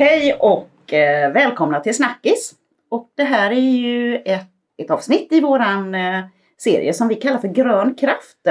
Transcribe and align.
Hej 0.00 0.34
och 0.34 0.92
eh, 0.92 1.32
välkomna 1.32 1.80
till 1.80 1.96
Snackis. 1.96 2.54
Och 2.88 3.10
det 3.14 3.22
här 3.22 3.50
är 3.50 3.54
ju 3.54 4.16
ett, 4.16 4.48
ett 4.78 4.90
avsnitt 4.90 5.32
i 5.32 5.40
våran 5.40 5.94
eh, 5.94 6.24
serie 6.58 6.94
som 6.94 7.08
vi 7.08 7.14
kallar 7.14 7.38
för 7.38 7.48
Grön 7.48 7.94
kraft. 7.94 8.46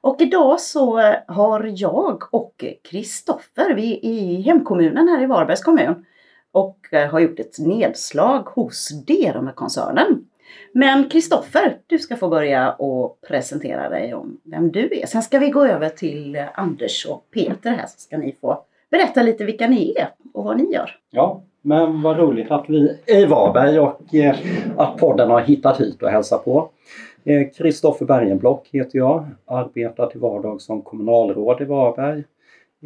Och 0.00 0.20
idag 0.20 0.60
så 0.60 1.00
har 1.26 1.72
jag 1.74 2.34
och 2.34 2.64
Kristoffer, 2.90 3.74
vi 3.74 3.94
är 3.94 4.04
i 4.04 4.42
hemkommunen 4.42 5.08
här 5.08 5.22
i 5.22 5.26
Varbergs 5.26 5.62
kommun 5.62 6.04
och 6.52 6.78
eh, 6.90 7.10
har 7.10 7.20
gjort 7.20 7.40
ett 7.40 7.58
nedslag 7.58 8.42
hos 8.42 8.88
Derome-koncernen. 9.06 10.24
Men 10.72 11.08
Kristoffer, 11.08 11.78
du 11.86 11.98
ska 11.98 12.16
få 12.16 12.28
börja 12.28 12.72
och 12.72 13.20
presentera 13.28 13.88
dig 13.88 14.14
om 14.14 14.40
vem 14.44 14.72
du 14.72 14.88
är. 14.92 15.06
Sen 15.06 15.22
ska 15.22 15.38
vi 15.38 15.50
gå 15.50 15.66
över 15.66 15.88
till 15.88 16.36
eh, 16.36 16.44
Anders 16.54 17.06
och 17.06 17.30
Peter 17.30 17.70
här 17.70 17.86
så 17.86 18.00
ska 18.00 18.18
ni 18.18 18.36
få 18.40 18.64
berätta 18.94 19.22
lite 19.22 19.44
vilka 19.44 19.68
ni 19.68 19.94
är 19.96 20.08
och 20.32 20.44
vad 20.44 20.56
ni 20.56 20.72
gör. 20.72 20.90
Ja, 21.10 21.42
men 21.62 22.02
vad 22.02 22.18
roligt 22.18 22.50
att 22.50 22.64
vi 22.68 22.98
är 23.06 23.18
i 23.18 23.26
Varberg 23.26 23.78
och 23.78 24.14
eh, 24.14 24.36
att 24.76 24.96
podden 24.96 25.30
har 25.30 25.40
hittat 25.40 25.80
hit 25.80 26.02
och 26.02 26.08
hälsat 26.08 26.44
på. 26.44 26.70
Eh, 27.24 27.48
Kristoffer 27.56 28.06
Bergenblock 28.06 28.68
heter 28.72 28.98
jag, 28.98 29.26
arbetar 29.46 30.06
till 30.06 30.20
vardag 30.20 30.60
som 30.60 30.82
kommunalråd 30.82 31.60
i 31.60 31.64
Varberg. 31.64 32.24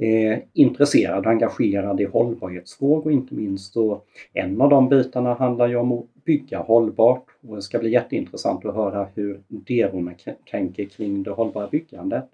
Är 0.00 0.42
intresserad 0.52 1.26
och 1.26 1.32
engagerad 1.32 2.00
i 2.00 2.04
hållbarhetsfrågor 2.04 3.12
inte 3.12 3.34
minst. 3.34 3.76
Och 3.76 4.04
en 4.32 4.60
av 4.60 4.70
de 4.70 4.88
bitarna 4.88 5.34
handlar 5.34 5.68
ju 5.68 5.76
om 5.76 5.92
att 5.92 6.04
bygga 6.24 6.58
hållbart 6.58 7.24
och 7.48 7.56
det 7.56 7.62
ska 7.62 7.78
bli 7.78 7.90
jätteintressant 7.90 8.64
att 8.64 8.74
höra 8.74 9.06
hur 9.14 9.40
Derome 9.48 10.14
tänker 10.50 10.84
kring 10.84 11.22
det 11.22 11.30
hållbara 11.30 11.68
byggandet. 11.68 12.28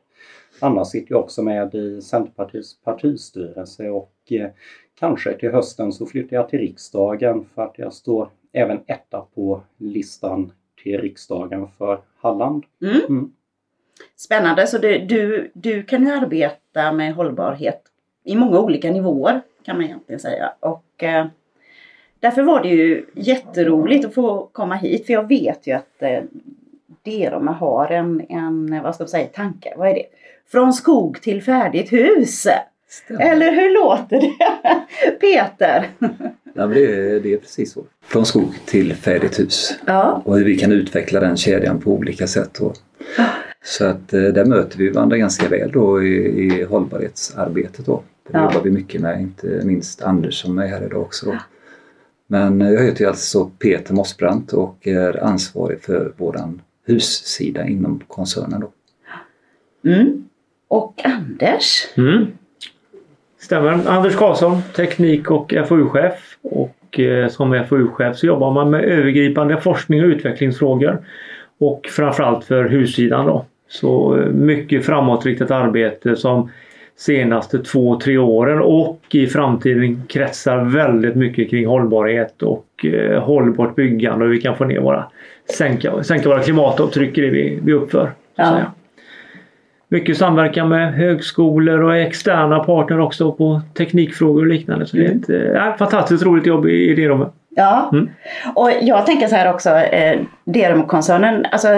Annars 0.61 0.89
sitter 0.89 1.13
jag 1.13 1.21
också 1.21 1.43
med 1.43 1.75
i 1.75 2.03
Centerpartiets 2.03 2.83
partistyrelse 2.83 3.91
och 3.91 4.13
eh, 4.31 4.51
kanske 4.99 5.33
till 5.33 5.51
hösten 5.51 5.93
så 5.93 6.07
flyttar 6.07 6.37
jag 6.37 6.49
till 6.49 6.59
riksdagen 6.59 7.45
för 7.55 7.63
att 7.63 7.79
jag 7.79 7.93
står 7.93 8.29
även 8.53 8.81
etta 8.87 9.27
på 9.35 9.63
listan 9.77 10.53
till 10.83 11.01
riksdagen 11.01 11.69
för 11.79 12.01
Halland. 12.21 12.65
Mm. 12.83 13.01
Mm. 13.09 13.33
Spännande, 14.17 14.67
så 14.67 14.79
du, 14.79 14.99
du, 14.99 15.51
du 15.55 15.83
kan 15.83 16.07
ju 16.07 16.11
arbeta 16.11 16.93
med 16.93 17.15
hållbarhet 17.15 17.83
i 18.25 18.37
många 18.37 18.61
olika 18.61 18.91
nivåer 18.91 19.41
kan 19.65 19.77
man 19.77 19.85
egentligen 19.85 20.21
säga. 20.21 20.53
Och 20.61 21.03
eh, 21.03 21.27
Därför 22.25 22.43
var 22.43 22.63
det 22.63 22.69
ju 22.69 23.07
jätteroligt 23.15 24.05
att 24.05 24.15
få 24.15 24.49
komma 24.53 24.75
hit 24.75 25.07
för 25.07 25.13
jag 25.13 25.29
vet 25.29 25.67
ju 25.67 25.73
att 25.73 26.03
eh, 26.03 26.23
Deroma 27.05 27.53
har 27.53 27.87
en, 27.87 28.23
en, 28.29 28.83
vad 28.83 28.95
ska 28.95 29.05
man 29.05 29.09
säga, 29.09 29.27
tanke. 29.27 29.75
Vad 29.77 29.89
är 29.89 29.95
det? 29.95 30.05
Från 30.53 30.73
skog 30.73 31.21
till 31.23 31.43
färdigt 31.43 31.93
hus. 31.93 32.47
Stämmer. 32.89 33.21
Eller 33.21 33.53
hur 33.53 33.75
låter 33.75 34.21
det? 34.21 34.37
Peter? 35.21 35.89
Ja, 36.55 36.67
det, 36.67 36.85
är, 36.85 37.21
det 37.21 37.33
är 37.33 37.39
precis 37.39 37.73
så. 37.73 37.85
Från 38.05 38.27
skog 38.27 38.55
till 38.67 38.95
färdigt 38.95 39.41
hus. 39.41 39.79
Ja. 39.87 40.23
Och 40.25 40.37
hur 40.37 40.45
vi 40.45 40.57
kan 40.57 40.73
utveckla 40.73 41.21
den 41.21 41.37
kedjan 41.37 41.81
på 41.81 41.91
olika 41.91 42.27
sätt. 42.27 42.59
Och, 42.59 42.77
så 43.65 43.87
att 43.87 44.13
eh, 44.13 44.23
där 44.23 44.45
möter 44.45 44.79
vi 44.79 44.91
varandra 44.91 45.17
ganska 45.17 45.49
väl 45.49 45.73
då 45.73 46.03
i, 46.03 46.17
i 46.17 46.65
hållbarhetsarbetet. 46.65 47.87
Då. 47.87 48.03
Det 48.31 48.39
ja. 48.39 48.45
jobbar 48.45 48.65
vi 48.65 48.71
mycket 48.71 49.01
med, 49.01 49.21
inte 49.21 49.61
minst 49.65 50.03
Anders 50.03 50.43
som 50.43 50.59
är 50.59 50.67
här 50.67 50.87
idag 50.87 51.01
också. 51.01 51.27
Då. 51.27 51.37
Men 52.27 52.61
jag 52.61 52.83
heter 52.83 53.07
alltså 53.07 53.45
Peter 53.45 53.95
Mossbrandt 53.95 54.53
och 54.53 54.87
är 54.87 55.25
ansvarig 55.25 55.83
för 55.83 56.13
våran 56.17 56.61
hussida 56.87 57.67
inom 57.67 58.01
koncernen. 58.09 58.61
Då. 58.61 58.71
Mm. 59.91 60.29
Och 60.69 61.01
Anders? 61.05 61.87
Mm. 61.97 62.27
Stämmer. 63.39 63.89
Anders 63.89 64.17
Karlsson, 64.17 64.63
teknik 64.77 65.31
och 65.31 65.55
FoU-chef. 65.69 66.37
Och 66.43 67.01
eh, 67.01 67.29
som 67.29 67.65
FoU-chef 67.69 68.17
så 68.17 68.27
jobbar 68.27 68.53
man 68.53 68.71
med 68.71 68.85
övergripande 68.85 69.61
forskning 69.61 70.03
och 70.03 70.07
utvecklingsfrågor. 70.07 71.05
Och 71.59 71.87
framförallt 71.91 72.45
för 72.45 72.65
hussidan 72.65 73.27
då. 73.27 73.45
Så 73.69 74.19
eh, 74.19 74.27
mycket 74.27 74.87
framåtriktat 74.87 75.51
arbete 75.51 76.17
som 76.17 76.51
senaste 76.97 77.59
två, 77.59 78.01
tre 78.01 78.19
åren 78.19 78.61
och 78.61 79.01
i 79.11 79.27
framtiden 79.27 80.03
kretsar 80.09 80.65
väldigt 80.65 81.15
mycket 81.17 81.51
kring 81.51 81.67
hållbarhet 81.67 82.43
och 82.43 82.85
eh, 82.85 83.23
hållbart 83.23 83.75
byggande 83.75 84.25
och 84.25 84.31
hur 84.31 84.37
vi 84.37 84.43
kan 84.43 84.57
få 84.57 84.65
ner 84.65 84.81
våra 84.81 85.05
sänka, 85.51 86.05
sänka 86.05 86.29
våra 86.29 86.43
klimatavtryck 86.43 87.19
i 87.19 87.21
det 87.21 87.31
vi, 87.31 87.59
vi 87.63 87.73
uppför. 87.73 88.13
Ja. 88.37 88.61
Mycket 89.89 90.19
samverkan 90.19 90.69
med 90.69 90.95
högskolor 90.95 91.83
och 91.83 91.97
externa 91.97 92.65
partner 92.65 93.01
också 93.01 93.33
på 93.33 93.61
teknikfrågor 93.79 94.41
och 94.41 94.47
liknande. 94.47 94.87
Så 94.87 94.97
mm. 94.97 95.23
det 95.27 95.35
är 95.37 95.51
ett 95.51 95.57
äh, 95.57 95.77
fantastiskt 95.77 96.25
roligt 96.25 96.47
jobb 96.47 96.67
i, 96.67 96.91
i 96.91 96.95
det 96.95 97.09
rummet. 97.09 97.29
Ja, 97.57 97.91
mm. 97.93 98.11
och 98.55 98.71
jag 98.81 99.07
tänker 99.07 99.27
så 99.27 99.35
här 99.35 99.55
också, 99.55 99.71
eh, 99.71 100.21
Derum-koncernen, 100.45 101.47
alltså 101.53 101.69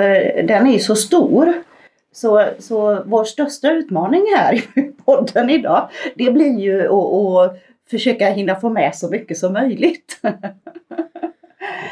den 0.45 0.67
är 0.67 0.73
ju 0.73 0.79
så 0.79 0.97
stor 0.97 1.53
så, 2.13 2.45
så 2.59 3.03
vår 3.07 3.25
största 3.25 3.73
utmaning 3.73 4.25
här 4.37 4.55
i 4.55 4.83
podden 5.05 5.51
idag, 5.51 5.89
det 6.15 6.31
blir 6.31 6.59
ju 6.61 6.87
att, 6.87 6.93
att 6.93 7.59
försöka 7.91 8.29
hinna 8.29 8.55
få 8.55 8.69
med 8.69 8.95
så 8.95 9.11
mycket 9.11 9.39
som 9.39 9.53
möjligt. 9.53 10.21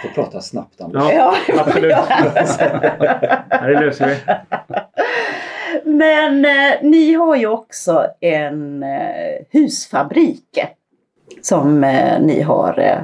Du 0.03 0.09
får 0.09 0.23
prata 0.23 0.41
snabbt 0.41 0.81
Anders. 0.81 1.13
Ja, 1.13 1.35
absolut. 1.59 1.93
det 3.49 3.81
löser 3.81 4.07
vi. 4.07 4.17
Men 5.85 6.45
eh, 6.45 6.73
ni 6.83 7.15
har 7.15 7.37
ju 7.37 7.47
också 7.47 8.07
en 8.21 8.83
eh, 8.83 8.89
husfabrik 9.51 10.65
som 11.43 11.85
eh, 11.85 12.21
ni 12.21 12.41
har. 12.43 12.79
Eh, 12.79 12.99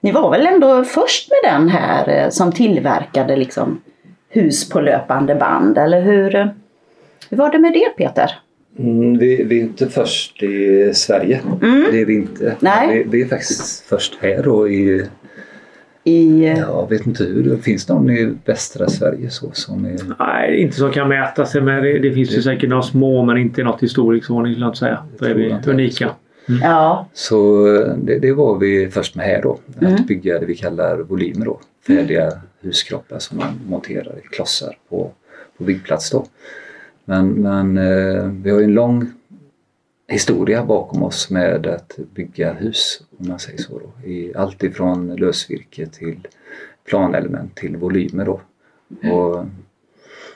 ni 0.00 0.12
var 0.12 0.30
väl 0.30 0.46
ändå 0.46 0.84
först 0.84 1.30
med 1.30 1.52
den 1.52 1.68
här 1.68 2.08
eh, 2.08 2.28
som 2.28 2.52
tillverkade 2.52 3.36
liksom 3.36 3.80
hus 4.28 4.68
på 4.68 4.80
löpande 4.80 5.34
band, 5.34 5.78
eller 5.78 6.00
hur? 6.00 6.54
Hur 7.30 7.36
var 7.36 7.50
det 7.50 7.58
med 7.58 7.72
det 7.72 7.88
Peter? 7.96 8.30
Mm, 8.78 9.18
vi, 9.18 9.44
vi, 9.44 9.58
är 9.58 9.62
inte 9.62 9.88
först 9.88 10.42
i 10.42 10.90
Sverige. 10.94 11.40
Mm. 11.62 11.86
Det 11.92 12.00
är 12.00 12.04
vi 12.04 12.14
inte. 12.14 12.56
Nej. 12.60 12.88
Vi, 12.88 13.04
vi, 13.10 13.22
är 13.22 13.28
faktiskt 13.28 13.80
först 13.80 14.18
här 14.20 14.42
då 14.42 14.68
i... 14.68 15.06
I... 16.04 16.46
Jag 16.46 16.90
vet 16.90 17.06
inte 17.06 17.24
hur. 17.24 17.56
Finns 17.56 17.86
det 17.86 17.94
någon 17.94 18.10
i 18.10 18.34
västra 18.44 18.88
Sverige 18.88 19.30
så 19.30 19.50
som 19.52 19.84
är... 19.84 19.98
Nej, 20.18 20.60
inte 20.60 20.76
som 20.76 20.92
kan 20.92 21.08
mäta 21.08 21.46
sig 21.46 21.60
med. 21.60 21.82
Det, 21.82 21.98
det 21.98 22.12
finns 22.12 22.28
det... 22.28 22.36
ju 22.36 22.42
säkert 22.42 22.68
några 22.68 22.82
små 22.82 23.24
men 23.24 23.38
inte 23.38 23.62
något 23.62 23.82
i 23.82 23.88
storleksordning 23.88 24.52
skulle 24.52 24.64
jag 24.64 24.70
inte 24.70 24.78
säga. 24.78 24.98
Då 25.18 25.26
är 25.26 25.34
vi 25.34 25.58
unika. 25.66 26.10
Mm. 26.48 26.60
Ja. 26.62 27.08
Så 27.12 27.66
det, 28.02 28.18
det, 28.18 28.32
var 28.32 28.58
vi 28.58 28.90
först 28.90 29.14
med 29.14 29.26
här 29.26 29.42
då. 29.42 29.58
Att 29.76 29.82
mm. 29.82 30.06
bygga 30.06 30.38
det 30.38 30.46
vi 30.46 30.56
kallar 30.56 30.98
volymer 30.98 31.44
då. 31.44 31.60
Färdiga 31.86 32.32
huskroppar 32.60 33.18
som 33.18 33.38
man 33.38 33.60
monterar 33.68 34.18
i 34.24 34.28
klossar 34.28 34.76
på, 34.88 35.10
på 35.58 35.64
byggplats 35.64 36.10
då. 36.10 36.26
Men, 37.04 37.28
men 37.28 37.78
eh, 37.78 38.24
vi 38.42 38.50
har 38.50 38.58
ju 38.58 38.64
en 38.64 38.74
lång 38.74 39.06
historia 40.10 40.64
bakom 40.64 41.02
oss 41.02 41.30
med 41.30 41.66
att 41.66 41.98
bygga 42.14 42.52
hus, 42.52 43.02
om 43.18 43.28
man 43.28 43.38
säger 43.38 43.58
så. 43.58 43.78
Då. 43.78 44.08
I 44.08 44.34
allt 44.34 44.62
ifrån 44.62 45.16
lösvirke 45.16 45.86
till 45.86 46.28
planelement 46.84 47.56
till 47.56 47.76
volymer. 47.76 48.24
Då. 48.24 48.40
Och 49.10 49.44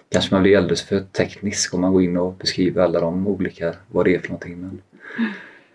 kanske 0.08 0.34
man 0.34 0.42
blir 0.42 0.58
alldeles 0.58 0.82
för 0.82 1.00
teknisk 1.00 1.74
om 1.74 1.80
man 1.80 1.92
går 1.92 2.02
in 2.02 2.16
och 2.16 2.34
beskriver 2.34 2.82
alla 2.82 3.00
de 3.00 3.26
olika, 3.26 3.74
vad 3.90 4.04
det 4.04 4.14
är 4.14 4.18
för 4.18 4.28
någonting. 4.28 4.60
Men, 4.60 4.82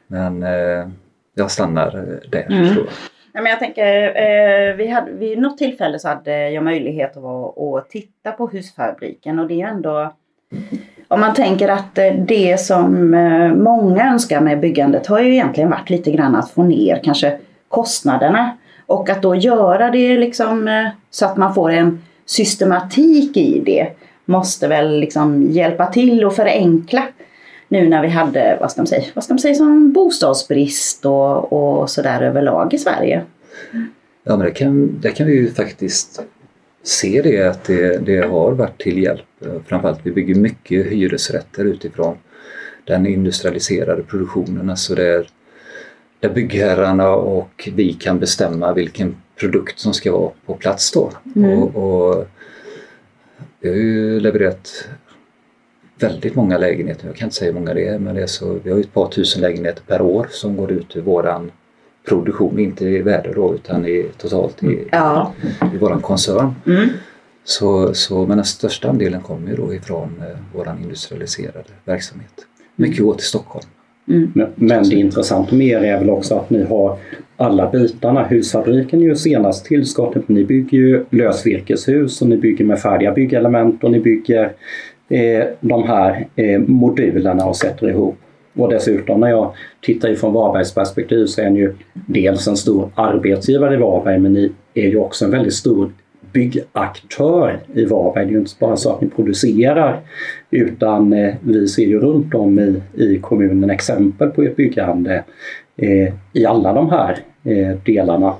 men 0.07 0.43
eh, 0.43 0.89
jag 1.33 1.51
stannar 1.51 2.19
där 2.29 2.45
mm. 2.49 2.73
tror 2.73 2.85
jag. 2.85 2.93
Nej, 3.33 3.43
men 3.43 3.49
jag 3.49 3.59
tänker, 3.59 4.07
eh, 4.07 4.75
vi 4.75 4.87
hade, 4.87 5.11
vid 5.11 5.39
något 5.39 5.57
tillfälle 5.57 5.99
så 5.99 6.07
hade 6.07 6.49
jag 6.49 6.63
möjlighet 6.63 7.17
att, 7.17 7.23
vara, 7.23 7.79
att 7.79 7.89
titta 7.89 8.31
på 8.31 8.47
husfabriken 8.47 9.39
och 9.39 9.47
det 9.47 9.61
är 9.61 9.67
ändå 9.67 10.13
om 11.09 11.19
man 11.19 11.33
tänker 11.33 11.69
att 11.69 11.97
eh, 11.97 12.13
det 12.27 12.59
som 12.59 13.13
eh, 13.13 13.53
många 13.53 14.11
önskar 14.11 14.41
med 14.41 14.59
byggandet 14.59 15.07
har 15.07 15.19
ju 15.19 15.33
egentligen 15.33 15.69
varit 15.69 15.89
lite 15.89 16.11
grann 16.11 16.35
att 16.35 16.51
få 16.51 16.63
ner 16.63 17.01
kanske 17.03 17.37
kostnaderna. 17.67 18.57
Och 18.85 19.09
att 19.09 19.21
då 19.21 19.35
göra 19.35 19.91
det 19.91 20.17
liksom 20.17 20.67
eh, 20.67 20.87
så 21.09 21.25
att 21.25 21.37
man 21.37 21.53
får 21.53 21.71
en 21.71 22.01
systematik 22.25 23.37
i 23.37 23.61
det 23.65 23.87
måste 24.25 24.67
väl 24.67 24.99
liksom 24.99 25.43
hjälpa 25.51 25.85
till 25.85 26.25
och 26.25 26.35
förenkla. 26.35 27.03
Nu 27.67 27.89
när 27.89 28.01
vi 28.01 28.07
hade, 28.07 28.57
vad 28.61 28.71
ska 28.71 28.81
man 28.81 28.87
säga, 28.87 29.03
vad 29.13 29.23
ska 29.23 29.33
man 29.33 29.39
säga 29.39 29.55
som 29.55 29.91
bostadsbrist 29.91 31.05
och, 31.05 31.53
och 31.53 31.89
sådär 31.89 32.21
överlag 32.21 32.73
i 32.73 32.77
Sverige. 32.77 33.21
Ja 34.23 34.37
men 34.37 34.39
det 34.39 34.51
kan, 34.51 34.99
det 35.01 35.11
kan 35.11 35.27
vi 35.27 35.33
ju 35.33 35.53
faktiskt 35.53 36.21
se 36.83 37.21
det 37.21 37.41
att 37.41 37.63
det, 37.63 38.05
det 38.05 38.17
har 38.17 38.51
varit 38.51 38.81
till 38.81 39.03
hjälp. 39.03 39.25
Framförallt 39.65 39.99
vi 40.03 40.11
bygger 40.11 40.35
mycket 40.35 40.85
hyresrätter 40.85 41.65
utifrån 41.65 42.17
den 42.83 43.07
industrialiserade 43.07 44.03
produktionen. 44.03 44.69
Alltså 44.69 44.95
där, 44.95 45.27
där 46.19 46.29
byggherrarna 46.29 47.09
och 47.09 47.69
vi 47.75 47.93
kan 47.93 48.19
bestämma 48.19 48.73
vilken 48.73 49.15
produkt 49.39 49.79
som 49.79 49.93
ska 49.93 50.11
vara 50.11 50.31
på 50.45 50.55
plats 50.55 50.91
då. 50.91 51.11
Mm. 51.35 51.63
Och, 51.63 51.75
och, 51.75 52.27
vi 53.59 53.69
har 53.69 53.75
ju 53.75 54.19
levererat 54.19 54.89
väldigt 55.99 56.35
många 56.35 56.57
lägenheter, 56.57 57.07
jag 57.07 57.15
kan 57.15 57.25
inte 57.25 57.35
säga 57.35 57.51
hur 57.51 57.59
många 57.59 57.73
det 57.73 57.87
är, 57.87 57.99
men 57.99 58.15
det 58.15 58.21
är 58.21 58.27
så, 58.27 58.59
vi 58.63 58.71
har 58.71 58.79
ett 58.79 58.93
par 58.93 59.07
tusen 59.07 59.41
lägenheter 59.41 59.83
per 59.87 60.01
år 60.01 60.27
som 60.31 60.57
går 60.57 60.71
ut 60.71 60.95
ur 60.95 61.01
våran 61.01 61.51
produktion, 62.09 62.59
inte 62.59 62.85
i 62.85 63.01
värde 63.01 63.31
då 63.35 63.55
utan 63.55 63.85
i, 63.85 64.05
totalt 64.17 64.63
i, 64.63 64.87
Ja. 64.91 65.33
i 65.73 65.77
våran 65.77 66.01
koncern. 66.01 66.53
Mm. 66.67 66.89
Så, 67.43 67.93
så, 67.93 68.25
men 68.25 68.37
den 68.37 68.45
största 68.45 68.89
andelen 68.89 69.21
kommer 69.21 69.49
ju 69.49 69.55
då 69.55 69.73
ifrån 69.73 70.09
eh, 70.19 70.57
våran 70.57 70.77
industrialiserade 70.83 71.63
verksamhet. 71.85 72.33
Mycket 72.75 73.03
går 73.03 73.13
till 73.13 73.25
Stockholm. 73.25 73.65
Mm. 74.07 74.31
Men, 74.35 74.47
men 74.55 74.89
det 74.89 74.95
intressanta 74.95 75.55
med 75.55 75.67
er 75.67 75.83
är 75.83 75.99
väl 75.99 76.09
också 76.09 76.35
att 76.35 76.49
ni 76.49 76.63
har 76.63 76.97
alla 77.37 77.69
bitarna. 77.69 78.23
Husfabriken 78.23 79.01
är 79.01 79.03
ju 79.03 79.15
senast 79.15 79.65
tillskottet. 79.65 80.29
Ni 80.29 80.45
bygger 80.45 80.77
ju 80.77 81.05
lösvirkeshus 81.09 82.21
och 82.21 82.27
ni 82.27 82.37
bygger 82.37 82.65
med 82.65 82.79
färdiga 82.79 83.11
byggelement 83.11 83.83
och 83.83 83.91
ni 83.91 83.99
bygger 83.99 84.53
eh, 85.09 85.43
de 85.59 85.83
här 85.83 86.27
eh, 86.35 86.59
modulerna 86.59 87.45
och 87.45 87.55
sätter 87.55 87.89
ihop. 87.89 88.17
Och 88.59 88.69
dessutom 88.69 89.19
när 89.19 89.29
jag 89.29 89.53
tittar 89.81 90.09
ifrån 90.09 90.33
Varbergs 90.33 90.73
perspektiv 90.73 91.25
så 91.25 91.41
är 91.41 91.49
ni 91.49 91.59
ju 91.59 91.73
dels 91.93 92.47
en 92.47 92.57
stor 92.57 92.89
arbetsgivare 92.95 93.73
i 93.73 93.77
Varberg 93.77 94.19
men 94.19 94.33
ni 94.33 94.51
är 94.73 94.87
ju 94.87 94.97
också 94.97 95.25
en 95.25 95.31
väldigt 95.31 95.53
stor 95.53 95.91
byggaktör 96.31 97.59
i 97.73 97.85
Varberg. 97.85 98.25
Det 98.25 98.31
är 98.31 98.33
ju 98.33 98.39
inte 98.39 98.51
bara 98.59 98.75
så 98.75 98.93
att 98.93 99.01
ni 99.01 99.09
producerar 99.09 99.99
utan 100.51 101.13
eh, 101.13 101.33
vi 101.41 101.67
ser 101.67 101.85
ju 101.85 101.99
runt 101.99 102.33
om 102.33 102.59
i, 102.59 102.81
i 102.93 103.19
kommunen 103.19 103.69
exempel 103.69 104.29
på 104.29 104.43
ert 104.43 104.55
byggande 104.55 105.23
eh, 105.77 106.13
i 106.33 106.45
alla 106.45 106.73
de 106.73 106.89
här 106.89 107.17
eh, 107.43 107.77
delarna. 107.85 108.33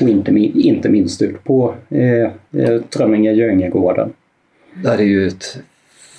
Och 0.00 0.08
inte, 0.08 0.30
inte 0.54 0.88
minst 0.88 1.22
ut 1.22 1.44
på 1.44 1.74
eh, 1.88 2.22
eh 2.62 2.80
Trömminge-Göingegården. 2.90 4.08
Det 4.82 4.88
här 4.88 4.98
är 4.98 5.02
ju 5.02 5.26
ett 5.26 5.58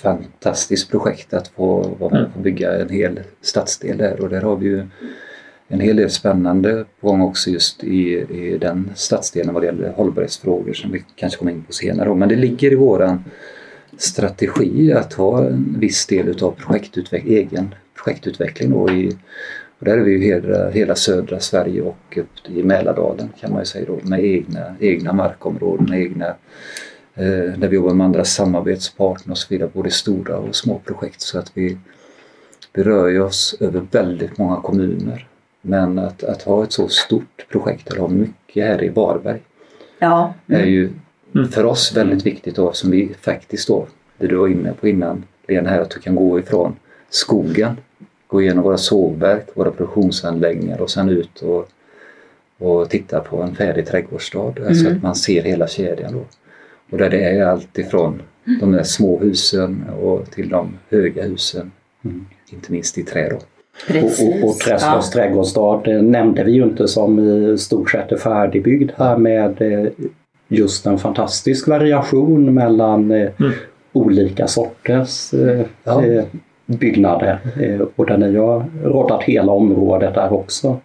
fantastiskt 0.02 0.90
projekt 0.90 1.34
att 1.34 1.48
få 1.48 1.96
vara 1.98 2.14
med 2.14 2.30
och 2.34 2.40
bygga 2.40 2.80
en 2.80 2.88
hel 2.88 3.20
stadsdel 3.40 3.98
där 3.98 4.20
och 4.20 4.28
där 4.28 4.42
har 4.42 4.56
vi 4.56 4.66
ju 4.66 4.86
en 5.68 5.80
hel 5.80 5.96
del 5.96 6.10
spännande 6.10 6.84
på 7.00 7.06
gång 7.06 7.20
också 7.20 7.50
just 7.50 7.84
i, 7.84 8.26
i 8.30 8.58
den 8.60 8.90
stadsdelen 8.94 9.54
vad 9.54 9.62
det 9.62 9.66
gäller 9.66 9.92
hållbarhetsfrågor 9.92 10.72
som 10.72 10.92
vi 10.92 11.04
kanske 11.16 11.38
kommer 11.38 11.52
in 11.52 11.62
på 11.62 11.72
senare. 11.72 12.14
Men 12.14 12.28
det 12.28 12.36
ligger 12.36 12.72
i 12.72 12.74
våran 12.74 13.24
strategi 13.96 14.92
att 14.92 15.12
ha 15.12 15.44
en 15.44 15.76
viss 15.78 16.06
del 16.06 16.28
utav 16.28 16.54
projektutveck- 16.56 17.26
egen 17.26 17.74
projektutveckling 17.94 18.70
då 18.70 18.90
i, 18.90 19.16
och 19.78 19.84
där 19.84 19.98
är 19.98 20.02
vi 20.02 20.10
ju 20.10 20.24
hela, 20.24 20.70
hela 20.70 20.94
södra 20.94 21.40
Sverige 21.40 21.82
och 21.82 22.18
upp 22.18 22.50
i 22.56 22.62
Mälardalen 22.62 23.28
kan 23.40 23.50
man 23.50 23.60
ju 23.60 23.66
säga 23.66 23.86
då 23.86 23.98
med 24.02 24.24
egna, 24.24 24.76
egna 24.80 25.12
markområden, 25.12 25.94
egna 25.94 26.34
där 27.56 27.68
vi 27.68 27.76
jobbar 27.76 27.94
med 27.94 28.04
andra 28.04 28.24
samarbetspartner 28.24 29.32
och 29.32 29.38
så 29.38 29.46
vidare, 29.50 29.70
både 29.74 29.90
stora 29.90 30.36
och 30.36 30.54
små 30.56 30.78
projekt 30.84 31.20
så 31.20 31.38
att 31.38 31.50
vi, 31.54 31.78
vi 32.72 32.82
rör 32.82 33.08
ju 33.08 33.20
oss 33.22 33.56
över 33.60 33.82
väldigt 33.90 34.38
många 34.38 34.56
kommuner. 34.60 35.26
Men 35.62 35.98
att, 35.98 36.24
att 36.24 36.42
ha 36.42 36.64
ett 36.64 36.72
så 36.72 36.88
stort 36.88 37.46
projekt, 37.50 37.90
eller 37.90 38.00
ha 38.00 38.08
mycket 38.08 38.64
här 38.64 38.84
i 38.84 38.88
Varberg, 38.88 39.40
Ja. 39.98 40.34
är 40.46 40.64
ju 40.66 40.90
Mm. 41.34 41.48
för 41.48 41.64
oss 41.64 41.96
väldigt 41.96 42.26
viktigt 42.26 42.56
då 42.56 42.72
som 42.72 42.90
vi 42.90 43.14
faktiskt 43.20 43.68
då, 43.68 43.86
det 44.18 44.26
du 44.26 44.36
var 44.36 44.48
inne 44.48 44.72
på 44.72 44.88
innan 44.88 45.24
Lena 45.48 45.70
här, 45.70 45.80
att 45.80 45.90
du 45.90 46.00
kan 46.00 46.14
gå 46.14 46.38
ifrån 46.38 46.76
skogen, 47.10 47.76
gå 48.26 48.42
igenom 48.42 48.64
våra 48.64 48.76
sågverk, 48.78 49.46
våra 49.54 49.70
produktionsanläggningar 49.70 50.80
och 50.80 50.90
sen 50.90 51.08
ut 51.08 51.42
och, 51.42 51.68
och 52.58 52.90
titta 52.90 53.20
på 53.20 53.42
en 53.42 53.54
färdig 53.54 53.86
trädgårdsstad. 53.86 54.40
Alltså 54.66 54.84
Mm. 54.86 54.96
att 54.96 55.02
man 55.02 55.14
ser 55.14 55.42
hela 55.42 55.66
kedjan 55.68 56.12
då. 56.12 56.24
Och 56.90 56.98
där 56.98 57.10
det 57.10 57.24
är 57.24 57.44
allt 57.44 57.78
ifrån 57.78 58.22
de 58.60 58.72
där 58.72 58.82
små 58.82 59.18
husen 59.18 59.84
och 60.02 60.30
till 60.30 60.48
de 60.48 60.78
höga 60.90 61.22
husen, 61.22 61.70
Mm. 62.04 62.26
inte 62.52 62.72
minst 62.72 62.98
i 62.98 63.02
trä 63.02 63.28
då. 63.30 63.38
Precis. 63.88 64.20
Och, 64.28 64.44
och, 64.44 64.48
och 64.50 64.56
Träslövs 64.58 65.10
trädgårdsstad 65.10 65.80
det 65.84 66.02
nämnde 66.02 66.44
vi 66.44 66.52
ju 66.52 66.62
inte 66.62 66.88
som 66.88 67.18
i 67.54 67.58
stort 67.58 67.90
sett 67.90 68.12
är 68.12 68.16
färdigbyggd 68.16 68.90
här 68.96 69.16
med 69.16 69.62
eh, 69.62 69.90
just 70.48 70.86
en 70.86 70.98
fantastisk 70.98 71.68
variation 71.68 72.54
mellan 72.54 73.10
eh, 73.10 73.30
Mm. 73.40 73.52
olika 73.92 74.46
sorters 74.46 75.34
eh, 75.34 75.60
Ja. 75.84 76.04
eh, 76.04 76.24
byggnader. 76.66 77.38
Eh, 77.60 77.80
och 77.96 78.18
ni 78.18 78.36
har 78.36 78.64
råddat 78.82 79.22
hela 79.22 79.52
området 79.52 80.14
där 80.14 80.32
också. 80.32 80.76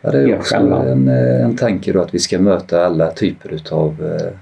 Ja, 0.00 0.10
det 0.10 0.18
är 0.18 0.36
också 0.38 0.54
själva. 0.54 0.84
en, 0.84 1.08
eh, 1.08 1.44
en 1.44 1.56
tanke 1.56 1.92
då 1.92 2.00
att 2.00 2.14
vi 2.14 2.18
ska 2.18 2.38
möta 2.38 2.86
alla 2.86 3.10
typer 3.10 3.52
utav 3.54 4.16
eh, 4.20 4.32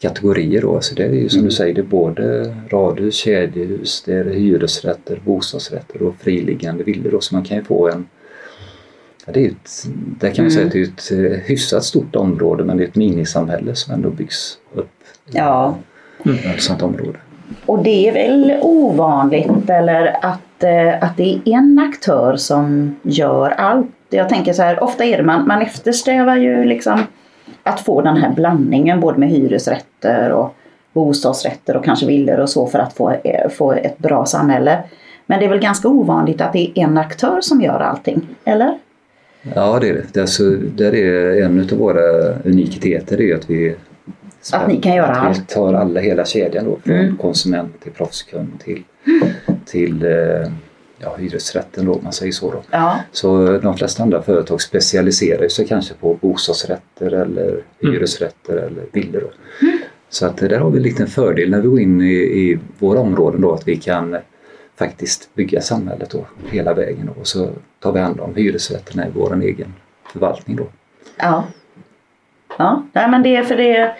kategorier 0.00 0.62
då. 0.62 0.80
Så 0.80 0.94
det 0.94 1.04
är 1.04 1.08
ju 1.12 1.28
som 1.28 1.38
Mm. 1.38 1.48
du 1.48 1.54
säger, 1.54 1.74
det 1.74 1.80
är 1.80 1.82
både 1.82 2.54
radhus, 2.70 3.14
kedjehus, 3.14 4.02
det 4.06 4.12
är 4.14 4.24
hyresrätter, 4.24 5.20
bostadsrätter 5.24 6.02
och 6.02 6.14
friliggande 6.20 6.84
villor 6.84 7.10
då. 7.10 7.20
Så 7.20 7.34
man 7.34 7.44
kan 7.44 7.56
ju 7.56 7.64
få 7.64 7.88
en 7.88 8.06
Ja, 9.26 9.32
det 9.32 9.46
är 9.46 9.50
ett, 9.50 9.86
där 10.20 10.30
kan 10.30 10.44
man 10.44 10.50
säga 10.52 10.62
Mm. 10.66 10.68
att 10.68 10.72
det 11.08 11.14
är 11.14 11.26
ett 11.28 11.32
eh, 11.32 11.38
hyfsat 11.46 11.84
stort 11.84 12.16
område 12.16 12.64
men 12.64 12.76
det 12.76 12.84
är 12.84 12.88
ett 12.88 12.96
minisamhälle 12.96 13.74
som 13.74 13.94
ändå 13.94 14.10
byggs 14.10 14.58
upp 14.74 14.90
Ja. 15.32 15.76
i 16.24 16.46
ett 16.54 16.62
sådant 16.62 16.82
område. 16.82 17.18
Och 17.66 17.82
det 17.82 18.08
är 18.08 18.12
väl 18.12 18.58
ovanligt 18.62 19.70
eller 19.70 20.16
att, 20.24 20.62
eh, 20.64 21.02
att 21.04 21.16
det 21.16 21.22
är 21.34 21.40
en 21.44 21.78
aktör 21.78 22.36
som 22.36 22.96
gör 23.02 23.50
allt. 23.50 23.86
Jag 24.10 24.28
tänker 24.28 24.52
så 24.52 24.62
här, 24.62 24.82
ofta 24.82 25.04
är 25.04 25.16
det 25.16 25.22
man, 25.22 25.46
man 25.46 25.62
eftersträvar 25.62 26.36
ju 26.36 26.64
liksom 26.64 27.00
att 27.66 27.80
få 27.80 28.00
den 28.02 28.16
här 28.16 28.30
blandningen 28.34 29.00
både 29.00 29.18
med 29.18 29.28
hyresrätter 29.28 30.32
och 30.32 30.54
bostadsrätter 30.92 31.76
och 31.76 31.84
kanske 31.84 32.06
villor 32.06 32.38
och 32.40 32.50
så 32.50 32.66
för 32.66 32.78
att 32.78 32.92
få, 32.92 33.10
eh, 33.10 33.48
få 33.50 33.72
ett 33.72 33.98
bra 33.98 34.26
samhälle. 34.26 34.78
Men 35.26 35.38
det 35.38 35.44
är 35.44 35.48
väl 35.48 35.58
ganska 35.58 35.88
ovanligt 35.88 36.40
att 36.40 36.52
det 36.52 36.58
är 36.58 36.82
en 36.82 36.98
aktör 36.98 37.40
som 37.40 37.60
gör 37.60 37.80
allting, 37.80 38.28
eller? 38.44 38.78
Ja 39.54 39.78
det 39.80 39.88
är 39.88 40.02
det. 40.12 40.20
alltså, 40.20 40.42
där 40.50 40.94
är 40.94 41.42
en 41.42 41.60
av 41.72 41.78
våra 41.78 42.32
unikiteter 42.44 43.20
är 43.20 43.34
att 43.34 43.50
vi 43.50 43.74
Att 44.52 44.68
ni 44.68 44.76
kan 44.80 44.94
göra 44.94 45.10
att 45.10 45.22
vi 45.24 45.28
allt. 45.28 45.48
tar 45.48 45.74
alla 45.74 46.00
hela 46.00 46.24
kedjan 46.24 46.64
då 46.64 46.76
från 46.84 46.94
Mm. 46.96 47.16
konsument 47.16 47.80
till 47.80 47.92
proffskund 47.92 48.60
till, 48.64 48.82
till 49.64 50.04
eh, 50.04 50.50
ja, 50.98 51.16
hyresrätten 51.16 51.86
då 51.86 51.94
om 51.94 52.04
man 52.04 52.12
säger 52.12 52.32
så. 52.32 52.50
Då. 52.50 52.62
Ja. 52.70 53.00
Så 53.12 53.58
de 53.58 53.76
flesta 53.76 54.02
andra 54.02 54.22
företag 54.22 54.62
specialiserar 54.62 55.48
sig 55.48 55.66
kanske 55.66 55.94
på 55.94 56.14
bostadsrätter 56.14 57.12
eller 57.12 57.62
hyresrätter 57.80 58.56
eller 58.56 58.84
villor. 58.92 59.20
Då. 59.20 59.30
Så 60.08 60.26
att 60.26 60.42
eh, 60.42 60.48
där 60.48 60.58
har 60.58 60.70
vi 60.70 60.76
en 60.76 60.82
liten 60.82 61.06
fördel 61.06 61.50
när 61.50 61.60
vi 61.60 61.68
går 61.68 61.80
in 61.80 62.00
i, 62.00 62.14
i 62.14 62.58
våra 62.78 63.00
områden 63.00 63.40
då 63.40 63.52
att 63.52 63.68
vi 63.68 63.76
kan 63.76 64.14
eh, 64.14 64.20
faktiskt 64.78 65.34
bygga 65.34 65.60
samhället 65.60 66.10
då 66.10 66.26
hela 66.50 66.74
vägen 66.74 67.10
då. 67.14 67.20
och 67.20 67.26
så 67.26 67.50
tar 67.80 67.92
vi 67.92 68.00
hand 68.00 68.20
om 68.20 68.34
hyresrätterna 68.34 69.06
i 69.06 69.10
vår 69.14 69.42
egen 69.42 69.74
förvaltning 70.12 70.56
då. 70.56 70.66
Ja. 71.16 71.44
Ja, 72.58 72.82
nej 72.92 73.10
men 73.10 73.22
det 73.22 73.36
är 73.36 73.42
för 73.42 73.56
det 73.56 73.96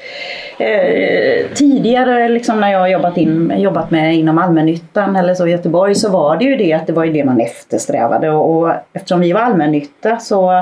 eh, 0.58 1.46
tidigare 1.54 2.28
liksom 2.28 2.60
när 2.60 2.72
jag 2.72 2.78
har 2.78 2.88
jobbat, 2.88 3.16
in, 3.16 3.52
jobbat 3.56 3.90
med 3.90 4.16
inom 4.16 4.38
allmännyttan 4.38 5.16
eller 5.16 5.34
så 5.34 5.46
i 5.46 5.50
Göteborg 5.50 5.94
så 5.94 6.10
var 6.10 6.36
det 6.36 6.44
ju 6.44 6.56
det 6.56 6.72
att 6.72 6.86
det 6.86 6.92
var 6.92 7.04
ju 7.04 7.12
det 7.12 7.24
man 7.24 7.40
eftersträvade 7.40 8.30
och, 8.30 8.56
och 8.56 8.72
eftersom 8.92 9.20
vi 9.20 9.32
var 9.32 9.40
allmännytta 9.40 10.18
så 10.18 10.52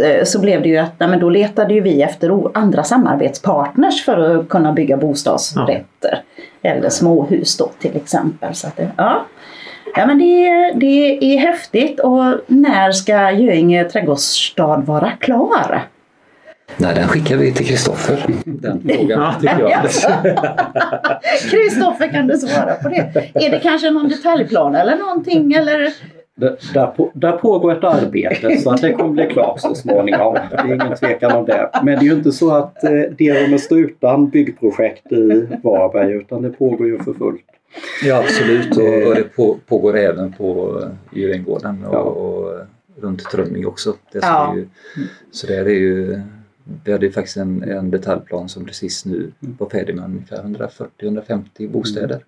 eh, 0.00 0.24
så 0.24 0.40
blev 0.40 0.62
det 0.62 0.68
ju 0.68 0.76
att 0.76 1.00
nej, 1.00 1.08
men 1.08 1.20
då 1.20 1.30
letade 1.30 1.74
ju 1.74 1.80
vi 1.80 2.02
efter 2.02 2.58
andra 2.58 2.84
samarbetspartners 2.84 4.04
för 4.04 4.18
att 4.18 4.48
kunna 4.48 4.72
bygga 4.72 4.96
bostadsrätter. 4.96 6.22
Eller 6.62 6.88
småhus 6.88 7.56
då 7.56 7.70
till 7.78 7.96
exempel. 7.96 8.54
Så 8.54 8.68
det, 8.76 8.90
ja. 8.96 9.26
Ja 9.96 10.06
men 10.06 10.18
det, 10.18 10.72
det 10.74 11.18
är 11.34 11.38
häftigt 11.38 12.00
och 12.00 12.24
när 12.46 12.92
ska 12.92 13.30
Göinge 13.30 13.84
trädgårdsstad 13.84 14.76
vara 14.76 15.10
klar? 15.10 15.86
Nej, 16.76 16.94
den 16.94 17.08
skickar 17.08 17.36
vi 17.36 17.52
till 17.52 17.66
Kristoffer. 17.66 18.26
Den 18.44 18.80
frågan 18.82 19.08
Ja. 19.20 19.34
tycker 19.40 19.60
jag. 19.60 19.82
Kristoffer 21.50 22.12
kan 22.12 22.26
du 22.26 22.36
svara 22.38 22.74
på 22.74 22.88
det? 22.88 23.30
Är 23.34 23.50
det 23.50 23.58
kanske 23.62 23.90
någon 23.90 24.08
detaljplan 24.08 24.74
eller 24.74 24.96
någonting 24.96 25.52
eller? 25.52 25.92
Det, 26.38 26.56
där, 26.74 26.86
på, 26.86 27.10
där 27.14 27.32
pågår 27.32 27.72
ett 27.72 27.84
arbete 27.84 28.56
så 28.56 28.70
att 28.70 28.80
det 28.82 28.92
kommer 28.92 29.10
bli 29.12 29.26
klart 29.26 29.60
så 29.60 29.74
småningom. 29.74 30.34
Det 30.50 30.56
är 30.56 30.74
ingen 30.74 30.96
tvekan 30.96 31.32
om 31.32 31.44
det. 31.44 31.70
Men 31.82 31.98
det 31.98 32.04
är 32.04 32.08
ju 32.08 32.12
inte 32.12 32.32
så 32.32 32.54
att 32.54 32.84
eh, 32.84 32.90
det 33.18 33.44
kommer 33.44 33.58
stå 33.58 33.76
utan 33.78 34.28
byggprojekt 34.28 35.12
i 35.12 35.48
Varberg 35.62 36.12
utan 36.12 36.42
det 36.42 36.50
pågår 36.50 36.86
ju 36.86 36.98
för 36.98 37.12
fullt. 37.12 37.42
Ja 38.04 38.18
absolut 38.18 38.76
och, 38.76 39.08
och 39.08 39.14
det 39.14 39.36
på, 39.36 39.56
pågår 39.68 39.96
även 39.96 40.32
på 40.32 40.82
Djurgården 41.12 41.84
och, 41.84 41.94
Ja. 41.94 41.98
och 41.98 42.52
runt 43.02 43.24
Trönning 43.30 43.66
också. 43.66 43.94
Det 44.12 44.18
ska 44.18 44.28
Ja. 44.28 44.54
ju, 44.56 44.66
så 45.30 45.46
där 45.46 45.64
är 45.64 45.70
ju, 45.70 46.20
vi 46.84 46.92
hade 46.92 47.06
ju 47.06 47.12
faktiskt 47.12 47.36
en, 47.36 47.62
en 47.62 47.90
detaljplan 47.90 48.48
som 48.48 48.64
precis 48.64 49.04
nu 49.04 49.32
var 49.40 49.70
färdig 49.70 49.96
med 49.96 50.04
ungefär 50.04 50.42
140-150 50.42 51.68
bostäder. 51.70 52.24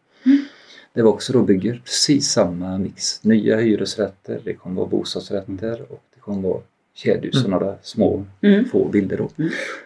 Det 0.92 1.02
var 1.02 1.10
också 1.10 1.32
då 1.32 1.42
bygger 1.42 1.82
precis 1.84 2.28
samma 2.28 2.78
mix. 2.78 3.24
Nya 3.24 3.56
hyresrätter, 3.56 4.40
det 4.44 4.54
kommer 4.54 4.76
vara 4.76 4.88
bostadsrätter 4.88 5.92
och 5.92 6.02
det 6.14 6.20
kommer 6.20 6.48
vara 6.48 6.60
kedjehus 7.04 7.44
och 7.44 7.50
några 7.50 7.74
små 7.82 8.24
Mm. 8.42 8.64
få 8.64 8.84
bilder. 8.84 9.16
Då. 9.16 9.28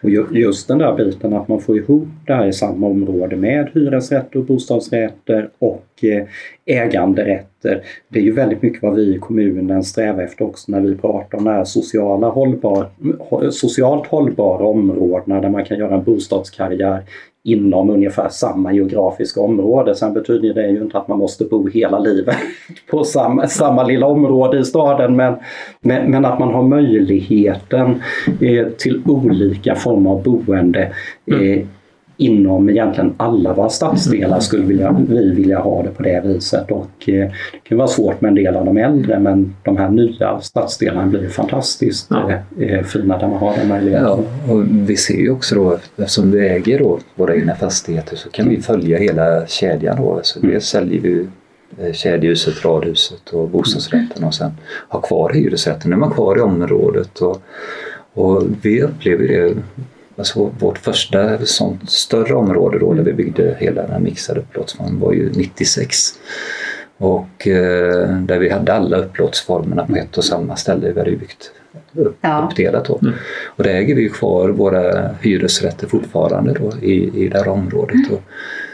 Och 0.02 0.10
ju- 0.10 0.26
just 0.30 0.68
den 0.68 0.78
där 0.78 0.94
biten 0.96 1.32
att 1.32 1.48
man 1.48 1.60
får 1.60 1.76
ihop 1.76 2.08
det 2.26 2.34
här 2.34 2.46
i 2.46 2.52
samma 2.52 2.86
område 2.86 3.36
med 3.36 3.70
hyresrätter 3.74 4.38
och 4.38 4.44
bostadsrätter 4.44 5.50
och 5.58 5.86
eh, 6.02 6.26
äganderätter. 6.64 7.82
Det 8.08 8.18
är 8.18 8.22
ju 8.22 8.32
väldigt 8.32 8.62
mycket 8.62 8.82
vad 8.82 8.94
vi 8.94 9.14
i 9.14 9.18
kommunen 9.18 9.84
strävar 9.84 10.22
efter 10.22 10.44
också 10.44 10.72
när 10.72 10.80
vi 10.80 10.94
pratar 10.96 11.38
om 11.38 11.44
de 11.44 11.50
här 11.50 11.64
sociala 11.64 12.28
hållbar, 12.28 12.86
hå- 13.30 13.50
socialt 13.50 14.06
hållbara 14.06 14.66
områdena 14.66 15.40
där 15.40 15.48
man 15.48 15.64
kan 15.64 15.78
göra 15.78 15.94
en 15.94 16.04
bostadskarriär 16.04 17.02
inom 17.44 17.90
ungefär 17.90 18.28
samma 18.28 18.72
geografiska 18.72 19.40
område. 19.40 19.94
Sen 19.94 20.14
betyder 20.14 20.54
det 20.54 20.68
ju 20.68 20.82
inte 20.82 20.98
att 20.98 21.08
man 21.08 21.18
måste 21.18 21.44
bo 21.44 21.68
hela 21.68 21.98
livet 21.98 22.36
på 22.90 23.04
samma, 23.04 23.46
samma 23.46 23.84
lilla 23.84 24.06
område 24.06 24.58
i 24.58 24.64
staden 24.64 25.16
men, 25.16 25.34
men, 25.80 26.10
men 26.10 26.24
att 26.24 26.38
man 26.38 26.54
har 26.54 26.62
möjligheten 26.62 28.02
eh, 28.40 28.66
till 28.68 29.02
olika 29.06 29.74
former 29.74 30.10
av 30.10 30.22
boende 30.22 30.92
eh, 31.26 31.66
inom 32.16 32.68
egentligen 32.70 33.14
alla 33.16 33.52
våra 33.54 33.68
stadsdelar 33.68 34.40
skulle 34.40 34.64
vilja, 34.66 34.96
vi 35.08 35.34
vilja 35.34 35.58
ha 35.60 35.82
det 35.82 35.88
på 35.90 36.02
det 36.02 36.22
viset. 36.24 36.70
Och, 36.70 37.08
eh, 37.08 37.14
det 37.52 37.60
kan 37.62 37.78
vara 37.78 37.88
svårt 37.88 38.20
med 38.20 38.28
en 38.28 38.34
del 38.34 38.56
av 38.56 38.64
de 38.64 38.76
äldre 38.76 39.18
men 39.18 39.54
de 39.62 39.76
här 39.76 39.88
nya 39.88 40.40
stadsdelarna 40.40 41.06
blir 41.06 41.28
fantastiskt 41.28 42.06
Ja. 42.10 42.30
eh, 42.58 42.72
eh, 42.72 42.84
fina 42.84 43.18
där 43.18 43.28
man 43.28 43.38
har 43.38 43.56
den 43.56 43.68
möjligheten. 43.68 44.06
Ja, 44.06 44.52
och 44.52 44.64
vi 44.68 44.96
ser 44.96 45.14
ju 45.18 45.30
också 45.30 45.54
då, 45.54 45.78
eftersom 45.96 46.30
vi 46.30 46.48
äger 46.48 46.78
då 46.78 46.98
våra 47.14 47.34
egna 47.34 47.54
fastigheter 47.54 48.16
så 48.16 48.30
kan 48.30 48.48
vi 48.48 48.62
följa 48.62 48.98
hela 48.98 49.46
kedjan 49.46 49.96
då. 49.96 50.20
Så 50.22 50.40
dels 50.40 50.64
säljer 50.66 51.00
vi 51.00 51.26
eh, 51.78 51.92
kedjehuset, 51.92 52.64
radhuset 52.64 53.28
och 53.32 53.48
bostadsrätten 53.48 54.24
och 54.24 54.34
sen 54.34 54.50
har 54.88 55.00
kvar 55.00 55.32
hyresrätten. 55.32 55.90
Nu 55.90 55.96
är 55.96 56.00
man 56.00 56.10
kvar 56.10 56.38
i 56.38 56.40
området 56.40 57.18
och, 57.18 57.42
och 58.14 58.42
vi 58.62 58.82
upplever 58.82 59.28
det 59.28 59.54
Alltså 60.16 60.50
vårt 60.58 60.78
första 60.78 61.46
sånt 61.46 61.90
större 61.90 62.34
område 62.34 62.78
då 62.78 62.94
där 62.94 63.02
vi 63.02 63.12
byggde 63.12 63.56
hela 63.60 63.86
den 63.86 64.02
mixade 64.02 64.40
upplåtelseformen 64.40 65.00
var 65.00 65.12
ju 65.12 65.30
96. 65.32 65.96
Och 66.96 67.46
eh, 67.46 68.16
där 68.18 68.38
vi 68.38 68.48
hade 68.48 68.72
alla 68.72 68.96
upplåtelseformerna 68.96 69.86
på 69.86 69.96
ett 69.96 70.18
och 70.18 70.24
samma 70.24 70.56
ställe. 70.56 70.92
Vi 70.92 70.98
hade 70.98 71.10
byggt 71.10 71.50
upp, 71.94 72.16
Ja. 72.20 72.48
uppdelat 72.50 72.84
då. 72.84 72.98
Mm. 73.02 73.14
Och 73.44 73.64
där 73.64 73.74
äger 73.74 73.94
vi 73.94 74.08
kvar 74.08 74.48
våra 74.48 75.10
hyresrätter 75.20 75.86
fortfarande 75.86 76.52
då 76.52 76.72
i, 76.86 77.24
i 77.24 77.28
det 77.28 77.38
här 77.38 77.48
området. 77.48 78.10
Och 78.12 78.22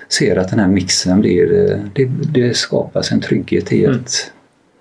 ser 0.09 0.37
att 0.37 0.51
den 0.51 0.59
här 0.59 0.69
mixen 0.69 1.21
blir, 1.21 1.71
eh, 1.71 1.79
det, 1.95 2.05
det 2.33 2.57
skapas 2.57 3.13
en 3.13 3.21
trygghet 3.21 3.73
i 3.73 3.85
Mm. 3.85 3.99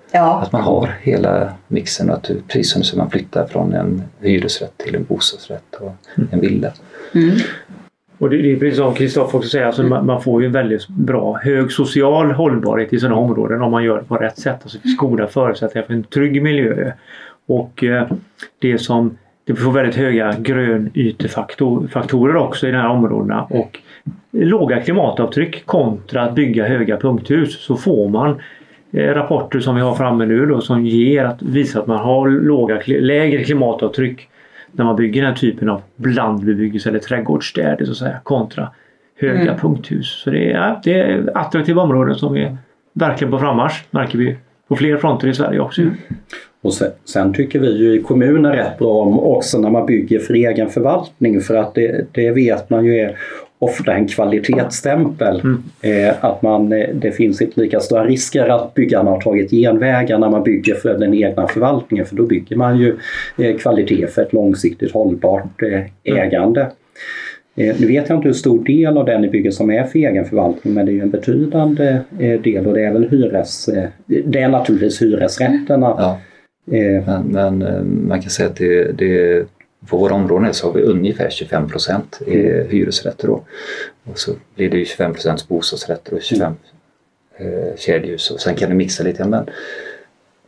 Att, 0.08 0.14
Ja, 0.14 0.42
att 0.42 0.52
man 0.52 0.62
har 0.62 0.90
hela 1.02 1.54
mixen. 1.68 2.10
och 2.10 2.16
Att 2.16 2.24
du, 2.24 2.42
precis 2.48 2.88
som 2.88 2.98
man 3.00 3.10
flyttar 3.10 3.46
från 3.48 3.74
en 3.74 4.04
hyresrätt 4.22 4.78
till 4.78 4.96
en 4.96 5.04
bostadsrätt 5.04 5.76
och 5.80 5.92
en 6.32 6.40
villa. 6.40 6.72
mm. 7.14 7.36
Och 8.20 8.30
det, 8.30 8.38
det 8.38 8.52
är 8.52 8.60
precis 8.60 8.78
som 8.78 8.94
Kristoffer 8.94 9.38
också 9.38 9.50
säger, 9.50 9.66
alltså 9.66 9.84
man, 9.84 10.06
man 10.06 10.22
får 10.22 10.42
ju 10.42 10.46
en 10.46 10.52
väldigt 10.54 10.88
bra 10.88 11.38
hög 11.44 11.72
social 11.72 12.32
hållbarhet 12.32 12.94
i 12.94 13.00
sådana 13.00 13.16
områden 13.16 13.62
om 13.62 13.72
man 13.72 13.84
gör 13.84 13.98
det 13.98 14.04
på 14.04 14.16
rätt 14.16 14.40
sätt. 14.40 14.58
Alltså 14.62 14.78
det 14.78 14.82
finns 14.82 14.98
goda 14.98 15.28
förutsättningar 15.28 15.88
för 15.88 15.94
en 15.94 16.04
trygg 16.04 16.42
miljö. 16.44 16.92
Och 17.48 17.84
eh, 17.84 18.08
det 18.60 18.78
som 18.78 19.18
det 19.46 19.56
får 19.56 19.72
väldigt 19.72 19.96
höga 19.96 20.36
grönytefaktorer 20.40 22.36
också 22.36 22.68
i 22.68 22.72
de 22.72 22.78
här 22.78 22.90
områdena 22.90 23.44
och 23.44 23.80
låga 24.32 24.82
klimatavtryck 24.82 25.66
kontra 25.66 26.22
att 26.22 26.36
bygga 26.36 26.68
höga 26.68 26.98
punkthus 26.98 27.62
så 27.62 27.78
får 27.78 28.10
man 28.10 28.42
rapporter 28.92 29.60
som 29.60 29.76
vi 29.76 29.82
har 29.82 29.96
framme 29.96 30.26
nu 30.26 30.46
då 30.46 30.62
som 30.62 30.86
ger 30.86 31.26
att 31.26 31.42
visa 31.42 31.80
att 31.80 31.88
man 31.88 31.98
har 32.00 32.30
låga, 32.30 32.82
lägre 32.88 33.44
klimatavtryck 33.44 34.30
när 34.72 34.86
man 34.86 34.96
bygger 34.96 35.22
den 35.22 35.32
här 35.32 35.38
typen 35.38 35.70
av 35.70 35.82
blandbebyggelse 35.96 36.90
eller 36.90 37.00
trädgårdsstäder 37.00 37.86
så 37.86 37.92
att 37.92 37.98
säga 37.98 38.20
kontra 38.24 38.70
höga 39.20 39.42
Mm. 39.42 39.58
punkthus. 39.58 40.22
Så 40.24 40.30
det 40.30 40.52
är, 40.52 40.80
det 40.84 40.94
är 40.94 41.38
attraktiva 41.38 41.82
områden 41.82 42.16
som 42.16 42.38
är 42.38 42.58
verkligen 42.94 43.32
på 43.32 43.40
frammarsch 43.40 43.84
märker 43.92 44.18
vi 44.18 44.36
på 44.68 44.76
fler 44.76 44.98
fronter 44.98 45.28
i 45.28 45.34
Sverige 45.34 45.60
också. 45.60 45.82
Och 46.62 46.74
sen, 46.74 46.92
sen 47.06 47.34
tycker 47.34 47.60
vi 47.60 47.78
ju 47.78 48.00
i 48.00 48.02
kommunen 48.02 48.52
rätt 48.54 48.78
bra 48.78 48.94
om 48.94 49.20
också 49.20 49.60
när 49.60 49.70
man 49.70 49.86
bygger 49.86 50.20
för 50.20 50.34
egen 50.34 50.70
förvaltning 50.70 51.42
för 51.42 51.56
att 51.56 51.76
det, 51.76 52.06
det 52.12 52.32
vet 52.32 52.70
man 52.70 52.86
ju 52.86 52.96
är 52.96 53.18
ofta 53.60 53.94
en 53.94 54.08
kvalitetsstämpel. 54.08 55.40
Mm. 55.40 55.64
Eh, 55.82 56.16
att 56.26 56.42
man, 56.42 56.72
eh, 56.72 56.90
det 56.94 57.12
finns 57.12 57.42
inte 57.42 57.62
lika 57.62 57.80
stora 57.80 58.06
risker 58.06 58.50
att 58.50 58.74
byggarna 58.74 59.12
har 59.12 59.22
tagit 59.22 59.52
genvägar 59.52 60.20
när 60.20 60.30
man 60.30 60.44
bygger 60.44 60.76
för 60.76 60.98
den 60.98 61.14
egna 61.14 61.48
förvaltningen 61.48 62.06
för 62.06 62.16
då 62.16 62.24
bygger 62.24 62.56
man 62.56 62.80
ju 62.80 62.96
eh, 63.38 63.58
kvalitet 63.58 64.08
för 64.08 64.22
ett 64.22 64.34
långsiktigt 64.34 64.92
hållbart 64.92 65.62
eh, 65.62 65.82
ägande. 66.04 66.62
Eh, 67.56 67.76
Nu 67.80 67.88
vet 67.88 68.10
jag 68.10 68.18
inte 68.18 68.28
hur 68.28 68.34
stor 68.34 68.64
del 68.64 68.98
av 68.98 69.06
den 69.06 69.22
ni 69.22 69.30
bygger 69.30 69.52
som 69.52 69.72
är 69.72 69.84
för 69.84 70.00
egen 70.00 70.26
förvaltning 70.26 70.74
men 70.74 70.86
det 70.86 70.92
är 70.92 70.94
ju 70.94 71.02
en 71.02 71.10
betydande 71.10 72.00
eh, 72.20 72.42
del 72.42 72.68
och 72.68 72.74
det 72.74 72.82
är 72.86 72.94
väl 72.94 73.10
hyres... 73.10 73.70
Det 74.06 74.40
är 74.40 74.50
naturligtvis 74.50 75.02
hyresrätterna 75.02 75.96
Ja, 75.98 76.20
men, 77.06 77.24
men 77.28 78.08
man 78.08 78.22
kan 78.22 78.30
säga 78.30 78.50
att 78.50 78.56
det, 78.56 78.92
det, 78.92 79.46
på 79.90 79.98
våra 79.98 80.14
områden 80.14 80.54
så 80.54 80.68
har 80.68 80.74
vi 80.74 80.82
ungefär 80.82 81.30
25 81.30 81.70
procent 81.70 82.20
hyresrätter 82.70 83.28
då. 83.28 83.44
Och 84.04 84.20
så 84.20 84.32
blir 84.56 84.70
det 84.70 84.78
ju 84.78 84.86
25 84.86 85.14
procent 85.14 85.48
bostadsrätter 85.48 86.14
och 86.14 86.22
25 86.22 86.54
eh, 87.38 87.78
kedjehus 87.78 88.32
och 88.32 88.40
sen 88.40 88.56
kan 88.56 88.70
det 88.70 88.76
mixa 88.76 89.04
lite. 89.04 89.26
Men 89.26 89.50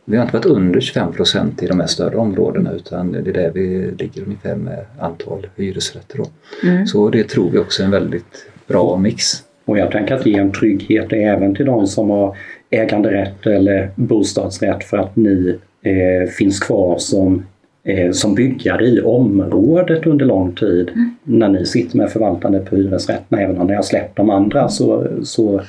vi 0.04 0.16
har 0.16 0.24
inte 0.24 0.36
varit 0.36 0.46
under 0.46 0.80
25 0.80 1.12
procent 1.12 1.62
i 1.62 1.66
de 1.66 1.80
här 1.80 1.86
större 1.86 2.16
områdena 2.16 2.72
utan 2.72 3.12
det 3.12 3.18
är 3.18 3.32
där 3.32 3.50
vi 3.54 3.90
ligger 3.98 4.22
ungefär 4.22 4.54
med 4.54 4.84
antal 4.98 5.46
hyresrätter. 5.56 6.18
Då. 6.18 6.26
Mm. 6.68 6.86
Så 6.86 7.10
det 7.10 7.28
tror 7.28 7.50
vi 7.50 7.58
också 7.58 7.82
är 7.82 7.84
en 7.84 7.90
väldigt 7.90 8.46
bra 8.66 8.96
mix. 8.96 9.24
Och 9.64 9.78
jag 9.78 9.90
tänker 9.90 10.14
att 10.14 10.26
ge 10.26 10.38
en 10.38 10.52
trygghet 10.52 11.12
även 11.12 11.54
till 11.54 11.66
de 11.66 11.86
som 11.86 12.10
har 12.10 12.36
äganderätt 12.70 13.46
eller 13.46 13.90
bostadsrätt 13.94 14.84
för 14.84 14.96
att 14.96 15.16
ni 15.16 15.58
eh, 15.82 16.28
finns 16.28 16.60
kvar 16.60 16.98
som, 16.98 17.46
eh, 17.84 18.10
som 18.12 18.34
byggare 18.34 18.84
i 18.84 19.00
området 19.00 20.06
under 20.06 20.26
lång 20.26 20.52
tid. 20.52 20.90
När 21.22 21.48
ni 21.48 21.66
sitter 21.66 21.96
med 21.96 22.10
förvaltande 22.10 22.60
på 22.60 22.76
hyresrätterna, 22.76 23.42
även 23.42 23.58
om 23.60 23.66
ni 23.66 23.74
har 23.74 23.82
släppt 23.82 24.16
de 24.16 24.30
andra 24.30 24.68
så, 24.68 25.06
så 25.24 25.60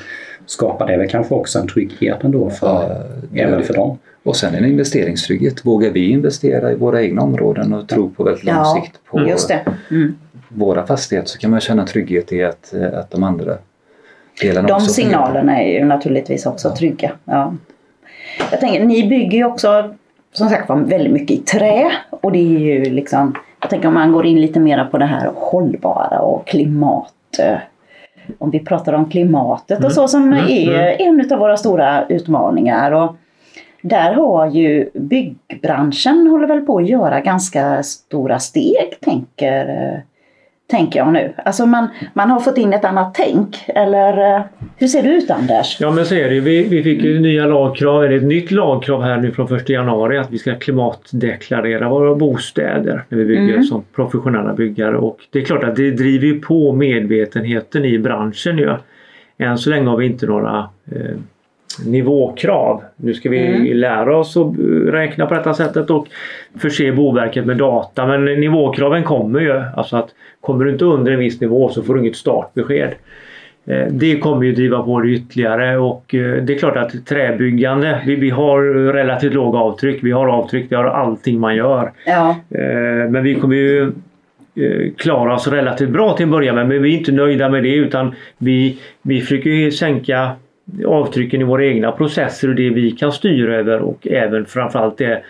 skapar 0.45 0.87
det 0.87 0.97
väl 0.97 1.07
kanske 1.09 1.35
också 1.35 1.59
en 1.59 1.67
trygghet 1.67 2.23
ändå 2.23 2.49
för, 2.49 2.67
Ja, 2.67 3.03
det 3.31 3.39
även 3.41 3.59
det. 3.59 3.65
för 3.65 3.73
dem. 3.73 3.97
Och 4.23 4.35
sen 4.35 4.55
en 4.55 4.65
investeringstrygghet. 4.65 5.65
Vågar 5.65 5.89
vi 5.91 6.09
investera 6.09 6.71
i 6.71 6.75
våra 6.75 7.01
egna 7.03 7.21
områden 7.21 7.73
och 7.73 7.87
tro 7.89 8.09
på 8.09 8.23
väldigt 8.23 8.43
lång 8.43 8.55
Ja, 8.55 8.81
sikt 8.83 8.99
på 9.05 9.19
just 9.21 9.47
det. 9.47 9.65
Mm. 9.91 10.15
våra 10.49 10.85
fastigheter 10.87 11.29
så 11.29 11.37
kan 11.37 11.51
man 11.51 11.59
känna 11.59 11.85
trygghet 11.85 12.31
i 12.33 12.43
att, 12.43 12.73
eh, 12.73 12.99
att 12.99 13.11
de 13.11 13.23
andra 13.23 13.57
delarna 14.41 14.67
De 14.67 14.73
också 14.73 14.93
fungerar. 14.93 15.09
signalerna 15.23 15.61
är 15.61 15.79
ju 15.79 15.85
naturligtvis 15.85 16.45
också 16.45 16.75
trygga. 16.75 17.11
Ja. 17.25 17.55
Jag 18.51 18.59
tänker, 18.59 18.85
ni 18.85 19.07
bygger 19.09 19.37
ju 19.37 19.45
också 19.45 19.95
som 20.33 20.49
sagt 20.49 20.69
var 20.69 20.75
väldigt 20.75 21.13
mycket 21.13 21.31
i 21.31 21.37
trä 21.37 21.91
och 22.09 22.31
det 22.31 22.39
är 22.39 22.59
ju 22.59 22.85
liksom 22.85 23.35
jag 23.61 23.69
tänker 23.69 23.87
om 23.87 23.93
man 23.93 24.11
går 24.11 24.25
in 24.25 24.41
lite 24.41 24.59
mer 24.59 24.85
på 24.85 24.97
det 24.97 25.05
här 25.05 25.31
hållbara 25.35 26.19
och 26.19 26.47
klimat 26.47 27.13
eh, 27.39 27.57
om 28.37 28.51
vi 28.51 28.59
pratar 28.59 28.93
om 28.93 29.09
klimatet 29.09 29.77
Mm. 29.77 29.85
och 29.85 29.91
så 29.91 30.07
som 30.07 30.23
Mm, 30.23 30.45
är 30.49 31.01
en 31.01 31.31
av 31.33 31.39
våra 31.39 31.57
stora 31.57 32.05
utmaningar. 32.07 32.91
Och 32.91 33.15
där 33.81 34.13
har 34.13 34.47
ju 34.47 34.89
byggbranschen 34.93 36.27
håller 36.27 36.47
väl 36.47 36.61
på 36.61 36.77
att 36.77 36.87
göra 36.89 37.19
ganska 37.19 37.83
stora 37.83 38.39
steg 38.39 38.99
tänker, 39.01 39.69
eh, 39.69 39.99
tänker 40.71 40.99
jag 40.99 41.13
nu. 41.13 41.33
Alltså 41.45 41.65
man, 41.65 41.87
man 42.13 42.29
har 42.29 42.39
fått 42.39 42.57
in 42.57 42.73
ett 42.73 42.85
annat 42.85 43.13
tänk. 43.13 43.63
Eller 43.67 44.35
eh, 44.35 44.41
hur 44.77 44.87
ser 44.87 45.03
det 45.03 45.09
ut 45.09 45.31
Anders? 45.31 45.77
Ja 45.79 45.91
men 45.91 46.05
så 46.05 46.15
är 46.15 46.29
det. 46.29 46.39
Vi, 46.39 46.63
vi 46.63 46.83
fick 46.83 47.03
ju 47.03 47.19
nya 47.19 47.45
lagkrav, 47.45 48.03
eller 48.03 48.17
ett 48.17 48.23
nytt 48.23 48.51
lagkrav 48.51 49.03
här 49.03 49.17
nu 49.17 49.31
från 49.31 49.55
1 49.55 49.69
januari 49.69 50.17
att 50.17 50.31
vi 50.31 50.37
ska 50.37 50.55
klimatdeklarera 50.55 51.89
våra 51.89 52.15
bostäder 52.15 53.03
när 53.09 53.17
vi 53.17 53.25
bygger 53.25 53.53
Mm. 53.53 53.63
som 53.63 53.83
professionella 53.95 54.53
byggare 54.53 54.97
och 54.97 55.17
det 55.29 55.39
är 55.39 55.45
klart 55.45 55.63
att 55.63 55.75
det 55.75 55.91
driver 55.91 56.39
på 56.39 56.73
medvetenheten 56.73 57.85
i 57.85 57.99
branschen 57.99 58.57
ju. 58.57 58.75
Än 59.37 59.57
så 59.57 59.69
länge 59.69 59.89
har 59.89 59.97
vi 59.97 60.05
inte 60.05 60.25
några 60.25 60.69
eh, 60.91 61.15
nivåkrav. 61.79 62.81
Nu 62.95 63.13
ska 63.13 63.29
vi 63.29 63.47
Mm. 63.47 63.77
lära 63.77 64.17
oss 64.17 64.37
att 64.37 64.53
räkna 64.87 65.25
på 65.25 65.33
detta 65.33 65.53
sättet 65.53 65.89
och 65.89 66.07
förse 66.59 66.91
Boverket 66.91 67.45
med 67.45 67.57
data 67.57 68.05
men 68.05 68.25
nivåkraven 68.25 69.03
kommer 69.03 69.39
ju. 69.39 69.63
Alltså 69.75 69.97
att 69.97 70.09
kommer 70.41 70.65
du 70.65 70.71
inte 70.71 70.85
under 70.85 71.11
en 71.11 71.19
viss 71.19 71.41
nivå 71.41 71.69
så 71.69 71.83
får 71.83 71.93
du 71.93 71.99
inget 71.99 72.15
startbesked. 72.15 72.89
Eh, 73.65 73.85
Det 73.91 74.17
kommer 74.19 74.45
ju 74.45 74.51
driva 74.53 74.83
på 74.83 74.99
det 74.99 75.09
ytterligare 75.09 75.77
och 75.77 76.15
eh, 76.15 76.43
det 76.43 76.53
är 76.53 76.57
klart 76.57 76.77
att 76.77 77.05
träbyggande, 77.05 78.01
vi, 78.05 78.15
vi 78.15 78.29
har 78.29 78.61
relativt 78.93 79.33
låga 79.33 79.59
avtryck. 79.59 79.99
Vi 80.03 80.11
har 80.11 80.27
avtryck, 80.27 80.65
vi 80.69 80.75
har 80.75 80.83
allting 80.85 81.39
man 81.39 81.55
gör. 81.55 81.91
Ja, 82.05 82.35
Eh, 82.49 83.09
Men 83.09 83.23
vi 83.23 83.35
kommer 83.35 83.55
ju 83.55 83.91
klara 84.97 85.33
oss 85.33 85.47
relativt 85.47 85.89
bra 85.89 86.13
till 86.13 86.23
en 86.23 86.31
början 86.31 86.55
med, 86.55 86.67
men 86.67 86.81
vi 86.83 86.93
är 86.93 86.97
inte 86.97 87.11
nöjda 87.11 87.49
med 87.49 87.63
det 87.63 87.73
utan 87.75 88.15
vi, 88.37 88.79
vi 89.01 89.21
försöker 89.21 89.71
sänka 89.71 90.31
avtrycken 90.87 91.41
i 91.41 91.43
våra 91.43 91.65
egna 91.65 91.91
processer 91.91 92.49
och 92.49 92.55
det 92.55 92.69
vi 92.69 92.91
kan 92.91 93.11
styra 93.11 93.55
över 93.55 93.79
och 93.79 94.07
även 94.07 94.45
framförallt 94.45 94.97
det 94.97 95.23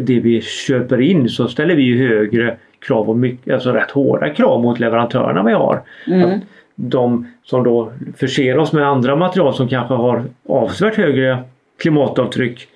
det 0.00 0.20
vi 0.20 0.40
köper 0.40 1.00
in 1.00 1.28
så 1.28 1.48
ställer 1.48 1.74
vi 1.74 1.98
högre 1.98 2.56
krav 2.86 3.10
och 3.10 3.16
mycket, 3.16 3.54
alltså 3.54 3.72
rätt 3.72 3.90
hårda 3.90 4.30
krav 4.30 4.62
mot 4.62 4.80
leverantörerna 4.80 5.42
vi 5.42 5.52
har. 5.52 5.80
Mm. 6.06 6.40
De 6.74 7.26
som 7.44 7.64
då 7.64 7.92
förser 8.16 8.58
oss 8.58 8.72
med 8.72 8.86
andra 8.86 9.16
material 9.16 9.54
som 9.54 9.68
kanske 9.68 9.94
har 9.94 10.24
avsevärt 10.48 10.96
högre 10.96 11.38
klimatavtryck 11.80 12.68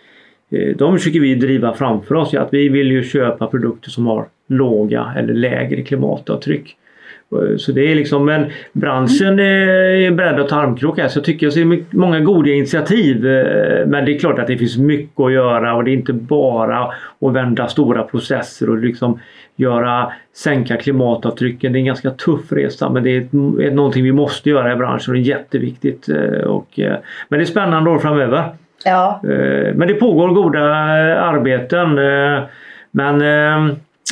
eh, 0.51 0.77
de 0.77 0.99
försöker 0.99 1.21
vi 1.21 1.35
driva 1.35 1.75
framför 1.75 2.15
oss. 2.15 2.35
Att 2.35 2.55
vi 2.55 2.69
vill 2.69 2.93
ju 2.93 3.03
köpa 3.03 3.47
produkter 3.47 3.91
som 3.91 4.07
har 4.07 4.27
låga 4.47 5.13
eller 5.17 5.35
lägre 5.35 5.83
klimatavtryck. 5.83 6.77
Eh, 7.33 7.57
så 7.57 7.73
det 7.73 7.93
är 7.93 7.95
liksom, 7.95 8.25
men 8.25 8.47
branschen 8.73 9.39
är 9.39 10.11
beredd 10.11 10.41
att 10.41 10.49
ta 10.49 10.57
armkrok 10.57 10.99
här 10.99 11.09
så 11.09 11.19
jag 11.19 11.25
tycker 11.25 11.47
jag 11.47 11.53
ser 11.53 11.97
många 11.97 12.21
goda 12.21 12.51
initiativ. 12.51 13.27
Eh, 13.27 13.87
men 13.87 14.05
det 14.05 14.15
är 14.15 14.19
klart 14.19 14.39
att 14.39 14.47
det 14.47 14.59
finns 14.59 14.79
mycket 14.79 15.21
att 15.21 15.33
göra 15.33 15.75
och 15.75 15.85
det 15.85 15.91
är 15.91 15.93
inte 15.93 16.13
bara 16.13 16.83
att 17.21 17.33
vända 17.33 17.69
stora 17.69 18.03
processer 18.03 18.71
och 18.71 18.79
liksom 18.79 19.21
göra, 19.57 20.13
sänka 20.35 20.77
klimatavtrycken. 20.77 21.73
Det 21.73 21.79
är 21.79 21.81
en 21.81 21.87
ganska 21.87 22.11
tuff 22.11 22.53
resa 22.53 22.91
men 22.91 23.03
det 23.03 23.11
är, 23.11 23.71
någonting 23.71 24.05
vi 24.05 24.13
måste 24.13 24.51
göra 24.51 24.73
i 24.73 24.77
branschen 24.77 25.11
och 25.11 25.15
det 25.15 25.21
är 25.21 25.37
jätteviktigt. 25.37 26.09
Eh, 26.09 26.41
och, 26.41 26.69
men 27.29 27.39
det 27.39 27.43
är 27.43 27.45
spännande 27.45 27.91
år 27.91 27.99
framöver. 27.99 28.45
Ja. 28.85 29.21
Men 29.75 29.89
det 29.89 29.95
pågår 29.95 30.29
goda 30.29 30.61
arbeten. 31.21 31.95
Men 32.91 33.23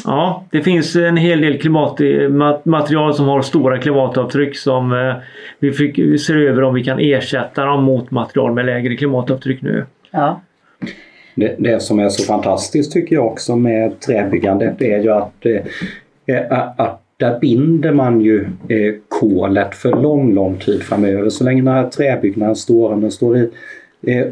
Ja, 0.05 0.45
det 0.51 0.63
finns 0.63 0.97
en 0.97 1.17
hel 1.17 1.41
del 1.41 1.61
klimatmaterial 1.61 3.15
som 3.15 3.29
har 3.29 3.43
stora 3.43 3.79
klimatavtryck 3.79 4.57
som 4.57 4.93
eh, 4.93 5.15
vi, 5.59 5.73
fick, 5.73 6.21
ser 6.21 6.37
över 6.37 6.63
om 6.63 6.75
vi 6.75 6.85
kan 6.85 6.99
ersätta 6.99 7.65
dem 7.65 7.85
mot 7.85 8.11
material 8.11 8.53
med 8.53 8.67
lägre 8.67 8.97
klimatavtryck 8.97 9.63
nu. 9.63 9.85
Ja. 10.11 10.41
Det, 11.35 11.55
det 11.59 11.83
som 11.83 11.99
är 11.99 12.09
så 12.09 12.23
fantastiskt 12.23 12.93
tycker 12.93 13.17
jag 13.17 13.27
också 13.27 13.57
med 13.57 14.01
träbyggandet 14.01 14.83
är 14.83 14.99
ju 14.99 15.11
att, 15.11 15.47
eh, 16.27 16.71
att 16.77 17.01
där 17.17 17.39
binder 17.41 17.93
man 17.93 18.21
ju 18.21 18.41
eh, 18.69 18.95
kolet 19.09 19.75
för 19.75 20.03
lång, 20.03 20.35
lång 20.35 20.57
tid 20.57 20.83
framöver. 20.83 21.29
Så 21.29 21.45
länge 21.45 21.63
den 21.63 21.75
här 21.75 21.89
träbyggnaden 21.89 22.57
står, 22.57 22.93
om 22.93 23.01
den 23.01 23.11
står 23.11 23.39
i 23.39 23.51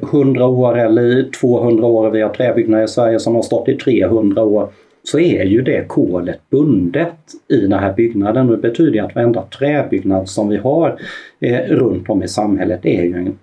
100 0.03 0.47
år 0.47 0.79
eller 0.79 1.31
200 1.41 1.87
år, 1.87 2.11
vi 2.11 2.21
har 2.21 2.29
träbyggnader 2.29 2.85
i 2.85 2.89
Sverige 2.89 3.21
som 3.21 3.35
har 3.35 3.43
stått 3.43 3.69
i 3.69 3.77
300 3.77 4.43
år, 4.43 4.69
så 5.05 5.19
är 5.19 5.45
ju 5.45 5.63
det 5.63 5.89
kolet 5.89 6.41
bundet 6.51 7.17
i 7.49 7.57
den 7.61 7.79
här 7.79 7.93
byggnaden. 7.93 8.51
Och 8.51 8.57
det 8.57 8.69
betyder 8.69 9.03
att 9.03 9.15
varenda 9.15 9.43
träbyggnad 9.43 10.29
som 10.29 10.49
vi 10.49 10.57
har 10.57 11.01
eh, 11.41 11.59
runt 11.59 12.09
om 12.09 12.23
i 12.23 12.29
samhället 12.29 12.87
är 12.87 13.03
ju 13.03 13.17
en 13.17 13.39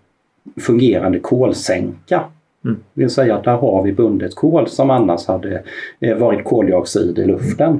fungerande 0.61 1.19
kolsänka. 1.19 2.23
Mm. 2.65 2.77
Det 2.93 3.01
vill 3.01 3.09
säga 3.09 3.35
att 3.35 3.43
där 3.43 3.55
har 3.55 3.83
vi 3.83 3.91
bundet 3.91 4.35
kol 4.35 4.67
som 4.67 4.89
annars 4.89 5.27
hade 5.27 5.63
eh, 5.99 6.17
varit 6.17 6.43
koldioxid 6.43 7.19
i 7.19 7.25
luften. 7.25 7.79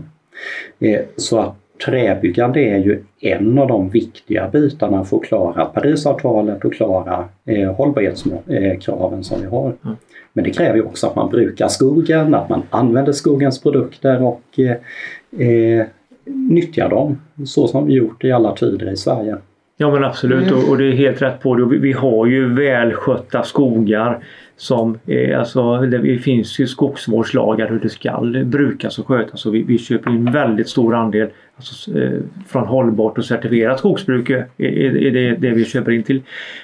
Eh, 0.80 1.02
så 1.16 1.40
att 1.40 1.56
träbyggande 1.86 2.60
är 2.60 2.78
ju 2.78 3.04
en 3.20 3.58
av 3.60 3.68
de 3.68 3.90
viktiga 3.90 4.48
bitarna 4.48 5.04
för 5.04 5.18
att 5.18 5.24
klara 5.24 5.66
Parisavtalet 5.66 6.66
och 6.66 6.74
klara 6.74 7.26
eh, 7.46 7.74
hållbarhetskraven 7.74 9.24
som 9.24 9.42
vi 9.42 9.48
har. 9.48 9.74
Mm. 9.86 9.98
Men 10.34 10.44
det 10.44 10.50
kräver 10.50 10.86
också 10.86 11.08
att 11.08 11.16
man 11.16 11.30
brukar 11.30 11.68
skogen, 11.68 12.36
att 12.36 12.50
man 12.50 12.62
använder 12.70 13.12
skogens 13.12 13.62
produkter 13.62 14.24
och 14.24 14.44
eh, 14.58 15.48
eh, 15.48 15.86
nyttjar 16.26 16.90
dem 16.90 17.22
så 17.46 17.68
som 17.68 17.88
vi 17.88 17.94
gjort 17.94 18.24
i 18.24 18.32
alla 18.32 18.56
tider 18.56 18.92
i 18.92 18.98
Sverige. 18.98 19.38
Ja 19.78 19.92
men 19.92 20.04
absolut 20.04 20.48
mm. 20.48 20.64
och, 20.64 20.70
och, 20.70 20.78
det 20.78 20.86
är 20.86 20.92
helt 20.92 21.22
rätt 21.22 21.40
på 21.40 21.56
det. 21.56 21.66
Vi, 21.66 21.78
vi 21.78 21.92
har 21.92 22.26
ju 22.26 22.54
välskötta 22.54 23.44
skogar 23.44 24.24
som 24.60 25.00
är, 25.06 25.36
alltså, 25.36 25.78
det 25.78 26.18
finns 26.18 26.60
ju 26.60 26.68
skogsvårdslagar 26.68 27.70
hur 27.70 27.80
det 27.80 27.90
ska 27.90 28.20
brukas 28.46 29.00
och 29.00 29.08
skötas 29.08 29.46
och 29.46 29.56
vi, 29.56 29.64
vi 29.64 29.78
köper 29.78 30.10
en 30.10 30.32
väldigt 30.32 30.70
stor 30.70 30.96
andel 30.96 31.28
alltså, 31.56 32.00
eh, 32.00 32.20
från 32.48 32.68
hållbart 32.68 33.18
och 33.18 33.26
certifierat 33.26 33.80
skogsbruk 33.80 34.30
eh, 34.30 34.44
är, 34.58 34.98
är 34.98 35.12
det, 35.12 35.36
det 35.36 35.50
vi 35.50 35.66
köper 35.66 35.92
in 35.92 36.04
till 36.04 36.22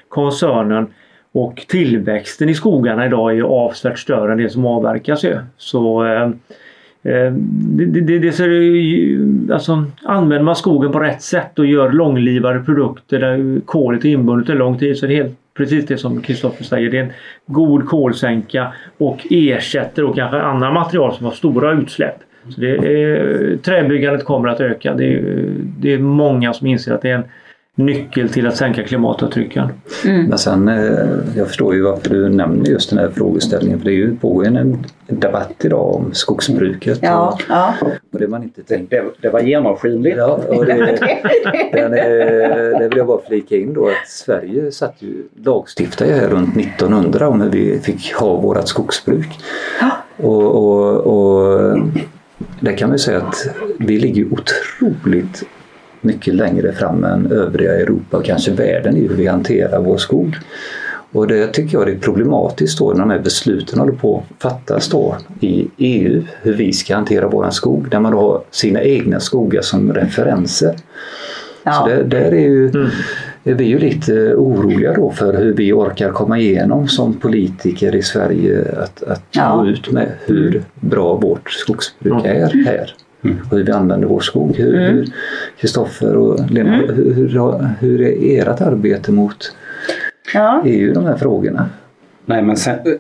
koncernen. 0.08 0.88
Och 1.32 1.66
tillväxten 1.68 2.50
i 2.50 2.54
skogarna 2.54 3.06
idag 3.06 3.32
är 3.32 3.36
ju 3.36 3.44
avsevärt 3.44 4.00
större 4.00 4.32
än 4.32 4.38
det 4.38 4.50
som 4.50 4.66
avverkas 4.66 5.24
ju. 5.24 5.38
Så 5.58 6.06
eh, 6.06 6.24
eh 7.14 7.32
det, 7.34 7.86
det, 7.86 8.20
det 8.20 8.32
ser 8.32 8.50
ju, 8.50 9.28
alltså, 9.52 9.86
använder 10.04 10.46
man 10.46 10.56
skogen 10.56 10.92
på 10.92 11.00
rätt 11.00 11.22
sätt 11.22 11.60
och 11.60 11.66
gör 11.66 11.92
långlivade 11.92 12.60
produkter 12.60 13.20
där 13.20 13.62
kolet 13.66 14.06
är 14.06 14.10
inbundet 14.10 14.50
under 14.50 14.60
lång 14.60 14.78
tid 14.78 14.98
så 14.98 15.06
är 15.06 15.10
det 15.10 15.16
helt 15.16 15.40
precis 15.58 15.86
det 15.86 15.98
som 15.98 16.22
Kristoffer 16.22 16.64
säger. 16.64 16.92
Det 16.92 16.98
är 16.98 17.04
en 17.04 17.14
god 17.46 17.86
kolsänka 17.86 18.74
och 18.98 19.28
ersätter 19.30 20.04
och 20.04 20.16
kanske 20.16 20.42
andra 20.42 20.72
material 20.72 21.16
som 21.16 21.26
har 21.26 21.34
stora 21.34 21.72
utsläpp. 21.72 22.16
Så 22.50 22.62
det 22.62 22.70
är, 22.70 23.58
träbyggandet 23.58 24.26
kommer 24.26 24.50
att 24.50 24.62
öka. 24.62 24.94
Det 24.94 25.14
är, 25.14 25.46
det 25.80 25.94
är 25.94 26.00
många 26.00 26.54
som 26.54 26.68
inser 26.68 26.94
att 26.94 27.02
det 27.02 27.10
är 27.10 27.16
en 27.16 27.24
nyckel 27.76 28.30
till 28.30 28.48
att 28.48 28.58
sänka 28.58 28.84
klimatavtrycken. 28.84 29.70
Mm. 30.06 30.26
Men 30.26 30.38
sen, 30.38 30.68
eh, 30.68 31.08
jag 31.36 31.48
förstår 31.48 31.76
ju 31.76 31.82
varför 31.82 32.10
du 32.10 32.30
nämner 32.30 32.70
just 32.70 32.90
den 32.90 33.00
här 33.00 33.10
frågeställningen 33.10 33.80
för 33.80 33.86
det 33.86 33.92
är 33.92 33.96
ju 33.96 34.16
pågår 34.16 34.46
en 34.46 34.86
debatt 35.08 35.66
idag 35.66 35.96
om 35.96 36.14
skogsbruket. 36.14 37.00
Ja, 37.02 37.32
och, 37.32 37.42
ja. 37.50 37.74
och 38.12 38.20
det, 38.20 38.28
man 38.28 38.44
inte 38.44 38.64
tänkte. 38.64 38.96
Det, 38.96 39.04
det 39.22 39.30
var 39.30 39.40
genomskinligt. 39.40 40.18
Ja, 40.18 40.40
och 40.48 40.66
det, 40.66 40.74
den, 41.74 41.92
det 41.92 42.88
vill 42.90 42.98
jag 42.98 43.08
bara 43.08 43.22
flika 43.28 43.56
in 43.56 43.74
då 43.74 43.88
att 43.88 44.08
Sverige 44.08 44.72
satt 44.72 44.96
ju, 45.00 45.24
lagstiftade 45.44 46.14
här 46.14 46.28
runt 46.28 46.58
1900 46.58 47.30
om 47.30 47.42
hur 47.42 47.50
vi 47.50 47.80
fick 47.80 48.14
ha 48.14 48.36
vårat 48.36 48.68
skogsbruk. 48.68 49.30
Ja. 49.82 49.92
Och, 50.18 50.56
och, 50.56 50.98
och 50.98 51.80
där 52.60 52.78
kan 52.78 52.90
man 52.90 53.00
säga 53.00 53.18
att 53.18 53.48
vi 53.80 54.00
ligger 54.00 54.26
otroligt 54.34 55.44
mycket 56.06 56.36
längre 56.36 56.72
fram 56.74 57.04
än 57.04 57.32
övriga 57.32 57.76
Europa 57.76 58.18
och 58.18 58.26
kanske 58.26 58.52
världen 58.52 58.98
i 58.98 59.08
hur 59.08 59.16
vi 59.16 59.28
hanterar 59.28 59.80
vår 59.80 59.98
skog. 59.98 60.36
Och 61.16 61.28
det 61.28 61.48
tycker 61.48 61.78
jag 61.78 61.90
är 61.90 61.96
problematiskt 61.96 62.80
då 62.80 62.90
när 62.90 63.00
de 63.00 63.10
här 63.10 63.20
besluten 63.20 63.80
håller 63.80 63.94
på 63.94 64.18
att 64.18 64.42
fattas 64.42 64.90
då 64.90 65.18
i 65.40 65.68
EU 65.78 66.24
hur 66.42 66.54
vi 66.54 66.74
ska 66.74 66.96
hantera 66.96 67.28
våran 67.28 67.52
skog 67.52 67.90
där 67.90 68.00
man 68.00 68.12
då 68.12 68.20
har 68.20 68.42
sina 68.52 68.82
egna 68.82 69.20
skogar 69.20 69.62
som 69.62 69.94
referenser. 69.94 70.76
Ja. 71.64 71.74
Så 71.74 71.88
det, 71.88 72.04
där 72.04 72.34
är 72.34 72.40
ju 72.40 72.70
mm. 72.70 72.88
är 73.44 73.54
vi 73.54 73.64
ju 73.64 73.80
lite 73.80 74.36
oroliga 74.36 74.94
då 74.94 75.12
för 75.12 75.34
hur 75.34 75.54
vi 75.54 75.74
orkar 75.74 76.12
komma 76.12 76.40
igenom 76.40 76.88
som 76.88 77.14
politiker 77.14 77.96
i 77.96 78.02
Sverige 78.02 78.66
att, 78.84 79.04
att 79.04 79.24
ja. 79.32 79.56
nå 79.56 79.70
ut 79.70 79.92
med 79.92 80.12
hur 80.26 80.64
bra 80.76 81.14
vårt 81.16 81.52
skogsbruk 81.52 82.26
är 82.26 82.66
här. 82.66 82.94
Mm. 83.26 83.38
Och 83.50 83.58
hur 83.58 83.64
vi 83.64 83.72
använder 83.72 84.08
vår 84.08 84.20
skog. 84.20 84.56
Hur 84.56 85.06
Kristoffer 85.60 86.10
mm. 86.10 86.22
och 86.22 86.52
Lena, 86.52 86.76
mm. 86.76 86.96
hur, 86.96 87.14
hur, 87.14 87.68
hur 87.80 88.02
är 88.02 88.42
ert 88.42 88.62
arbete 88.62 89.12
mot 89.12 89.56
ja. 90.34 90.62
EU 90.66 90.94
de 90.94 91.06
här 91.06 91.18
frågorna? 91.18 91.70
Nej 92.28 92.42
men 92.42 92.58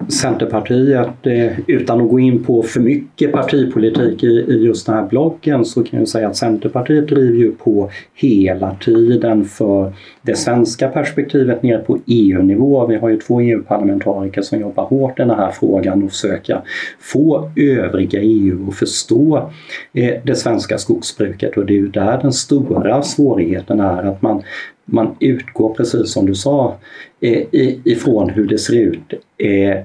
Centerpartiet, 0.07 1.27
eh, 1.27 1.59
utan 1.67 2.01
att 2.01 2.09
gå 2.09 2.19
in 2.19 2.43
på 2.43 2.63
för 2.63 2.79
mycket 2.79 3.31
partipolitik 3.31 4.23
i 4.23 4.61
just 4.65 4.85
den 4.85 4.95
här 4.95 5.07
bloggen 5.07 5.65
så 5.65 5.83
kan 5.83 5.99
jag 5.99 6.07
säga 6.07 6.27
att 6.27 6.35
Centerpartiet 6.35 7.07
driver 7.07 7.37
ju 7.37 7.51
på 7.51 7.89
hela 8.13 8.75
tiden 8.75 9.45
för 9.45 9.93
det 10.21 10.35
svenska 10.35 10.87
perspektivet 10.87 11.63
ner 11.63 11.77
på 11.77 11.99
EU-nivå. 12.05 12.87
Vi 12.87 12.95
har 12.95 13.09
ju 13.09 13.17
två 13.17 13.41
EU-parlamentariker 13.41 14.41
som 14.41 14.59
jobbar 14.59 14.83
hårt 14.83 15.19
i 15.19 15.21
den 15.21 15.29
här 15.29 15.51
frågan 15.51 16.03
och 16.03 16.11
försöker 16.11 16.61
få 16.99 17.51
övriga 17.55 18.19
EU 18.21 18.69
att 18.69 18.75
förstå 18.75 19.51
eh, 19.93 20.13
det 20.23 20.35
svenska 20.35 20.77
skogsbruket 20.77 21.57
och 21.57 21.65
det 21.65 21.73
är 21.73 21.77
ju 21.77 21.87
där 21.87 22.19
den 22.21 22.33
stora 22.33 23.01
svårigheten 23.01 23.79
är 23.79 24.03
att 24.03 24.21
man 24.21 24.43
man 24.85 25.15
utgår, 25.19 25.73
precis 25.73 26.13
som 26.13 26.25
du 26.25 26.35
sa, 26.35 26.75
ifrån 27.19 28.29
hur 28.29 28.47
det 28.47 28.57
ser 28.57 28.73
ut 28.73 29.13
eh, 29.37 29.77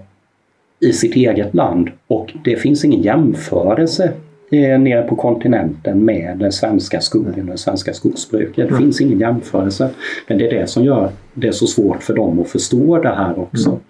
i 0.80 0.92
sitt 0.92 1.16
eget 1.16 1.54
land 1.54 1.90
och 2.06 2.32
det 2.44 2.56
finns 2.56 2.84
ingen 2.84 3.02
jämförelse 3.02 4.12
eh, 4.50 4.78
nere 4.78 5.02
på 5.02 5.16
kontinenten 5.16 6.04
med 6.04 6.38
den 6.38 6.52
svenska 6.52 7.00
skogen 7.00 7.44
och 7.44 7.50
det 7.50 7.58
svenska 7.58 7.92
skogsbruket. 7.92 8.56
Det 8.56 8.62
mm. 8.62 8.78
finns 8.78 9.00
ingen 9.00 9.20
jämförelse. 9.20 9.90
Men 10.26 10.38
det 10.38 10.46
är 10.46 10.60
det 10.60 10.66
som 10.66 10.84
gör 10.84 11.10
det 11.34 11.52
så 11.52 11.66
svårt 11.66 12.02
för 12.02 12.14
dem 12.14 12.40
att 12.40 12.48
förstå 12.48 12.98
det 13.02 13.14
här 13.14 13.38
också. 13.38 13.70
Mm. 13.70 13.80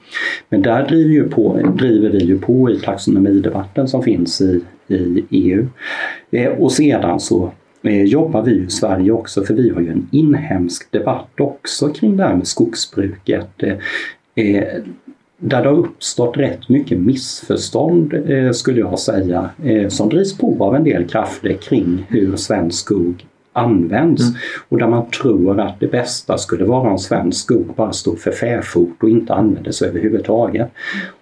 Men 0.48 0.62
där 0.62 0.87
driver, 0.88 1.11
ju 1.11 1.29
på, 1.29 1.72
driver 1.79 2.11
vi 2.11 2.18
ju 2.18 2.38
på 2.38 2.70
i 2.70 2.79
taxonomidebatten 2.79 3.88
som 3.88 4.03
finns 4.03 4.40
i, 4.40 4.61
i 4.88 5.24
EU. 5.31 5.66
och 6.59 6.72
sedan 6.72 7.20
så 7.20 7.44
eh, 7.44 7.50
jobbar 7.83 8.43
vi 8.43 8.53
i 8.53 8.71
Sverige 8.71 9.12
också 9.12 9.45
för 9.45 9.55
vi 9.55 9.71
har 9.71 9.81
ju 9.81 9.90
en 9.90 10.09
inhemsk 10.12 10.93
debatt 10.93 11.40
också 11.40 11.88
kring 11.88 12.16
det 12.16 12.25
här 12.25 12.37
med 12.37 12.47
skogsbruket. 12.47 13.62
Eh, 13.62 13.77
eh 14.35 14.64
där 15.43 15.62
det 15.62 15.69
har 15.69 15.77
uppstått 15.77 16.37
rätt 16.37 16.69
mycket 16.69 16.99
missförstånd 16.99 18.14
eh, 18.14 18.51
skulle 18.51 18.81
jag 18.81 18.99
säga 18.99 19.51
som 19.88 20.09
drivs 20.09 20.38
på 20.38 20.64
av 20.64 20.77
en 20.77 20.85
del 20.85 21.09
krafter 21.09 21.53
kring 21.53 22.07
hur 22.09 22.37
svensk 22.37 22.79
skog 22.79 23.27
används 23.53 24.23
mm. 24.23 24.35
och 24.69 24.79
där 24.79 24.88
man 24.88 25.11
tror 25.11 25.61
att 25.61 25.81
det 25.81 25.87
bästa 25.87 26.38
skulle 26.38 26.64
vara 26.64 26.90
om 26.90 26.99
svensk 26.99 27.45
skog 27.45 27.66
bara 27.77 27.93
stod 27.93 28.19
för 28.19 28.31
fäfot 28.31 29.03
och 29.03 29.11
inte 29.11 29.35
användes 29.35 29.83
överhuvudtaget. 29.83 30.71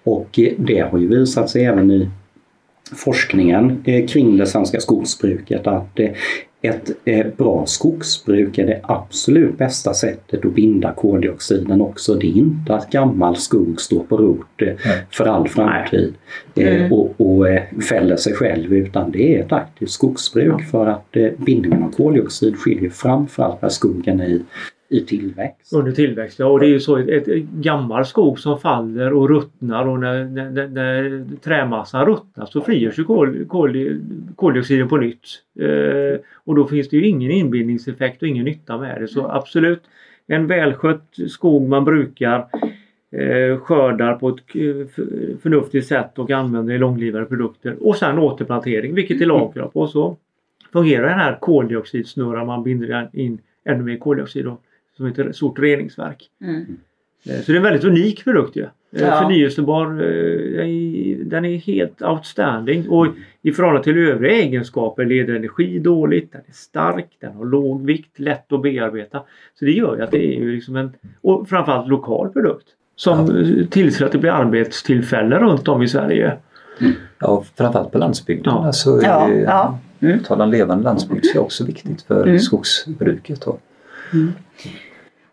Och 0.03 0.39
det 0.57 0.79
har 0.79 0.99
ju 0.99 1.07
visat 1.07 1.49
sig 1.49 1.65
även 1.65 1.91
i 1.91 2.09
forskningen 2.95 3.83
kring 4.09 4.37
det 4.37 4.45
svenska 4.45 4.79
skogsbruket 4.79 5.67
att 5.67 5.99
ett 6.61 6.91
eh, 7.05 7.27
bra 7.37 7.65
skogsbruk 7.65 8.57
är 8.57 8.67
det 8.67 8.79
absolut 8.83 9.57
bästa 9.57 9.93
sättet 9.93 10.45
att 10.45 10.53
binda 10.53 10.93
koldioxiden 10.93 11.81
också. 11.81 12.15
Det 12.15 12.27
är 12.27 12.37
inte 12.37 12.75
att 12.75 12.91
gammal 12.91 13.35
skog 13.35 13.81
står 13.81 14.03
på 14.03 14.17
rot 14.17 14.45
för 15.11 15.25
all 15.25 15.47
framtid 15.47 16.13
mm. 16.55 16.93
och, 16.93 17.21
och 17.21 17.47
fäller 17.89 18.15
sig 18.15 18.33
själv 18.33 18.73
utan 18.73 19.11
det 19.11 19.35
är 19.35 19.43
ett 19.45 19.51
aktivt 19.51 19.89
skogsbruk 19.89 20.63
för 20.71 20.87
att 20.87 21.17
bindningen 21.37 21.83
av 21.83 21.91
koldioxid 21.91 22.57
skiljer 22.57 22.89
framförallt 22.89 23.61
när 23.61 23.69
skogen 23.69 24.19
är 24.19 24.27
i 24.27 24.43
i 24.89 25.05
tillväxt. 25.05 25.73
Under 25.73 25.91
tillväxt, 25.91 26.39
ja. 26.39 26.45
Och 26.45 26.59
det 26.59 26.65
är 26.65 26.69
ju 26.69 26.79
så 26.79 26.97
ett, 26.97 27.27
ett 27.27 27.43
gammal 27.43 28.05
skog 28.05 28.39
som 28.39 28.59
faller 28.59 29.13
och 29.13 29.29
ruttnar 29.29 29.87
och 29.87 29.99
när, 29.99 30.25
när, 30.25 30.67
när 30.67 31.23
trämassan 31.41 32.05
ruttnar 32.05 32.45
så 32.45 32.61
frigörs 32.61 32.99
ju 32.99 33.03
kol, 33.03 33.45
kol, 33.45 33.99
koldioxiden 34.35 34.89
på 34.89 34.97
nytt. 34.97 35.25
Eh, 35.59 36.19
och 36.33 36.55
då 36.55 36.67
finns 36.67 36.89
det 36.89 36.97
ju 36.97 37.07
ingen 37.07 37.31
inbindningseffekt 37.31 38.21
och 38.21 38.27
ingen 38.27 38.45
nytta 38.45 38.77
med 38.77 39.01
det. 39.01 39.07
Så 39.07 39.27
absolut, 39.27 39.81
en 40.27 40.47
välskött 40.47 41.15
skog 41.27 41.69
man 41.69 41.85
brukar 41.85 42.37
eh, 43.11 43.59
skördar 43.59 44.13
på 44.13 44.29
ett 44.29 44.51
förnuftigt 45.41 45.87
sätt 45.87 46.19
och 46.19 46.31
använder 46.31 46.73
i 46.73 46.77
långlivade 46.77 47.25
produkter 47.25 47.87
och 47.87 47.95
sen 47.95 48.19
återplantering, 48.19 48.95
vilket 48.95 49.21
är 49.21 49.25
lagkrav 49.25 49.67
på. 49.67 49.87
Så 49.87 50.17
fungerar 50.73 51.07
den 51.07 51.19
här 51.19 51.37
koldioxidsnurran 51.41 52.47
man 52.47 52.63
binder 52.63 53.09
in 53.13 53.39
ännu 53.65 53.83
mer 53.83 53.97
koldioxid. 53.97 54.45
Då 54.45 54.57
som 54.99 55.07
heter 55.07 55.31
stort 55.31 55.59
reningsverk. 55.59 56.29
Mm. 56.41 56.77
Eh, 57.25 57.41
så 57.41 57.51
det 57.51 57.55
är 57.55 57.57
en 57.57 57.63
väldigt 57.63 57.83
unik 57.83 58.23
produkt 58.23 58.55
ju. 58.55 58.63
Eh, 58.63 58.69
ja. 58.91 59.21
Förnyelsebar, 59.21 59.85
eh, 59.85 61.17
den 61.17 61.45
är 61.45 61.57
helt 61.57 62.01
outstanding 62.01 62.89
och 62.89 63.07
i 63.41 63.51
förhållande 63.51 63.83
till 63.83 63.97
övriga 63.97 64.33
egenskaper 64.33 65.05
leder 65.05 65.35
energi 65.35 65.79
dåligt, 65.79 66.31
den 66.31 66.41
är 66.47 66.53
stark, 66.53 67.07
den 67.19 67.33
har 67.33 67.45
låg 67.45 67.85
vikt, 67.85 68.19
lätt 68.19 68.51
att 68.51 68.61
bearbeta. 68.61 69.21
Så 69.59 69.65
det 69.65 69.71
gör 69.71 69.95
ju 69.95 70.03
att 70.03 70.11
det 70.11 70.35
är 70.35 70.39
ju 70.39 70.55
liksom 70.55 70.75
en, 70.75 70.91
och 71.21 71.49
framförallt 71.49 71.87
lokal 71.87 72.29
produkt 72.29 72.67
som 72.95 73.45
ja. 73.59 73.67
tillser 73.69 74.05
att 74.05 74.11
det 74.11 74.17
blir 74.17 74.31
arbetstillfällen 74.31 75.39
runt 75.39 75.67
om 75.67 75.83
i 75.83 75.87
Sverige. 75.87 76.37
Mm. 76.81 76.93
Ja, 77.19 77.43
framförallt 77.55 77.91
på 77.91 77.97
landsbygden. 77.97 78.53
Ja. 78.53 78.65
Alltså, 78.65 79.01
ja, 79.03 79.29
ja. 79.29 79.79
Mm. 79.99 80.19
Tala 80.19 80.43
om 80.43 80.51
levande 80.51 80.83
landsbygd 80.83 81.25
är 81.35 81.39
också 81.39 81.65
viktigt 81.65 82.01
för 82.01 82.23
mm. 82.23 82.39
skogsbruket. 82.39 83.45
Mm. 84.13 84.31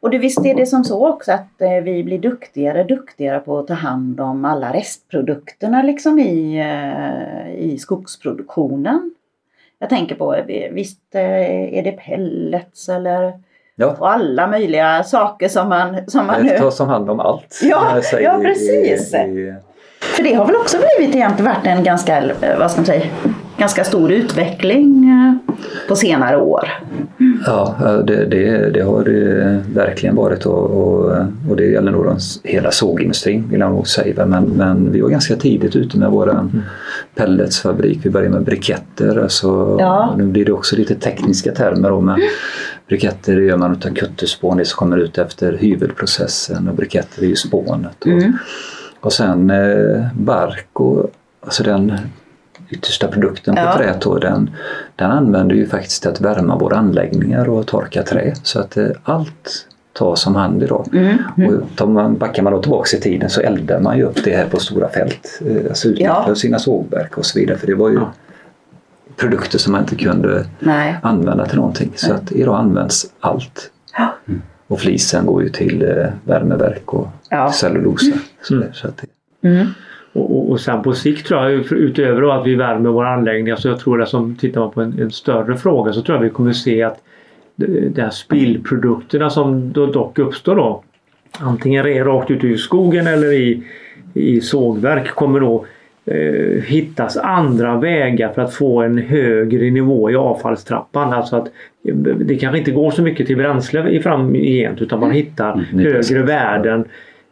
Och 0.01 0.11
det, 0.11 0.19
visst 0.19 0.47
är 0.47 0.55
det 0.55 0.67
som 0.67 0.85
så 0.85 1.09
också 1.09 1.33
att 1.33 1.61
eh, 1.61 1.85
vi 1.85 2.05
blir 2.05 2.19
duktigare 2.19 2.85
duktigare 2.85 3.41
på 3.41 3.59
att 3.59 3.67
ta 3.67 3.75
hand 3.75 4.21
om 4.21 4.45
alla 4.45 4.73
restprodukterna 4.73 5.83
liksom 5.83 6.19
i, 6.19 6.59
eh, 6.59 7.65
i 7.65 7.79
skogsproduktionen. 7.79 9.15
Jag 9.79 9.89
tänker 9.89 10.15
på, 10.15 10.35
eh, 10.35 10.73
visst 10.73 11.15
är 11.15 11.83
det 11.83 11.93
pellets 11.93 12.89
eller 12.89 13.33
ja. 13.77 13.97
och 13.99 14.13
alla 14.13 14.47
möjliga 14.47 15.03
saker 15.03 15.49
som 15.49 15.69
man, 15.69 15.97
som 16.07 16.27
man 16.27 16.43
nu... 16.43 16.71
som 16.71 16.89
hand 16.89 17.11
om 17.11 17.21
allt. 17.21 17.61
Ja, 17.63 18.01
ja 18.21 18.39
precis. 18.43 19.15
I, 19.15 19.17
i... 19.17 19.55
För 20.01 20.23
det 20.23 20.35
har 20.35 20.47
väl 20.47 20.57
också 20.57 20.77
blivit 20.79 21.15
egentligen 21.15 21.53
varit 21.55 21.67
en 21.67 21.85
ganska, 21.85 22.23
vad 22.59 22.71
ska 22.71 22.81
man 22.81 22.87
säga, 22.87 23.07
ganska 23.59 23.85
stor 23.85 24.13
utveckling 24.13 25.13
på 25.89 25.97
senare 25.97 26.37
år. 26.37 26.71
Ja, 27.46 28.03
det, 28.07 28.25
det, 28.25 28.70
det 28.70 28.81
har 28.81 29.05
det 29.05 29.62
verkligen 29.75 30.16
varit 30.16 30.46
och, 30.46 30.70
och, 30.70 31.16
och, 31.49 31.57
det 31.57 31.66
gäller 31.66 31.92
nog 31.92 32.20
hela 32.44 32.70
sågindustrin 32.70 33.49
vill 33.51 33.61
jag 33.61 33.72
nog 33.72 33.88
säga. 33.88 34.27
Men, 34.27 34.44
men 34.44 34.92
vi 34.92 35.01
var 35.01 35.09
ganska 35.09 35.37
tidigt 35.37 35.77
ute 35.77 35.99
med 35.99 36.11
vår 36.11 36.31
mm. 36.31 36.62
pelletsfabrik. 37.14 37.99
Vi 38.03 38.11
började 38.11 38.35
med 38.35 38.44
briketter. 38.44 39.22
Alltså, 39.22 39.77
ja. 39.81 40.14
Nu 40.18 40.27
blir 40.27 40.44
det 40.44 40.53
också 40.53 40.77
lite 40.77 40.94
tekniska 40.94 41.53
termer 41.53 41.90
då, 41.90 42.01
men 42.01 42.20
briketter 42.88 43.37
gör 43.37 43.57
man 43.57 43.70
av 43.70 43.94
kutterspån, 43.94 44.57
det 44.57 44.64
som 44.64 44.77
kommer 44.77 44.96
ut 44.96 45.18
efter 45.18 45.53
hyvelprocessen 45.53 46.68
och 46.68 46.75
briketter 46.75 47.22
är 47.22 47.27
ju 47.27 47.37
spånet. 47.37 47.96
Och, 48.01 48.07
mm. 48.07 48.33
och 49.01 49.12
sen 49.12 49.51
eh, 49.51 50.07
bark 50.14 50.68
och 50.72 51.11
alltså 51.40 51.62
den 51.62 51.92
yttersta 52.68 53.09
produkten 53.09 53.55
på 53.55 53.61
ja. 53.61 53.76
träet 53.76 54.00
då, 54.00 54.18
den, 54.18 54.50
den 54.96 55.11
använder 55.11 55.55
ju 55.55 55.66
faktiskt 55.66 56.02
till 56.02 56.11
att 56.11 56.20
värma 56.20 56.59
våra 56.59 56.76
anläggningar 56.76 57.48
och 57.48 57.66
torka 57.66 58.02
trä. 58.02 58.35
Så 58.42 58.61
att 58.61 58.76
eh, 58.76 58.87
allt 59.02 59.66
tas 59.92 60.20
som 60.20 60.35
hand 60.35 60.62
idag. 60.62 60.88
Mm. 60.92 61.18
Mm. 61.37 61.55
Och 61.55 61.76
tar 61.76 61.87
man, 61.87 62.16
backar 62.16 62.42
man 62.42 62.52
då 62.52 62.62
tillbaks 62.62 62.94
i 62.94 63.00
tiden 63.00 63.31
så 63.31 63.40
eldar 63.40 63.81
man 63.81 63.98
ju 63.98 64.05
upp 64.05 64.24
det 64.24 64.37
här 64.37 64.46
på 64.46 64.59
stora 64.61 64.88
fält. 64.88 65.40
Eh, 65.46 65.68
alltså 65.68 65.88
utnyttjar 65.88 66.24
ja. 66.29 66.35
sina 66.35 66.59
sågverk 66.59 67.18
och 67.18 67.26
så 67.26 67.38
vidare. 67.38 67.59
För 67.59 67.66
det 67.66 67.74
var 67.74 67.88
ju 67.88 67.94
ja. 67.94 68.12
produkter 69.16 69.59
som 69.59 69.72
man 69.72 69.81
inte 69.81 69.96
kunde 69.96 70.46
Nej. 70.59 70.96
använda 71.02 71.46
till 71.46 71.57
någonting. 71.57 71.92
Så 71.96 72.12
att 72.12 72.33
idag 72.33 72.57
används 72.57 73.07
allt. 73.20 73.70
Ja. 73.98 74.14
Mm. 74.29 74.42
Och 74.68 74.81
flisen 74.81 75.26
går 75.26 75.42
ju 75.42 75.48
till 75.48 75.83
eh, 75.83 76.07
värmeverk 76.24 76.94
och 76.94 77.09
ja. 77.31 77.52
cellulosa. 77.52 78.12
Så, 78.42 78.55
mm. 78.55 78.68
så 78.72 78.88
att 78.88 78.96
det, 78.96 79.07
mm. 80.16 80.26
Och, 80.26 80.50
och 80.50 80.61
sen 80.61 80.83
på 80.83 80.92
sikt 80.92 81.26
tror 81.26 81.42
jag 81.42 81.72
utöver 81.72 82.40
att 82.40 82.46
vi 82.46 82.55
värmer 82.55 82.90
våra 82.90 83.09
anläggningar 83.09 83.57
så 83.57 83.68
jag 83.68 83.81
tror 83.81 84.02
att 84.02 84.09
som 84.09 84.37
tittar 84.37 84.61
man 84.61 84.70
på 84.70 84.83
en, 84.83 84.98
en 85.00 85.11
större 85.11 85.57
fråga 85.57 85.92
så 85.92 86.02
tror 86.02 86.16
jag 86.16 86.22
vi 86.22 86.31
kommer 86.31 86.52
se 86.52 86.83
att 86.83 87.02
de 87.57 88.02
här 88.02 88.11
spillprodukterna 88.11 89.31
som 89.31 89.72
då 89.72 89.87
dock 89.87 90.18
uppstår 90.18 90.57
då 90.57 90.83
antingen 91.38 92.05
rakt 92.05 92.31
ut 92.31 92.44
i 92.44 92.57
skogen 92.57 93.07
eller 93.07 93.33
i, 93.33 93.62
i 94.14 94.40
sågverk 94.40 95.11
kommer 95.11 95.40
då 95.40 95.66
eh, 96.07 96.62
hittas 96.62 97.16
andra 97.16 97.76
vägar 97.76 98.33
för 98.33 98.42
att 98.42 98.55
få 98.55 98.83
en 98.83 98.98
högre 98.98 99.70
nivå 99.70 100.11
i 100.11 100.16
avfallstrappan. 100.16 101.12
Alltså 101.12 101.37
att 101.37 101.48
det 102.18 102.37
kanske 102.37 102.59
inte 102.59 102.70
går 102.70 102.90
så 102.90 103.02
mycket 103.02 103.26
till 103.26 103.37
bränsle 103.37 103.88
i 103.88 104.00
framgent 104.00 104.83
utan 104.83 105.00
man 105.00 105.11
hittar 105.11 105.52
mm, 105.52 105.85
högre 105.85 106.22
värden 106.22 106.85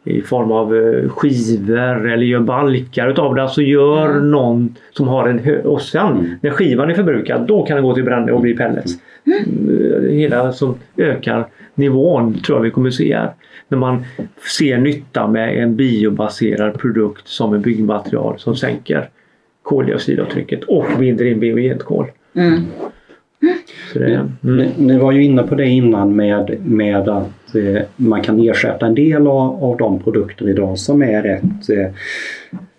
i 0.05 0.21
form 0.21 0.51
av 0.51 0.75
eh, 0.75 1.09
skivor 1.09 2.11
eller 2.11 2.25
gör 2.25 2.39
balkar 2.39 3.09
utav 3.09 3.35
det. 3.35 3.41
Alltså 3.41 3.61
gör 3.61 4.09
mm. 4.09 4.31
någon 4.31 4.75
som 4.91 5.07
har 5.07 5.27
en 5.27 5.39
hö 5.39 5.61
och 5.61 5.81
sen 5.81 6.11
mm. 6.11 6.35
när 6.41 6.49
skivan 6.49 6.89
är 6.89 6.93
förbrukad 6.93 7.47
då 7.47 7.65
kan 7.65 7.77
den 7.77 7.85
gå 7.85 7.95
till 7.95 8.03
brände 8.03 8.33
och 8.33 8.41
bli 8.41 8.53
pellets. 8.53 8.93
Mm. 9.25 10.09
Hela 10.09 10.51
som 10.51 10.75
ökar 10.97 11.47
nivån 11.75 12.33
tror 12.33 12.57
jag 12.57 12.63
vi 12.63 12.71
kommer 12.71 12.89
se 12.89 13.15
här. 13.15 13.33
När 13.67 13.77
man 13.77 14.05
ser 14.57 14.77
nytta 14.77 15.27
med 15.27 15.63
en 15.63 15.75
biobaserad 15.75 16.79
produkt 16.79 17.27
som 17.27 17.53
en 17.53 17.61
byggmaterial 17.61 18.39
som 18.39 18.55
sänker 18.55 19.09
koldioxidavtrycket 19.61 20.63
och 20.63 20.85
binder 20.99 21.25
in 21.25 21.39
biogenkol. 21.39 22.05
Mm. 22.35 22.61
Det, 23.93 24.13
mm. 24.13 24.31
ni, 24.41 24.69
ni, 24.77 24.97
var 24.97 25.11
ju 25.11 25.23
inne 25.23 25.43
på 25.43 25.55
det 25.55 25.67
innan 25.67 26.15
med, 26.15 26.57
med 26.65 27.09
att 27.09 27.55
eh, 27.55 27.81
man 27.95 28.21
kan 28.21 28.39
ersätta 28.39 28.85
en 28.85 28.95
del 28.95 29.27
av, 29.27 29.63
av 29.63 29.77
de 29.77 29.99
produkter 29.99 30.49
idag 30.49 30.77
som 30.77 31.03
är 31.03 31.23
rätt 31.23 31.69
eh, 31.69 31.91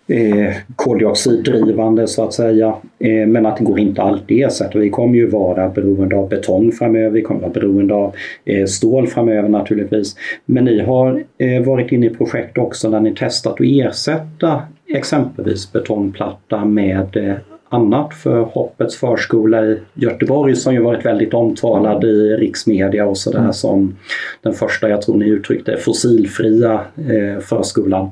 eh, 0.07 0.55
koldioxiddrivande 0.75 2.07
så 2.07 2.23
att 2.23 2.33
säga. 2.33 2.75
Eh, 2.99 3.27
men 3.27 3.45
att 3.45 3.57
det 3.57 3.63
går 3.63 3.79
inte 3.79 4.01
alltid 4.01 4.45
ersätta. 4.45 4.79
Vi 4.79 4.89
kommer 4.89 5.15
ju 5.15 5.27
vara 5.27 5.69
beroende 5.69 6.15
av 6.15 6.29
betong 6.29 6.71
framöver, 6.71 7.09
vi 7.09 7.21
kommer 7.21 7.41
vara 7.41 7.51
beroende 7.51 7.93
av 7.93 8.15
eh, 8.45 8.65
stål 8.65 9.07
framöver 9.07 9.49
naturligtvis. 9.49 10.15
Men 10.45 10.65
ni 10.65 10.79
har 10.79 11.23
eh, 11.37 11.63
varit 11.65 11.91
inne 11.91 12.05
i 12.05 12.09
projekt 12.09 12.57
också 12.57 12.89
där 12.89 12.99
ni 12.99 13.15
testat 13.15 13.53
att 13.53 13.59
ersätta 13.61 14.61
exempelvis 14.93 15.73
betongplatta 15.73 16.65
med 16.65 17.17
eh, 17.17 17.35
annat 17.69 18.13
för 18.13 18.41
Hoppets 18.41 18.97
förskola 18.97 19.65
i 19.65 19.79
Göteborg 19.93 20.55
som 20.55 20.73
ju 20.73 20.81
varit 20.81 21.05
väldigt 21.05 21.33
omtalad 21.33 22.03
i 22.03 22.35
riksmedia 22.35 23.05
och 23.05 23.17
sådär 23.17 23.39
mm. 23.39 23.53
som 23.53 23.95
den 24.41 24.53
första, 24.53 24.89
jag 24.89 25.01
tror 25.01 25.17
ni 25.17 25.29
uttryckte, 25.29 25.77
fossilfria 25.77 26.81
eh, 26.95 27.41
förskolan. 27.41 28.09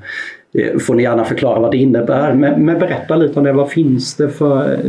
Eh, 0.53 0.79
får 0.79 0.93
ni 0.95 1.03
gärna 1.03 1.25
förklara 1.25 1.59
vad 1.59 1.71
det 1.71 1.77
innebär 1.77 2.33
men, 2.33 2.65
men 2.65 2.79
berätta 2.79 3.15
lite 3.15 3.39
om 3.39 3.45
det. 3.45 3.53
Vad 3.53 3.69
finns 3.69 4.15
det 4.15 4.29
för, 4.29 4.79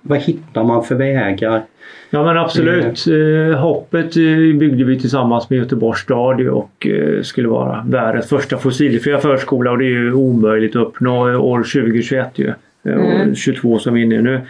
vad 0.00 0.18
hittar 0.18 0.64
man 0.64 0.84
för 0.84 0.94
vägar? 0.94 1.62
Ja 2.10 2.24
men 2.24 2.38
absolut. 2.38 3.06
Mm. 3.06 3.54
Hoppet 3.54 4.14
byggde 4.58 4.84
vi 4.84 5.00
tillsammans 5.00 5.50
med 5.50 5.58
Göteborgs 5.58 6.00
stad 6.00 6.48
och 6.48 6.86
skulle 7.22 7.48
vara 7.48 7.84
världens 7.88 8.28
första 8.28 8.58
fossilfria 8.58 9.18
förskola 9.18 9.70
och 9.70 9.78
det 9.78 9.84
är 9.84 9.88
ju 9.88 10.12
omöjligt 10.12 10.76
att 10.76 10.82
uppnå 10.82 11.20
år 11.40 11.58
2021 11.58 12.28
ju. 12.34 12.52
Mm. 12.84 13.34
22 13.34 13.78
som 13.78 13.94
vi 13.94 14.00
är 14.00 14.04
inne 14.04 14.22
nu. 14.22 14.40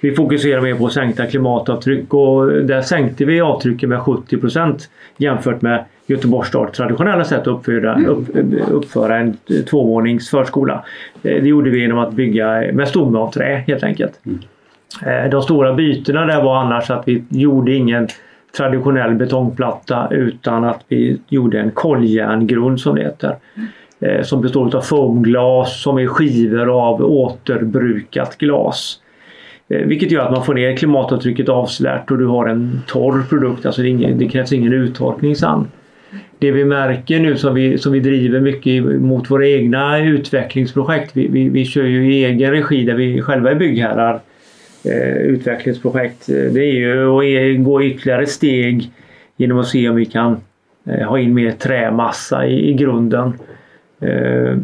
Vi 0.00 0.14
fokuserar 0.14 0.60
mer 0.60 0.74
på 0.74 0.88
sänkta 0.88 1.26
klimatavtryck 1.26 2.14
och 2.14 2.48
där 2.48 2.82
sänkte 2.82 3.24
vi 3.24 3.40
avtrycket 3.40 3.88
med 3.88 3.98
70% 3.98 4.88
jämfört 5.16 5.62
med 5.62 5.84
Göteborgs 6.06 6.48
stad 6.48 6.72
traditionella 6.72 7.24
sätt 7.24 7.40
att 7.40 7.46
uppföra, 7.46 7.94
mm. 7.94 8.10
upp, 8.10 8.28
uppföra 8.70 9.16
en 9.18 9.36
tvåvånings 9.70 10.30
förskola. 10.30 10.84
Eh, 11.22 11.42
det 11.42 11.48
gjorde 11.48 11.70
vi 11.70 11.80
genom 11.80 11.98
att 11.98 12.12
bygga 12.12 12.72
med 12.72 12.88
stomme 12.88 13.18
av 13.18 13.32
trä 13.32 13.64
helt 13.66 13.82
enkelt. 13.82 14.20
Mm. 14.26 14.38
Eh, 15.06 15.30
de 15.30 15.42
stora 15.42 15.74
bytena 15.74 16.26
där 16.26 16.42
var 16.42 16.56
annars 16.56 16.90
att 16.90 17.08
vi 17.08 17.24
gjorde 17.28 17.74
ingen 17.74 18.08
traditionell 18.56 19.14
betongplatta 19.14 20.08
utan 20.10 20.64
att 20.64 20.84
vi 20.88 21.20
gjorde 21.28 21.60
en 21.60 21.70
koljärngrund 21.70 22.80
som 22.80 22.96
det 22.96 23.02
heter. 23.02 23.36
Eh, 24.02 24.22
som 24.22 24.40
består 24.40 24.76
av 24.76 24.80
foamglas 24.80 25.82
som 25.82 25.98
är 25.98 26.06
skivor 26.06 26.88
av 26.88 27.02
återbrukat 27.02 28.38
glas. 28.38 28.98
Eh, 29.68 29.86
vilket 29.86 30.10
gör 30.10 30.24
att 30.24 30.32
man 30.32 30.44
får 30.44 30.54
ner 30.54 30.76
klimatavtrycket 30.76 31.48
avsevärt 31.48 32.10
och 32.10 32.18
du 32.18 32.26
har 32.26 32.46
en 32.46 32.82
torr 32.86 33.22
produkt. 33.28 33.66
Alltså 33.66 33.82
det, 33.82 33.88
ingen, 33.88 34.18
det 34.18 34.28
krävs 34.28 34.52
ingen 34.52 34.72
uttorkning 34.72 35.36
sen. 35.36 35.66
Det 36.38 36.50
vi 36.50 36.64
märker 36.64 37.20
nu 37.20 37.36
som 37.36 37.54
vi, 37.54 37.78
som 37.78 37.92
vi 37.92 38.00
driver 38.00 38.40
mycket 38.40 38.84
mot 38.84 39.30
våra 39.30 39.48
egna 39.48 39.98
utvecklingsprojekt. 39.98 41.16
Vi, 41.16 41.28
vi, 41.28 41.48
vi 41.48 41.64
kör 41.64 41.84
ju 41.84 42.14
i 42.14 42.24
egen 42.24 42.50
regi 42.50 42.84
där 42.84 42.94
vi 42.94 43.22
själva 43.22 43.50
är 43.50 43.54
byggherrar. 43.54 44.20
Eh, 44.84 45.16
utvecklingsprojekt. 45.16 46.26
Det 46.26 46.60
är 46.60 46.72
ju 46.72 47.18
att 47.18 47.24
e, 47.24 47.54
gå 47.54 47.82
ytterligare 47.82 48.26
steg 48.26 48.90
genom 49.36 49.58
att 49.58 49.66
se 49.66 49.88
om 49.88 49.96
vi 49.96 50.04
kan 50.04 50.36
eh, 50.86 51.08
ha 51.08 51.18
in 51.18 51.34
mer 51.34 51.50
trämassa 51.50 52.46
i, 52.46 52.70
i 52.70 52.74
grunden. 52.74 53.32
Eh, 54.02 54.56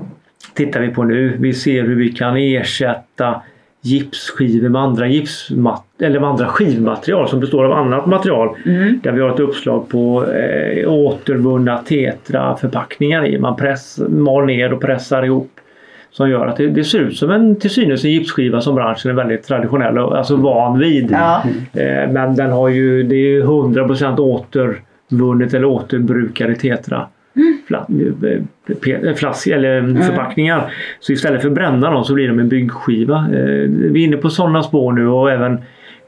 tittar 0.55 0.81
vi 0.81 0.89
på 0.89 1.05
nu. 1.05 1.37
Vi 1.39 1.55
ser 1.55 1.83
hur 1.83 1.97
vi 1.97 2.09
kan 2.09 2.37
ersätta 2.37 3.43
gipsskivor 3.81 4.69
med 4.69 4.83
andra, 4.83 5.07
gipsmat 5.07 5.85
eller 6.01 6.21
med 6.21 6.29
andra 6.29 6.47
skivmaterial 6.47 7.29
som 7.29 7.41
består 7.41 7.65
av 7.65 7.73
annat 7.73 8.07
material. 8.07 8.57
Mm. 8.67 9.01
Där 9.03 9.13
vi 9.13 9.21
har 9.21 9.31
ett 9.31 9.41
uppslag 9.41 9.89
på 9.89 10.27
eh, 10.33 10.93
återvunna 10.93 11.79
tetraförpackningar 11.79 13.27
i. 13.27 13.39
Man 13.39 13.57
press, 13.57 14.01
mal 14.09 14.47
ner 14.47 14.73
och 14.73 14.81
pressar 14.81 15.25
ihop. 15.25 15.51
Som 16.11 16.31
gör 16.31 16.47
att 16.47 16.57
det, 16.57 16.67
det, 16.67 16.85
ser 16.85 16.99
ut 16.99 17.17
som 17.17 17.31
en 17.31 17.57
till 17.57 17.71
synes 17.71 18.05
en 18.05 18.11
gipsskiva 18.11 18.61
som 18.61 18.75
branschen 18.75 19.11
är 19.11 19.15
väldigt 19.15 19.47
traditionell 19.47 19.99
och 19.99 20.19
alltså 20.19 20.37
van 20.37 20.79
vid. 20.79 21.11
Ja. 21.11 21.43
Eh, 21.73 22.11
men 22.11 22.37
den 22.37 22.51
har 22.51 22.69
ju, 22.69 23.03
det 23.03 23.17
är 23.17 23.43
100% 23.43 24.19
återvunnet 24.19 25.55
eller 25.55 25.65
återbrukade 25.65 26.55
tetra 26.55 27.07
flask, 29.17 29.47
eller 29.47 29.79
mm. 29.79 30.03
förpackningar. 30.03 30.73
Så 31.01 31.13
istället 31.13 31.41
för 31.41 31.49
att 31.49 31.55
bränna 31.55 31.91
dem 31.91 32.05
så 32.05 32.15
blir 32.15 32.29
de 32.29 32.39
en 32.39 32.49
byggskiva. 32.49 33.17
Eh, 33.17 33.69
vi 33.69 34.03
är 34.03 34.07
inne 34.07 34.17
på 34.17 34.31
sådana 34.31 34.63
spår 34.63 34.93
nu 34.93 35.09
och 35.09 35.31
även 35.31 35.59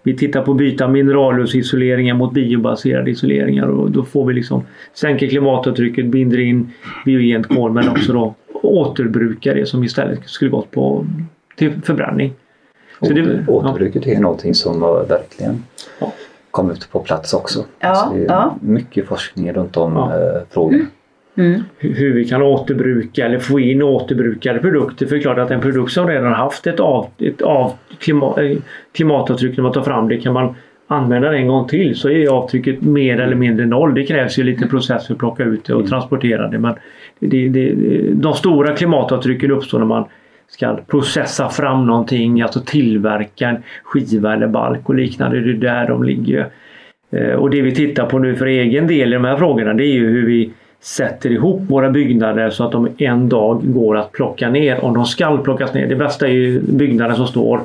vi 0.03 0.16
tittar 0.16 0.43
på 0.43 0.51
att 0.51 0.57
byta 0.57 0.88
mineralusisoleringar 0.88 2.14
mot 2.14 2.33
biobaserade 2.33 3.11
isoleringar 3.11 3.66
och 3.66 3.90
då 3.90 4.05
får 4.05 4.27
vi 4.27 4.35
liksom 4.35 4.62
sänka 4.95 5.29
klimatavtrycket, 5.29 6.07
binder 6.07 6.40
in 6.40 6.73
biogent 7.05 7.49
kol 7.49 7.73
men 7.73 7.88
också 7.88 8.12
då 8.12 8.35
återbruka 8.62 9.55
det 9.55 9.66
som 9.66 9.85
istället 9.85 10.29
skulle 10.29 10.51
gått 10.51 10.71
på 10.71 11.07
till 11.57 11.73
förbränning. 11.83 12.33
Så 13.03 13.12
det, 13.12 13.45
Återbruket 13.49 14.07
ja. 14.07 14.12
är 14.12 14.21
någonting 14.21 14.55
som 14.55 14.81
verkligen 15.09 15.64
ja. 15.99 16.12
kommit 16.51 16.90
på 16.90 17.01
plats 17.01 17.35
också. 17.35 17.64
Ja, 17.79 17.88
alltså 17.88 18.14
det 18.14 18.25
är 18.25 18.27
ja. 18.27 18.57
Mycket 18.61 19.07
forskning 19.07 19.53
runt 19.53 19.77
om 19.77 19.93
ja. 19.93 20.16
Eh, 20.16 20.43
frågorna. 20.51 20.87
Mm. 21.40 21.61
Hur 21.79 22.14
vi 22.14 22.24
kan 22.24 22.42
återbruka 22.42 23.26
eller 23.26 23.38
få 23.38 23.61
in 23.61 23.83
återbrukade 23.83 24.59
produkter. 24.59 25.07
För 25.07 25.14
det 25.14 25.20
är 25.20 25.22
klart 25.22 25.38
att 25.38 25.50
en 25.50 25.61
produkt 25.61 25.92
som 25.92 26.09
redan 26.09 26.33
haft 26.33 26.66
ett, 26.66 26.81
av, 26.81 27.07
ett 27.18 27.42
av 27.42 27.72
klimat, 27.98 28.38
eh, 28.38 28.57
klimatavtryck 28.92 29.57
när 29.57 29.62
man 29.62 29.72
tar 29.72 29.83
fram 29.83 30.09
det 30.09 30.16
kan 30.16 30.33
man 30.33 30.55
använda 30.87 31.31
det 31.31 31.37
en 31.37 31.48
gång 31.48 31.68
till 31.68 31.96
så 31.96 32.11
är 32.11 32.29
avtrycket 32.29 32.83
mer 32.83 33.20
eller 33.20 33.37
mindre 33.37 33.66
noll. 33.66 33.94
Det 33.94 34.07
krävs 34.07 34.38
ju 34.38 34.42
lite 34.42 34.66
process 34.66 35.07
för 35.07 35.14
att 35.14 35.18
plocka 35.18 35.44
ut 35.44 35.64
det 35.64 35.72
och 35.72 35.81
mm. 35.81 35.90
transportera 35.90 36.48
det. 36.48 36.59
Men 36.59 36.74
det, 37.18 37.48
det, 37.48 37.74
de 38.12 38.35
stora 38.35 38.76
klimatavtrycken 38.76 39.50
uppstår 39.50 39.79
när 39.79 39.87
man 39.87 40.05
ska 40.48 40.76
processa 40.76 41.48
fram 41.48 41.87
någonting, 41.87 42.42
alltså 42.42 42.61
tillverka 42.61 43.48
en 43.48 43.62
skiva 43.83 44.35
eller 44.35 44.48
balk 44.48 44.88
och 44.88 44.94
liknande. 44.94 45.40
Det 45.40 45.50
är 45.50 45.55
där 45.55 45.88
de 45.88 46.03
ligger. 46.03 46.48
Eh, 47.12 47.33
och 47.33 47.50
det 47.50 47.62
vi 47.62 47.74
tittar 47.74 48.07
på 48.07 48.18
nu 48.18 48.37
för 48.37 48.46
egen 48.46 48.87
del 48.87 49.12
i 49.12 49.14
de 49.14 49.24
här 49.24 49.37
frågorna 49.37 49.74
det 49.74 49.85
är 49.85 49.92
ju 49.92 50.09
hur 50.09 50.26
vi 50.26 50.53
sätter 50.81 51.33
ihop 51.33 51.61
våra 51.69 51.90
byggnader 51.90 52.51
så 52.51 52.64
att 52.64 52.73
de 52.73 52.88
en 52.99 53.29
dag 53.29 53.61
går 53.64 53.97
att 53.97 54.12
plocka 54.12 54.51
ner 54.51 54.85
om 54.85 54.95
de 54.95 55.05
skall 55.05 55.38
plockas 55.38 55.75
ner. 55.75 55.87
Det 55.87 55.97
bästa 55.97 56.27
är 56.27 56.33
ju 56.33 56.61
byggnader 56.61 57.14
som 57.14 57.27
står 57.27 57.61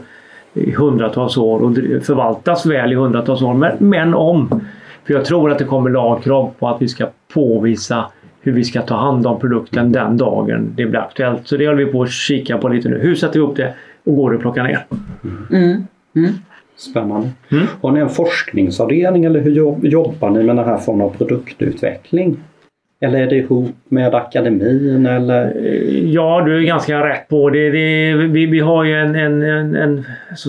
i 0.53 0.71
hundratals 0.71 1.37
år 1.37 1.59
och 1.59 1.75
förvaltas 2.05 2.65
väl 2.65 2.91
i 2.91 2.95
hundratals 2.95 3.41
år. 3.41 3.53
Men, 3.53 3.71
men 3.79 4.13
om. 4.13 4.61
För 5.05 5.13
jag 5.13 5.25
tror 5.25 5.51
att 5.51 5.59
det 5.59 5.65
kommer 5.65 5.89
lagkrav 5.89 6.51
på 6.59 6.67
att 6.67 6.81
vi 6.81 6.87
ska 6.87 7.07
påvisa 7.33 8.05
hur 8.41 8.51
vi 8.51 8.63
ska 8.63 8.81
ta 8.81 8.95
hand 8.95 9.27
om 9.27 9.39
produkten 9.39 9.91
den 9.91 10.17
dagen 10.17 10.73
det 10.75 10.85
blir 10.85 10.99
aktuellt. 10.99 11.47
Så 11.47 11.57
det 11.57 11.67
håller 11.67 11.85
vi 11.85 11.91
på 11.91 12.03
att 12.03 12.11
kika 12.11 12.57
på 12.57 12.69
lite 12.69 12.89
nu. 12.89 12.99
Hur 12.99 13.15
sätter 13.15 13.33
vi 13.33 13.39
ihop 13.39 13.57
det 13.57 13.73
och 14.03 14.15
går 14.15 14.29
det 14.29 14.35
att 14.35 14.41
plocka 14.41 14.63
ner? 14.63 14.85
Mm. 15.51 15.87
Mm. 16.15 16.31
Spännande. 16.77 17.29
Mm. 17.51 17.65
Har 17.81 17.91
ni 17.91 17.99
en 17.99 18.09
forskningsavdelning 18.09 19.25
eller 19.25 19.39
hur 19.39 19.51
jobbar 19.87 20.29
ni 20.29 20.43
med 20.43 20.55
den 20.55 20.65
här 20.65 20.77
formen 20.77 21.01
av 21.01 21.09
produktutveckling? 21.09 22.37
Eller 22.99 23.19
är 23.19 23.27
det 23.27 23.35
ihop 23.35 23.75
med 23.89 24.15
akademin 24.15 25.05
eller? 25.05 25.53
Ja, 26.05 26.43
du 26.45 26.57
är 26.57 26.61
ganska 26.61 27.09
rätt 27.09 27.27
på 27.27 27.49
det. 27.49 27.69
det 27.69 28.13
vi, 28.13 28.45
vi 28.45 28.59
har 28.59 28.83
ju 28.83 28.93
en, 28.93 29.15
en, 29.15 29.41
en, 29.41 29.75
en, 29.75 30.05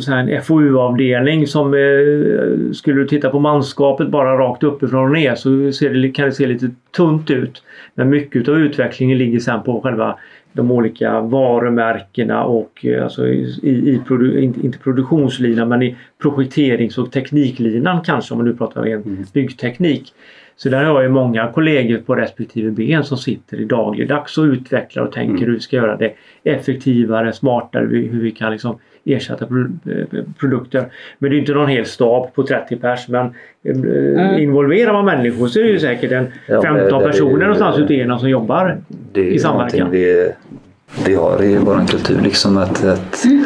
en 0.09 0.43
FoU-avdelning 0.43 1.47
som 1.47 1.75
eh, 1.75 2.73
skulle 2.73 3.01
du 3.01 3.09
titta 3.09 3.31
på 3.31 3.39
manskapet 3.39 4.09
bara 4.09 4.39
rakt 4.39 4.63
uppifrån 4.63 5.05
och 5.05 5.13
ner 5.13 5.35
så 5.35 5.73
ser 5.73 5.91
det, 5.91 6.09
kan 6.09 6.25
det 6.25 6.33
se 6.33 6.47
lite 6.47 6.71
tunt 6.97 7.31
ut. 7.31 7.63
Men 7.95 8.09
mycket 8.09 8.49
av 8.49 8.59
utvecklingen 8.59 9.19
ligger 9.19 9.39
sen 9.39 9.63
på 9.63 9.81
själva 9.81 10.19
de 10.53 10.71
olika 10.71 11.21
varumärkena 11.21 12.45
och 12.45 12.87
eh, 12.87 13.05
alltså 13.05 13.27
i, 13.27 13.43
i 13.63 14.01
produ, 14.07 14.41
inte 14.41 14.79
produktionslinan 14.79 15.69
men 15.69 15.83
i 15.83 15.97
projekterings 16.23 16.99
och 16.99 17.13
tekniklinan 17.13 18.03
kanske 18.05 18.35
om 18.35 18.39
man 18.39 18.47
nu 18.47 18.57
pratar 18.57 18.81
om 18.81 18.87
mm. 18.87 19.25
byggteknik. 19.33 20.13
Så 20.57 20.69
där 20.69 20.85
har 20.85 21.03
jag 21.03 21.12
många 21.12 21.53
kollegor 21.53 21.99
på 21.99 22.14
respektive 22.14 22.71
ben 22.71 23.05
som 23.05 23.19
sitter 23.19 23.61
i 23.61 23.64
dagligdags 23.64 24.38
och 24.38 24.45
utvecklar 24.45 25.03
och 25.03 25.12
tänker 25.12 25.35
mm. 25.35 25.45
hur 25.45 25.53
vi 25.53 25.61
ska 25.61 25.77
göra 25.77 25.97
det 25.97 26.12
effektivare, 26.45 27.33
smartare, 27.33 27.85
hur 27.87 28.23
vi 28.23 28.31
kan 28.31 28.53
liksom 28.53 28.79
ersätta 29.05 29.45
eh, 29.45 30.25
produkter. 30.40 30.87
Men 31.19 31.31
det 31.31 31.37
är 31.37 31.38
inte 31.38 31.53
någon 31.53 31.69
hel 31.69 31.87
stab 31.87 32.35
på 32.35 32.42
30 32.42 32.77
pers 32.77 33.09
men 33.09 33.35
mm. 33.64 34.38
involverar 34.38 34.92
man 34.92 35.05
människor 35.05 35.49
så 35.49 35.59
är 35.59 35.64
det 35.64 35.71
ju 35.71 35.79
säkert 35.79 36.12
en 36.12 36.27
15 36.47 36.88
ja, 36.88 37.01
personer 37.01 37.40
någonstans 37.40 37.79
ute 37.79 37.95
i 37.95 38.16
som 38.19 38.31
jobbar 38.31 38.77
i 39.14 39.38
samverkan. 39.38 39.90
Vi, 39.90 40.33
vi 41.07 41.14
har 41.14 41.42
i 41.45 41.57
vår 41.57 41.87
kultur 41.88 42.21
liksom 42.21 42.57
att, 42.57 42.85
att 42.85 43.25
mm. 43.25 43.45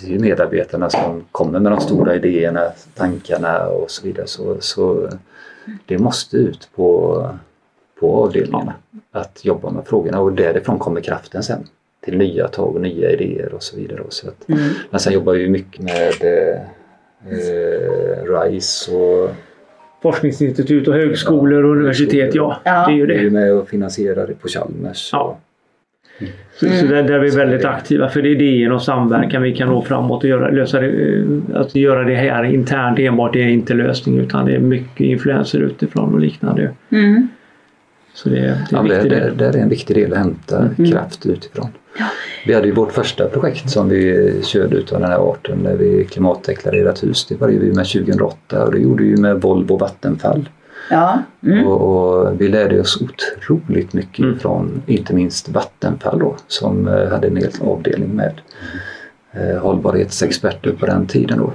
det 0.00 0.14
är 0.14 0.18
medarbetarna 0.18 0.90
som 0.90 1.24
kommer 1.32 1.60
med 1.60 1.72
de 1.72 1.80
stora 1.80 2.14
idéerna, 2.14 2.60
tankarna 2.94 3.66
och 3.66 3.90
så 3.90 4.06
vidare. 4.06 4.26
Så, 4.26 4.56
så 4.60 5.08
det 5.86 5.98
måste 5.98 6.36
ut 6.36 6.68
på, 6.74 7.28
på 8.00 8.24
avdelningarna 8.24 8.74
att 9.12 9.44
jobba 9.44 9.70
med 9.70 9.86
frågorna 9.86 10.20
och 10.20 10.32
därifrån 10.32 10.78
kommer 10.78 11.00
kraften 11.00 11.42
sen 11.42 11.66
till 12.04 12.18
nya 12.18 12.48
tag 12.48 12.74
och 12.74 12.80
nya 12.80 13.10
idéer 13.10 13.54
och 13.54 13.62
så 13.62 13.76
vidare. 13.76 14.02
Så 14.08 14.28
att, 14.28 14.48
mm. 14.48 14.70
Men 14.90 15.00
sen 15.00 15.12
jobbar 15.12 15.32
vi 15.32 15.48
mycket 15.48 15.82
med 15.82 16.14
eh, 16.20 16.60
RISE 18.24 18.92
och 18.92 19.30
Forskningsinstitut 20.02 20.88
och 20.88 20.94
högskolor 20.94 21.64
och 21.64 21.70
universitet, 21.70 22.34
ja. 22.34 22.60
ja. 22.64 22.86
Det 22.86 22.92
är 22.92 22.96
ju 22.96 23.06
det. 23.06 23.18
Vi 23.18 23.26
är 23.26 23.30
med 23.30 23.52
och 23.52 23.68
finansierar 23.68 24.26
det 24.26 24.34
på 24.34 24.48
Chalmers. 24.48 25.10
Ja. 25.12 25.38
Så, 26.54 26.66
mm. 26.66 26.78
så 26.78 26.86
där, 26.86 27.02
där, 27.02 27.14
är 27.14 27.18
vi 27.18 27.30
väldigt 27.30 27.64
aktiva 27.64 28.08
för 28.08 28.22
det 28.22 28.28
är 28.28 28.30
idéer 28.30 28.72
och 28.72 28.82
samverkan 28.82 29.42
vi 29.42 29.54
kan 29.54 29.68
nå 29.68 29.82
framåt 29.82 30.24
och 30.24 30.30
göra, 30.30 30.50
lösa 30.50 30.80
det, 30.80 31.24
att 31.54 31.74
göra 31.74 32.04
det 32.04 32.14
här 32.14 32.44
internt 32.44 32.98
enbart 32.98 33.36
är 33.36 33.48
inte 33.48 33.74
lösning 33.74 34.18
utan 34.18 34.46
det 34.46 34.54
är 34.54 34.58
mycket 34.58 35.00
influenser 35.00 35.58
utifrån 35.58 36.14
och 36.14 36.20
liknande. 36.20 36.70
Mm. 36.90 37.28
Så 38.14 38.28
det, 38.28 38.34
det 38.34 38.46
är 38.46 38.66
ja. 38.70 38.82
Det, 38.82 39.08
det, 39.08 39.32
det, 39.38 39.44
är 39.44 39.56
en 39.56 39.68
viktig 39.68 39.96
del 39.96 40.12
att 40.12 40.18
hämta 40.18 40.58
mm. 40.58 40.90
kraft 40.90 41.26
utifrån. 41.26 41.68
Ja. 41.98 42.04
Vi 42.46 42.54
hade 42.54 42.66
ju 42.66 42.72
vårt 42.72 42.92
första 42.92 43.28
projekt 43.28 43.70
som 43.70 43.88
vi 43.88 44.32
körde 44.44 44.76
utav 44.76 45.00
den 45.00 45.10
här 45.10 45.30
arten 45.30 45.58
när 45.62 45.76
vi 45.76 46.04
klimatdeklarerat 46.04 47.02
hus. 47.02 47.26
Det 47.26 47.38
började 47.38 47.64
vi 47.64 47.72
med 47.72 47.86
2008 47.86 48.64
och 48.64 48.72
det 48.72 48.78
gjorde 48.78 49.04
vi 49.04 49.16
med 49.16 49.40
Volvo 49.40 49.76
Vattenfall. 49.76 50.48
Ja. 50.90 51.22
Mm. 51.42 51.66
Och, 51.66 51.80
och, 51.80 52.40
vi 52.40 52.48
lärde 52.48 52.80
oss 52.80 53.02
otroligt 53.02 53.92
mycket 53.92 54.24
mm. 54.24 54.38
från 54.38 54.82
inte 54.86 55.14
minst 55.14 55.48
Vattenfall 55.48 56.18
då, 56.18 56.36
som 56.46 56.88
eh, 56.88 57.08
hade 57.08 57.26
en 57.26 57.36
hel 57.36 57.50
avdelning 57.60 58.08
med 58.08 58.40
eh, 59.32 59.58
hållbarhetsexperter 59.58 60.72
på 60.72 60.86
den 60.86 61.06
tiden. 61.06 61.38
Då. 61.38 61.52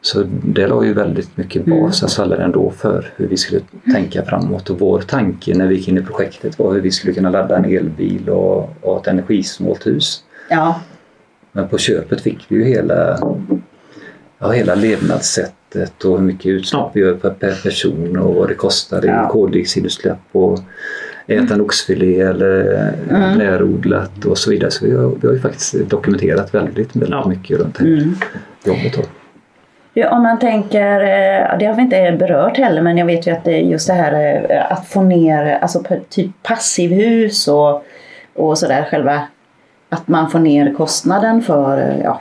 Så 0.00 0.24
det 0.44 0.66
la 0.66 0.84
ju 0.84 0.92
väldigt 0.92 1.36
mycket 1.36 1.66
mm. 1.66 1.80
bas, 1.80 2.02
alltså 2.02 2.34
ändå 2.34 2.70
för 2.70 3.12
hur 3.16 3.28
vi 3.28 3.36
skulle 3.36 3.60
tänka 3.92 4.24
framåt 4.24 4.70
och 4.70 4.78
vår 4.78 5.00
tanke 5.00 5.54
när 5.54 5.66
vi 5.66 5.74
gick 5.74 5.88
in 5.88 5.98
i 5.98 6.02
projektet 6.02 6.58
var 6.58 6.72
hur 6.72 6.80
vi 6.80 6.90
skulle 6.90 7.12
kunna 7.12 7.30
ladda 7.30 7.56
en 7.56 7.64
elbil 7.64 8.28
och, 8.28 8.70
och 8.80 9.00
ett 9.00 9.06
energisnålt 9.06 9.86
hus. 9.86 10.24
Ja. 10.50 10.80
Men 11.52 11.68
på 11.68 11.78
köpet 11.78 12.20
fick 12.20 12.44
vi 12.48 12.56
ju 12.56 12.64
hela, 12.64 13.18
ja, 14.38 14.50
hela 14.50 14.74
levnadssätt 14.74 15.54
nätet 15.74 16.04
och 16.04 16.18
hur 16.18 16.26
mycket 16.26 16.46
utsläpp 16.46 16.80
ja. 16.80 16.90
vi 16.94 17.00
gör 17.00 17.14
per, 17.14 17.30
per 17.30 17.62
person 17.62 18.18
och 18.18 18.34
vad 18.34 18.48
det 18.48 18.54
kostar 18.54 19.02
ja. 19.04 19.26
i 19.26 19.30
koldioxidutsläpp 19.30 20.18
och 20.32 20.58
äta 21.26 21.54
en 21.54 21.60
oxfilé 21.60 22.20
eller 22.20 22.92
mm. 23.10 23.38
närodlat 23.38 24.24
och 24.24 24.38
så 24.38 24.50
vidare. 24.50 24.70
Så 24.70 24.86
vi 24.86 24.96
har, 24.96 25.12
vi 25.20 25.26
har 25.26 25.34
ju 25.34 25.40
faktiskt 25.40 25.74
dokumenterat 25.88 26.54
väldigt, 26.54 26.96
väldigt 26.96 27.10
ja. 27.10 27.28
mycket 27.28 27.58
runt 27.58 27.78
det 27.78 27.84
här 27.84 27.92
mm. 27.92 28.14
jobbet. 28.64 29.08
Ja, 29.94 30.10
om 30.10 30.22
man 30.22 30.38
tänker, 30.38 31.00
eh, 31.00 31.58
det 31.58 31.66
har 31.66 31.74
vi 31.74 31.82
inte 31.82 32.16
berört 32.18 32.56
heller, 32.56 32.82
men 32.82 32.98
jag 32.98 33.06
vet 33.06 33.26
ju 33.26 33.30
att 33.30 33.44
det 33.44 33.52
är 33.52 33.60
just 33.60 33.86
det 33.86 33.92
här 33.92 34.44
eh, 34.50 34.72
att 34.72 34.86
få 34.86 35.02
ner 35.02 35.58
alltså 35.62 35.82
typ 36.08 36.42
passivhus 36.42 37.48
och, 37.48 37.84
och 38.34 38.58
sådär 38.58 38.86
själva 38.90 39.22
att 39.88 40.08
man 40.08 40.30
får 40.30 40.38
ner 40.38 40.74
kostnaden 40.74 41.42
för 41.42 41.78
eh, 41.78 42.04
ja, 42.04 42.20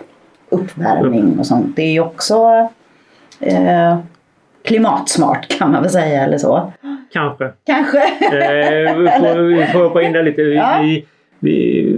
uppvärmning 0.50 1.40
och 1.40 1.46
sånt. 1.46 1.76
Det 1.76 1.82
är 1.82 1.92
ju 1.92 2.00
också 2.00 2.70
eh, 3.42 3.98
klimatsmart 4.66 5.58
kan 5.60 5.72
man 5.72 5.82
väl 5.82 5.92
säga 5.92 6.24
eller 6.26 6.38
så. 6.38 6.74
Kanske. 7.14 7.50
Kanske. 7.66 7.98
Eh, 7.98 8.98
vi 8.98 9.08
får, 9.08 9.42
vi 9.42 9.66
får 9.66 9.84
hoppa 9.84 10.02
in 10.02 10.12
där 10.14 10.24
lite. 10.24 10.44
Vi, 10.44 10.56
Ja. 10.56 10.80
vi, 10.82 11.06
vi, 11.40 11.96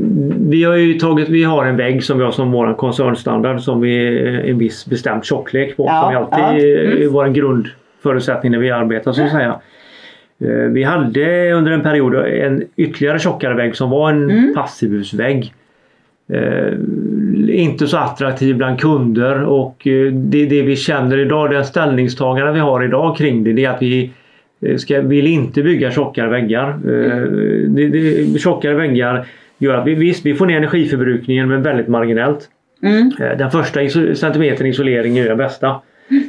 vi 0.49 0.63
har 0.63 0.75
ju 0.75 0.93
tagit, 0.93 1.29
vi 1.29 1.43
har 1.43 1.65
en 1.65 1.77
vägg 1.77 2.03
som 2.03 2.17
vi 2.17 2.23
har 2.23 2.31
som 2.31 2.51
vår 2.51 2.73
koncernstandard 2.73 3.59
som 3.61 3.81
vi 3.81 4.07
är 4.19 4.49
en 4.49 4.57
viss 4.57 4.85
bestämd 4.85 5.25
tjocklek 5.25 5.77
på. 5.77 5.85
Ja, 5.85 6.01
som 6.01 6.09
vi 6.09 6.15
alltid 6.15 6.69
ja. 6.69 6.81
Mm. 6.85 7.01
är 7.03 7.07
vår 7.07 7.27
grundförutsättning 7.27 8.51
när 8.51 8.59
vi 8.59 8.71
arbetar 8.71 9.11
så 9.11 9.23
att 9.23 9.31
säga. 9.31 9.59
Eh, 10.41 10.47
Vi 10.49 10.83
hade 10.83 11.51
under 11.51 11.71
en 11.71 11.81
period 11.81 12.15
en 12.15 12.63
ytterligare 12.75 13.19
tjockare 13.19 13.53
vägg 13.53 13.75
som 13.75 13.89
var 13.89 14.09
en 14.09 14.29
Mm. 14.31 14.53
passivhusvägg. 14.55 15.53
Eh, 16.29 16.73
inte 17.49 17.87
så 17.87 17.97
attraktiv 17.97 18.55
bland 18.57 18.79
kunder 18.79 19.43
och 19.43 19.87
eh, 19.87 20.11
det, 20.13 20.45
det 20.45 20.61
vi 20.61 20.75
känner 20.75 21.17
idag, 21.19 21.51
den 21.51 21.65
ställningstagande 21.65 22.53
vi 22.53 22.59
har 22.59 22.83
idag 22.83 23.17
kring 23.17 23.43
det, 23.43 23.53
det 23.53 23.65
är 23.65 23.69
att 23.69 23.81
vi 23.81 24.11
eh, 24.65 24.77
ska, 24.77 25.01
vill 25.01 25.27
inte 25.27 25.63
bygga 25.63 25.91
tjockare 25.91 26.29
väggar. 26.29 26.69
Eh, 26.69 27.21
det, 27.67 27.87
det, 27.87 28.39
tjockare 28.39 28.73
väggar 28.75 29.25
gör 29.57 29.73
att 29.73 29.87
vi, 29.87 29.95
visst, 29.95 30.25
vi 30.25 30.35
får 30.35 30.45
ner 30.45 30.57
energiförbrukningen 30.57 31.47
men 31.49 31.61
väldigt 31.63 31.87
marginellt. 31.87 32.49
Mm. 32.83 33.11
Eh, 33.19 33.37
Den 33.37 33.51
första 33.51 33.81
iso- 33.81 34.13
centimetern 34.13 34.67
isolering 34.67 35.17
är 35.17 35.27
den 35.27 35.37
bästa. 35.37 35.67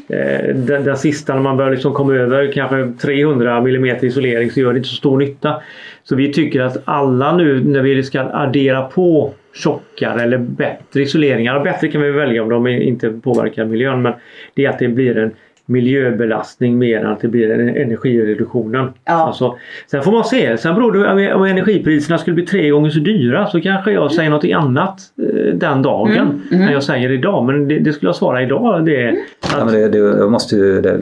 Eh, 0.09 0.55
Den, 0.55 0.85
den 0.85 0.97
sista 0.97 1.35
när 1.35 1.43
man 1.43 1.57
börjar 1.57 1.71
liksom 1.71 1.93
komma 1.93 2.15
över 2.15 2.53
kanske 2.53 2.93
300 3.03 3.57
mm 3.59 3.97
isolering 4.03 4.51
så 4.51 4.61
gör 4.61 4.73
det 4.73 4.77
inte 4.77 4.89
så 4.89 4.95
stor 4.97 5.19
nytta. 5.19 5.61
Så 6.05 6.17
vi 6.17 6.33
tycker 6.33 6.61
att 6.61 6.83
alla 6.85 7.37
nu 7.37 7.65
när 7.65 7.83
vi 7.83 8.03
ska 8.03 8.21
addera 8.21 8.83
på 8.83 9.35
tjockare 9.55 10.23
eller 10.23 10.39
bättre 10.39 11.03
isoleringar. 11.03 11.57
Och 11.57 11.63
bättre 11.63 11.89
kan 11.89 12.03
vi 12.03 12.11
välja 12.11 12.43
om 12.43 12.49
de 12.49 12.67
inte 12.67 13.11
påverkar 13.11 13.65
miljön. 13.65 14.03
Men 14.03 14.13
det 14.55 14.65
är 14.65 14.71
att 14.71 14.79
det 14.79 14.89
blir 14.89 15.19
en 15.19 15.31
miljöbelastning 15.67 16.79
mer 16.79 17.01
än 17.01 17.07
att 17.13 17.21
det 17.21 17.29
blir 17.29 17.51
en 17.51 17.69
energireduktionen. 17.77 18.93
Ja. 19.05 19.13
Alltså, 19.13 19.57
sen 19.91 20.03
får 20.03 20.13
man 20.13 20.25
se. 20.25 20.59
Sen 20.59 20.75
beror 20.75 20.93
det 20.93 21.35
om 21.35 21.45
energipriserna 21.45 22.19
skulle 22.19 22.35
bli 22.35 22.47
tre 22.47 22.71
gånger 22.71 22.91
så 22.91 22.99
dyra 22.99 23.47
så 23.47 23.61
kanske 23.61 23.93
jag 23.93 24.13
säger 24.13 24.31
något 24.31 24.45
annat 24.45 25.01
eh, 25.23 25.55
den 25.55 25.83
dagen 25.83 26.15
Mm, 26.15 26.41
mm. 26.53 26.63
än 26.63 26.73
jag 26.73 26.83
säger 26.83 27.13
idag. 27.13 27.45
Men 27.45 27.69
det, 27.69 27.79
det 27.79 27.93
skulle 27.93 28.09
jag 28.09 28.17
svara 28.17 28.43
idag. 28.43 28.85
Det 28.85 29.03
är 29.03 29.09
att, 29.09 29.17
Ja, 29.59 29.65
men 29.65 29.75
det, 29.75 29.89
det, 29.89 29.99
jag 29.99 30.31
måste 30.31 30.57
ju, 30.57 30.81
det, 30.81 30.99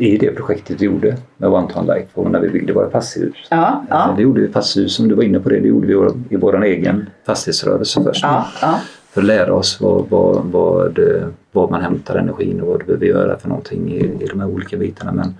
I 0.00 0.16
det 0.16 0.30
projektet 0.36 0.80
vi 0.82 0.86
gjorde 0.86 1.16
med 1.36 1.50
One 1.50 1.68
Ton 1.72 1.86
Life 1.86 2.06
och 2.14 2.30
när 2.30 2.40
vi 2.40 2.48
byggde 2.48 2.72
våra 2.72 2.86
passivhus. 2.86 3.46
Ja, 3.50 3.84
ja, 3.90 4.14
Det 4.16 4.22
gjorde 4.22 4.40
vi 4.40 4.48
passivhus 4.48 4.94
som 4.94 5.08
du 5.08 5.14
var 5.14 5.22
inne 5.22 5.40
på 5.40 5.48
det. 5.48 5.60
Det 5.60 5.68
gjorde 5.68 5.86
vi 5.86 5.92
i 5.92 5.96
vår, 5.96 6.12
i 6.30 6.36
vår 6.36 6.64
egen 6.64 7.06
fastighetsrörelse 7.26 8.02
först. 8.02 8.22
ja, 8.22 8.46
ja. 8.62 8.80
För 9.14 9.20
att 9.20 9.26
lära 9.26 9.54
oss 9.54 9.80
vad, 9.80 10.04
vad, 10.08 10.44
vad, 10.44 10.98
vad 11.56 11.70
man 11.70 11.82
hämtar 11.82 12.16
energin 12.16 12.60
och 12.60 12.68
vad 12.68 12.80
du 12.80 12.84
behöver 12.84 13.06
göra 13.06 13.38
för 13.38 13.48
någonting 13.48 13.92
i, 13.92 13.98
i 14.24 14.26
de 14.30 14.40
här 14.40 14.48
olika 14.48 14.76
bitarna. 14.76 15.12
Men 15.12 15.34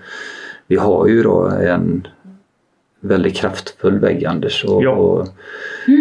vi 0.66 0.76
har 0.76 1.06
ju 1.06 1.22
då 1.22 1.44
en 1.46 2.06
väldigt 3.00 3.36
kraftfull 3.36 3.98
vägg 3.98 4.24
Anders 4.24 4.64
och, 4.64 4.82
Ja. 4.82 4.90
och 4.90 5.26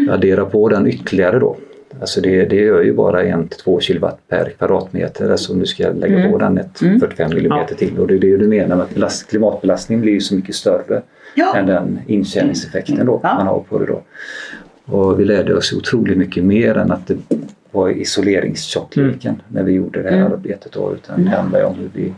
addera 0.10 0.45
på 0.45 0.69
den 0.69 0.88
ytterligare 0.88 1.39
då. 1.39 1.56
Alltså 1.99 2.21
det, 2.21 2.45
det 2.45 2.56
gör 2.56 2.82
ju 2.82 2.93
bara 2.93 3.23
1-2 3.23 3.80
kilowatt 3.80 4.19
per 4.28 4.49
kvadratmeter. 4.58 5.30
Alltså 5.32 5.54
om 5.54 5.60
du 5.60 5.65
ska 5.65 5.89
lägga 5.91 6.19
Mm. 6.19 6.32
på 6.32 6.38
den 6.38 6.58
ett 6.58 6.82
Mm. 6.82 6.99
45 6.99 7.30
millimeter 7.34 7.67
Ja. 7.69 7.78
till. 7.78 7.99
Och 7.99 8.08
det 8.08 8.13
är 8.15 8.19
det 8.19 8.38
du 8.38 8.47
menar 8.47 8.75
med 8.75 8.84
att 8.84 8.93
belast, 8.93 9.30
klimatbelastningen 9.30 10.01
blir 10.01 10.13
ju 10.13 10.19
så 10.21 10.36
mycket 10.36 10.56
större 10.56 11.01
Ja. 11.36 11.56
än 11.56 11.65
den 11.67 11.99
intjäningseffekten 12.08 13.06
då 13.06 13.19
Ja. 13.23 13.34
man 13.38 13.47
har 13.47 13.60
på 13.60 13.80
det 13.80 13.86
då. 13.86 14.01
Och 14.97 15.19
vi 15.19 15.25
lärde 15.25 15.56
oss 15.56 15.73
otroligt 15.73 16.17
mycket 16.17 16.43
mer 16.43 16.78
än 16.78 16.91
att 16.91 17.08
det 17.08 17.17
var 17.76 17.90
isoleringstjockleken 17.90 19.42
när 19.48 19.64
vi 19.64 19.72
gjorde 19.72 20.02
det 20.04 20.10
här 20.10 20.18
Mm. 20.18 20.32
arbetet 20.32 20.72
då. 20.72 20.94
Utan 20.94 21.24
det 21.24 21.30
handlar 21.30 21.60
ju 21.60 21.66
om 21.66 21.76
hur 21.76 21.90
vi 21.94 22.14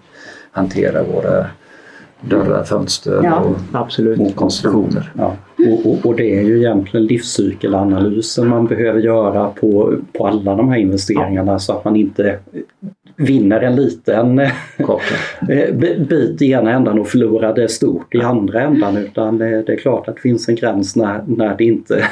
hanterar 0.52 1.04
våra 1.04 1.46
dörrar, 2.22 2.64
fönster 2.64 3.22
Ja. 3.24 3.40
och 3.40 3.56
absolut. 3.72 4.20
Och 4.20 4.36
konstruktioner. 4.36 5.12
Ja. 5.18 5.36
Och, 5.70 5.86
och, 5.92 6.06
och 6.06 6.16
det 6.16 6.38
är 6.40 6.42
ju 6.42 6.58
egentligen 6.58 7.06
livscykelanalysen 7.06 8.48
man 8.48 8.68
behöver 8.68 9.00
göra 9.00 9.50
på, 9.50 9.94
på 10.14 10.28
alla 10.28 10.56
de 10.56 10.70
här 10.70 10.78
investeringarna 10.78 11.60
så 11.60 11.74
att 11.74 11.86
man 11.86 11.96
inte 11.96 12.40
vinner 13.16 13.62
en 13.62 13.76
liten 13.76 14.40
eh, 14.40 15.74
bit 16.10 16.42
i 16.42 16.52
ena 16.52 16.72
ändan 16.72 17.00
och 17.00 17.08
förlorar 17.08 17.56
det 17.56 17.68
stort 17.72 18.16
i 18.16 18.22
andra 18.22 18.62
ändan 18.62 18.98
utan 18.98 19.38
det, 19.38 19.62
det 19.64 19.74
är 19.74 19.78
klart 19.78 20.08
att 20.08 20.16
det 20.16 20.22
finns 20.22 20.50
en 20.50 20.56
gräns 20.56 20.96
när, 20.96 21.24
när 21.28 21.56
det 21.58 21.64
inte 21.64 22.04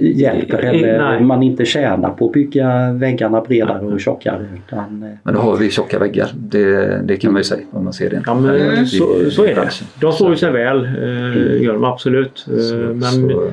hjälper 0.00 0.58
eller 0.58 0.98
Nej. 0.98 1.22
man 1.22 1.42
inte 1.42 1.64
tjänar 1.64 2.10
på 2.10 2.26
att 2.26 2.32
bygga 2.32 2.92
väggarna 2.92 3.40
bredare 3.40 3.86
och 3.86 4.00
tjockare. 4.00 4.46
Utan, 4.66 5.02
eh, 5.02 5.08
Men 5.22 5.34
då 5.34 5.40
har 5.40 5.56
vi 5.56 5.70
tjocka 5.70 5.98
väggar. 5.98 6.28
Det, 6.34 7.00
det 7.04 7.16
kan 7.16 7.32
man 7.32 7.40
ju 7.40 7.44
säga 7.44 7.60
om 7.72 7.84
man 7.84 7.92
ser 7.92 8.10
det. 8.10 8.22
Ja, 8.26 8.34
men 8.34 8.86
så, 8.86 9.30
så 9.30 9.44
är 9.44 9.54
det. 9.54 9.68
De 10.00 10.12
står 10.12 10.30
ju 10.30 10.36
sig 10.36 10.52
väl, 10.52 10.84
eh, 10.84 11.62
gör 11.62 11.72
de 11.72 11.84
absolut. 11.84 12.46
Eh, 12.50 12.56
Så- 12.58 12.74
men 12.74 13.02
så, 13.02 13.50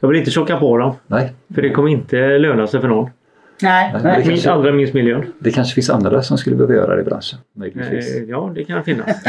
jag 0.00 0.08
vill 0.08 0.18
inte 0.18 0.30
tjocka 0.30 0.56
på 0.56 0.78
dem. 0.78 0.92
nej, 1.06 1.32
För 1.54 1.62
det 1.62 1.70
kommer 1.70 1.88
inte 1.88 2.38
löna 2.38 2.66
sig 2.66 2.80
för 2.80 2.88
någon. 2.88 3.10
Nej, 3.62 3.94
Nej, 4.02 4.16
det 4.16 4.22
kanske- 4.28 4.50
allra 4.50 4.72
minst 4.72 4.94
miljön. 4.94 5.24
det 5.38 5.50
kanske 5.50 5.74
finns 5.74 5.90
andra 5.90 6.22
som 6.22 6.38
skulle 6.38 6.56
behöva 6.56 6.74
göra 6.74 6.94
det 6.96 7.00
i 7.02 7.04
branschen. 7.04 7.38
Möjligtvis. 7.56 8.16
Eh, 8.16 8.22
ja, 8.28 8.52
det 8.54 8.64
kan 8.64 8.84
finnas. 8.84 9.06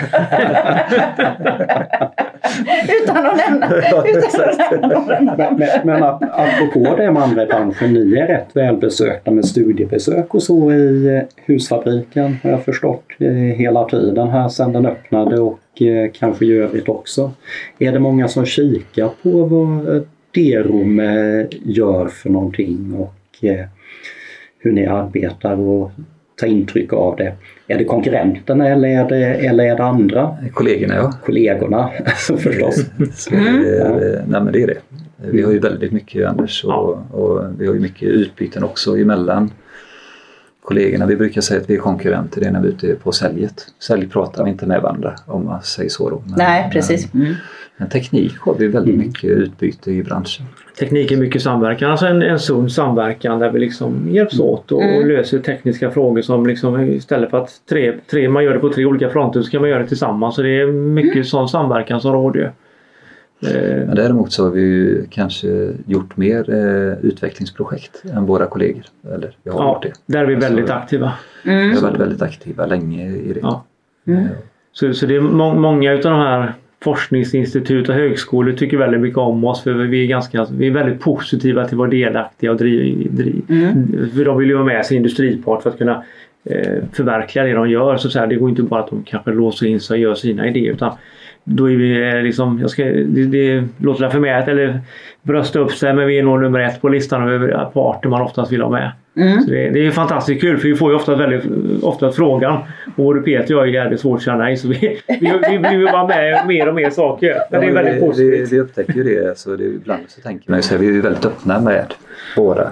utan 3.04 3.26
att 3.26 3.38
nämna, 3.38 3.68
utan 4.08 4.50
att 4.50 4.72
nämna 4.72 4.88
några 5.00 5.20
namn. 5.20 5.56
Men, 5.58 5.70
men, 5.84 6.04
ap- 6.04 6.30
apropå 6.32 6.96
det 6.96 7.12
med 7.12 7.24
andra 7.24 7.44
i 7.44 7.46
branschen, 7.46 7.94
ni 7.94 8.13
är 8.20 8.28
rätt 8.28 8.48
välbesökta 8.54 9.32
med 9.32 9.46
studiebesök 9.46 10.34
och 10.36 10.44
så 10.44 10.72
i 10.72 11.15
eh, 11.15 11.22
husfabriken 11.46 12.38
har 12.44 12.50
jag 12.50 12.63
förstått 12.65 13.04
eh, 13.20 13.30
hela 13.32 13.84
tiden 13.89 14.28
här 14.28 14.50
sedan 14.50 14.74
den 14.74 14.86
öppnade 14.86 15.39
och 15.42 15.82
eh, 15.82 16.12
kanske 16.20 16.46
i 16.46 16.54
övrigt 16.58 16.89
också. 16.89 17.32
Är 17.80 17.92
det 17.92 18.00
många 18.00 18.28
som 18.28 18.46
kikar 18.46 19.10
på 19.24 19.44
vad 19.46 20.04
Derum 20.36 21.00
eh, 21.00 21.46
gör 21.65 22.08
för 22.08 22.30
någonting 22.30 22.94
och 23.00 23.46
eh, 23.46 23.65
hur 24.60 24.72
ni 24.72 24.86
arbetar 24.86 25.60
och 25.60 25.91
tar 26.39 26.48
intryck 26.48 26.93
av 26.93 27.15
det? 27.15 27.34
Är 27.67 27.78
det 27.78 27.84
konkurrenterna 27.84 28.67
eller 28.67 28.88
är 28.88 29.10
det, 29.10 29.26
eller 29.26 29.63
är 29.63 29.76
det 29.76 29.84
andra? 29.84 30.38
Kollegorna 30.54 30.95
ja. 30.95 31.13
Kollegorna 31.26 31.89
förstås. 32.38 32.86
Så, 33.13 33.36
eh, 33.36 34.22
nej 34.28 34.41
men 34.41 34.52
det 34.52 34.63
är 34.63 34.67
det. 34.67 34.78
Vi 35.32 35.41
har 35.41 35.52
ju 35.52 35.60
väldigt 35.60 35.91
mycket 35.91 36.28
Anders 36.28 36.63
och, 36.63 36.98
och 37.12 37.43
vi 37.60 37.67
har 37.67 37.74
ju 37.74 37.80
mycket 37.80 38.10
utbyten 38.10 38.63
också 38.63 38.98
emellan 38.98 39.52
kollegorna. 40.69 41.06
Vi 41.06 41.15
brukar 41.15 41.41
säga 41.41 41.62
att 41.62 41.69
vi 41.69 41.76
är 41.76 41.80
konkurrenter, 41.80 42.41
det 42.41 42.48
är 42.48 42.52
när 42.52 42.62
vi 42.62 42.67
är 42.67 42.72
ute 42.72 42.95
på 42.95 43.12
säljet. 43.12 43.67
Sälj 43.80 44.08
pratar 44.08 44.43
vi 44.43 44.50
inte 44.50 44.65
med 44.65 44.82
varandra 44.82 45.15
om 45.26 45.45
man 45.45 45.62
säger 45.62 45.89
så 45.89 46.10
då. 46.10 46.24
Men, 46.26 46.36
Nej, 46.38 46.69
precis. 46.74 47.13
Mm. 47.13 47.34
Men, 47.80 47.89
teknik 47.89 48.38
har 48.39 48.56
vi 48.56 48.68
väldigt 48.68 48.98
mycket 48.98 49.24
utbyte 49.30 49.92
i 49.92 50.04
branschen. 50.04 50.46
Teknik 50.80 51.12
är 51.12 51.18
mycket 51.18 51.42
samverkan. 51.42 51.92
Alltså 51.92 52.06
en, 52.06 52.22
en 52.22 52.39
sund 52.39 52.72
samverkan 52.72 53.39
där 53.39 53.52
vi 53.52 53.60
liksom 53.60 54.10
hjälps 54.10 54.39
åt 54.39 54.72
och, 54.72 54.78
och 54.78 54.84
Mm. 54.84 55.08
löser 55.08 55.39
tekniska 55.39 55.92
frågor 55.92 56.22
som 56.22 56.46
liksom 56.48 56.80
istället 56.82 57.30
för 57.30 57.38
att 57.38 57.50
tre, 57.70 57.94
tre, 58.12 58.30
man 58.30 58.44
gör 58.44 58.54
det 58.54 58.60
på 58.60 58.70
tre 58.70 58.86
olika 58.86 59.10
fronter 59.10 59.42
så 59.42 59.52
kan 59.52 59.62
man 59.62 59.70
göra 59.70 59.82
det 59.82 59.88
tillsammans. 59.88 60.36
Så 60.36 60.42
det 60.42 60.62
är 60.62 60.68
mycket 60.72 61.13
Mm. 61.13 61.24
sån 61.26 61.50
samverkan 61.50 62.02
som 62.02 62.13
råder. 62.13 62.52
Eh, 63.48 63.86
Men 63.88 63.96
däremot 63.96 64.32
så 64.32 64.44
har 64.44 64.52
vi 64.52 64.62
ju 64.62 65.06
kanske 65.10 65.70
gjort 65.86 66.18
mer 66.18 66.50
eh, 66.50 67.06
utvecklingsprojekt 67.08 68.04
än 68.13 68.26
våra 68.26 68.46
kollegor. 68.46 68.84
Eller 69.13 69.36
vi 69.44 69.50
har 69.52 69.60
ja, 69.60 69.74
gjort 69.74 69.84
det. 69.84 70.13
där 70.13 70.20
är 70.24 70.26
vi 70.26 70.36
väldigt 70.36 70.68
Så- 70.68 70.74
aktiva. 70.74 71.12
Vi 71.44 71.52
Mm. 71.54 71.76
har 71.76 71.82
varit 71.82 72.00
väldigt 72.00 72.22
aktiva 72.22 72.65
länge 72.65 73.08
i 73.12 73.34
det. 73.34 73.39
Ja. 73.42 73.63
Mm. 74.08 74.28
Så, 74.72 74.94
så 74.94 75.06
det 75.06 75.15
är 75.15 75.22
må, 75.22 75.54
många 75.54 75.94
utav 75.94 76.12
de 76.12 76.20
här 76.22 76.54
forskningsinstitut 76.84 77.89
och 77.89 77.96
högskolor 77.96 78.54
tycker 78.54 78.78
väldigt 78.78 79.02
mycket 79.02 79.18
om 79.18 79.44
oss 79.44 79.63
för 79.63 79.74
vi 79.74 80.04
är, 80.04 80.08
ganska, 80.08 80.48
vi 80.52 80.68
är 80.68 80.72
väldigt 80.72 81.00
positiva 81.00 81.65
till 81.65 81.74
att 81.74 81.78
vara 81.78 81.89
delaktiga 81.89 82.51
och 82.51 82.58
driv, 82.58 83.16
driv, 83.16 83.41
Mm. 83.49 84.10
För 84.16 84.26
de 84.26 84.38
vill 84.38 84.49
ju 84.49 84.53
vara 84.53 84.66
med 84.66 84.86
sin 84.86 84.97
industripart 84.97 85.64
för 85.64 85.70
att 85.70 85.78
kunna 85.78 86.03
eh, 86.45 86.84
förverkliga 86.93 87.45
det 87.45 87.53
de 87.53 87.70
gör. 87.70 87.97
Så, 87.97 88.08
att 88.08 88.14
säga, 88.14 88.28
det 88.28 88.36
går 88.36 88.49
inte 88.49 88.64
bara 88.64 88.80
att 88.80 88.89
de 88.89 89.03
kanske 89.03 89.32
låser 89.32 89.68
in 89.68 89.80
sig 89.80 89.93
och 89.93 89.99
gör 89.99 90.16
sina 90.16 90.47
idéer 90.47 90.72
utan 90.72 90.91
då 91.43 91.72
är 91.72 91.76
vi 91.76 92.10
eh, 92.10 92.22
liksom, 92.22 92.60
jag 92.62 92.70
ska, 92.70 92.84
det, 92.84 93.26
det 93.26 93.64
låter 93.78 94.10
förmätet 94.10 94.49
eller 94.49 94.80
brösta 95.22 95.60
upp 95.60 95.72
sig 95.72 95.93
men 95.93 96.08
vi 96.08 96.20
är 96.20 96.24
nog 96.24 96.41
nummer 96.41 96.60
ett 96.60 96.82
på 96.82 96.89
listan 96.89 97.30
över 97.30 97.66
parter 97.74 98.10
man 98.10 98.22
oftast 98.22 98.51
vill 98.51 98.62
ha 98.62 98.70
med. 98.70 98.91
Mm. 99.16 99.41
Så 99.41 99.49
det, 99.49 99.70
det 99.70 99.86
är 99.86 99.91
fantastiskt 99.91 100.41
kul 100.41 100.58
för 100.58 100.68
vi 100.68 100.76
får 100.76 100.91
ju 100.91 100.95
ofta, 100.95 101.16
väldigt, 101.16 101.43
ofta 101.84 102.12
frågan 102.12 102.60
och 103.08 103.26
Peter 103.26 103.54
och 103.56 103.60
jag 103.62 103.68
är 103.68 103.74
jävligt 103.74 104.00
svårt 104.00 104.26
nej 104.28 104.58
så 104.58 104.68
vi, 104.68 105.02
vi, 105.08 105.34
vi 105.50 105.58
vill 105.58 105.80
ju 105.80 105.86
vara 105.86 106.08
med 106.08 106.47
mer 106.47 106.68
och 106.68 106.76
mer 106.76 106.89
saker. 106.89 107.38
Men 107.52 107.62
det 107.62 107.68
är 107.68 107.72
väldigt 107.74 107.95
vi, 107.95 108.00
positivt. 108.00 108.34
vi, 108.52 108.56
vi 108.56 108.60
upptäcker 108.60 108.93
ju 108.93 109.04
det. 109.04 109.38
Så 109.38 109.56
det 109.56 109.64
är, 109.64 109.68
ibland 109.68 110.02
så 110.08 110.22
tänker 110.22 110.52
man 110.52 110.64
så 110.64 110.74
här, 110.74 110.82
vi 110.82 110.88
är 110.88 110.91
ju 110.91 111.02
väldigt 111.02 111.26
öppna 111.26 111.60
med 111.60 111.93
våra 112.38 112.72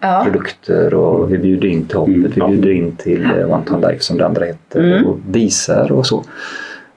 Ja. 0.00 0.20
produkter 0.24 0.94
och 0.94 1.32
vi 1.32 1.38
bjuder 1.38 1.68
in 1.68 1.86
till 1.86 1.96
Hoppet, 1.96 2.36
vi 2.36 2.40
bjuder 2.48 2.70
in 2.70 2.96
till 2.96 3.24
eh, 3.24 3.52
One 3.54 3.64
Ton 3.66 3.80
Life 3.80 3.98
som 4.02 4.18
det 4.18 4.26
andra 4.26 4.44
heter 4.44 4.80
Mm. 4.80 5.06
och 5.06 5.18
visar 5.30 5.92
och 5.92 6.06
så. 6.06 6.24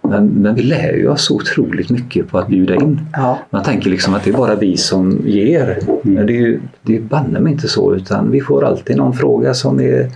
Men, 0.01 0.27
men 0.27 0.55
vi 0.55 0.61
lär 0.61 0.93
ju 0.93 1.07
oss 1.09 1.25
så 1.25 1.35
otroligt 1.35 1.89
mycket 1.89 2.27
på 2.29 2.37
att 2.37 2.47
bjuda 2.47 2.75
in. 2.75 2.99
Ja. 3.13 3.39
Man 3.49 3.63
tänker 3.63 3.89
liksom 3.89 4.13
att 4.13 4.23
det 4.23 4.29
är 4.29 4.37
bara 4.37 4.55
vi 4.55 4.77
som 4.77 5.21
ger. 5.25 5.77
Men 6.03 6.25
det 6.25 6.33
är 6.33 6.41
ju 6.41 6.59
det 6.81 6.95
är 6.95 7.01
banne 7.01 7.39
mig 7.39 7.51
inte 7.53 7.67
så 7.67 7.95
utan 7.95 8.31
vi 8.31 8.41
får 8.41 8.65
alltid 8.65 8.97
någon 8.97 9.13
fråga 9.13 9.53
som 9.53 9.79
är 9.79 10.09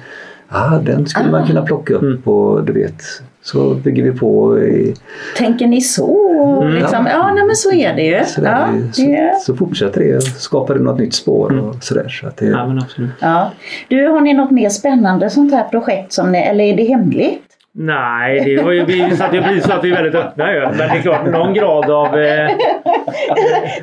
ah, 0.53 0.77
den 0.77 1.05
skulle 1.07 1.31
man 1.31 1.47
kunna 1.47 1.61
plocka 1.61 1.93
upp 1.93 2.27
och 2.27 2.63
du 2.63 2.73
vet 2.73 3.03
så 3.41 3.73
bygger 3.73 4.03
vi 4.03 4.11
på. 4.11 4.59
I, 4.59 4.93
Tänker 5.37 5.67
ni 5.67 5.81
så? 5.81 6.63
Liksom? 6.63 7.05
Ja, 7.05 7.33
nej, 7.33 7.45
men 7.45 7.55
så 7.55 7.71
är 7.71 7.95
det 7.95 8.03
ju. 8.03 8.25
så, 8.25 8.41
Ja, 8.43 8.67
så, 8.93 9.01
det, 9.01 9.41
så 9.41 9.55
fortsätter 9.55 9.99
det 9.99 10.15
och 10.15 10.23
skapar 10.23 10.73
det 10.73 10.79
något 10.79 10.99
nytt 10.99 11.13
spår 11.13 11.59
och 11.59 11.83
sådär. 11.83 12.07
Så 12.09 12.27
att 12.27 12.37
det, 12.37 12.45
Ja, 12.45 12.67
men 12.67 12.77
absolut. 12.79 13.09
ja. 13.19 13.51
Du, 13.87 14.07
har 14.07 14.21
ni 14.21 14.33
något 14.33 14.51
mer 14.51 14.69
spännande 14.69 15.29
sånt 15.29 15.51
här 15.53 15.63
projekt 15.63 16.13
som 16.13 16.31
ni, 16.31 16.37
eller 16.37 16.63
är 16.63 16.77
det 16.77 16.83
hemligt? 16.83 17.43
Nej, 17.75 18.43
det 18.45 18.63
var 18.63 18.71
ju, 18.71 18.85
vi 18.85 19.15
satt 19.17 19.33
ju 19.33 19.39
vi 19.39 19.91
är 19.91 19.95
väldigt 19.95 20.15
öppna 20.15 20.53
ju. 20.53 20.59
Men 20.59 20.77
det 20.77 20.83
är 20.83 21.01
klart, 21.01 21.25
någon 21.25 21.53
grad 21.53 21.91
av... 21.91 22.19
Eh, 22.19 22.49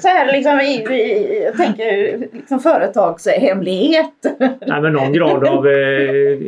Så 0.00 0.08
här 0.08 0.32
liksom, 0.32 0.60
i, 0.60 0.94
i, 0.94 1.42
jag 1.44 1.56
tänker 1.56 2.18
liksom 2.32 2.60
företagshemlighet. 2.60 4.12
nej, 4.66 4.80
men 4.80 4.92
någon 4.92 5.12
grad 5.12 5.44
av... 5.44 5.66
Eh, 5.66 6.38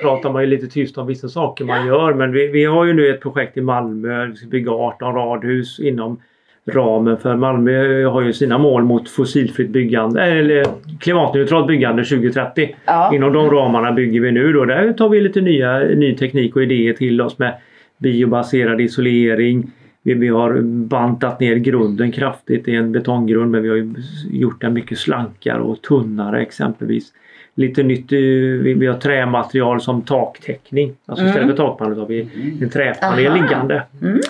pratar 0.00 0.30
man 0.30 0.42
ju 0.42 0.48
lite 0.48 0.66
tyst 0.66 0.98
om 0.98 1.06
vissa 1.06 1.28
saker 1.28 1.64
man 1.64 1.86
gör. 1.86 2.14
Men 2.14 2.32
vi, 2.32 2.46
vi 2.46 2.64
har 2.64 2.84
ju 2.84 2.92
nu 2.92 3.10
ett 3.10 3.20
projekt 3.20 3.56
i 3.56 3.60
Malmö. 3.60 4.26
Vi 4.26 4.36
ska 4.36 4.46
bygga 4.46 4.72
18 4.72 5.14
radhus 5.14 5.80
inom 5.80 6.20
ramen 6.66 7.16
för 7.18 7.36
Malmö 7.36 8.04
har 8.04 8.22
ju 8.22 8.32
sina 8.32 8.58
mål 8.58 8.84
mot 8.84 9.08
fossilfritt 9.08 9.70
byggande 9.70 10.22
eller 10.22 10.66
klimatneutralt 11.00 11.66
byggande 11.66 12.04
2030. 12.04 12.76
Ja. 12.84 13.14
Inom 13.14 13.32
de 13.32 13.50
ramarna 13.50 13.92
bygger 13.92 14.20
vi 14.20 14.32
nu 14.32 14.52
då. 14.52 14.64
Där 14.64 14.92
tar 14.92 15.08
vi 15.08 15.20
lite 15.20 15.40
nya, 15.40 15.78
ny 15.78 16.16
teknik 16.16 16.56
och 16.56 16.62
idéer 16.62 16.92
till 16.92 17.20
oss 17.20 17.38
med 17.38 17.54
biobaserad 17.98 18.80
isolering. 18.80 19.70
Vi, 20.02 20.14
vi 20.14 20.28
har 20.28 20.60
bantat 20.62 21.40
ner 21.40 21.56
grunden 21.56 22.12
kraftigt. 22.12 22.68
Är 22.68 22.72
en 22.72 22.92
betonggrund 22.92 23.50
men 23.50 23.62
vi 23.62 23.68
har 23.68 23.76
ju 23.76 23.94
gjort 24.30 24.60
den 24.60 24.72
mycket 24.72 24.98
slankare 24.98 25.60
och 25.60 25.82
tunnare 25.82 26.42
exempelvis. 26.42 27.12
Lite 27.54 27.82
nytt, 27.82 28.12
eh, 28.12 28.18
vi, 28.18 28.74
vi 28.74 28.86
har 28.86 28.94
trämaterial 28.94 29.80
som 29.80 30.02
taktäckning. 30.02 30.92
Alltså 31.06 31.26
istället 31.26 31.48
för 31.48 31.56
takpanel 31.56 31.98
har 31.98 32.06
vi 32.06 32.28
en 32.62 32.70
träpanel 32.70 33.26
Aha. 33.26 33.36
liggande. 33.36 33.82
Mm. 34.02 34.20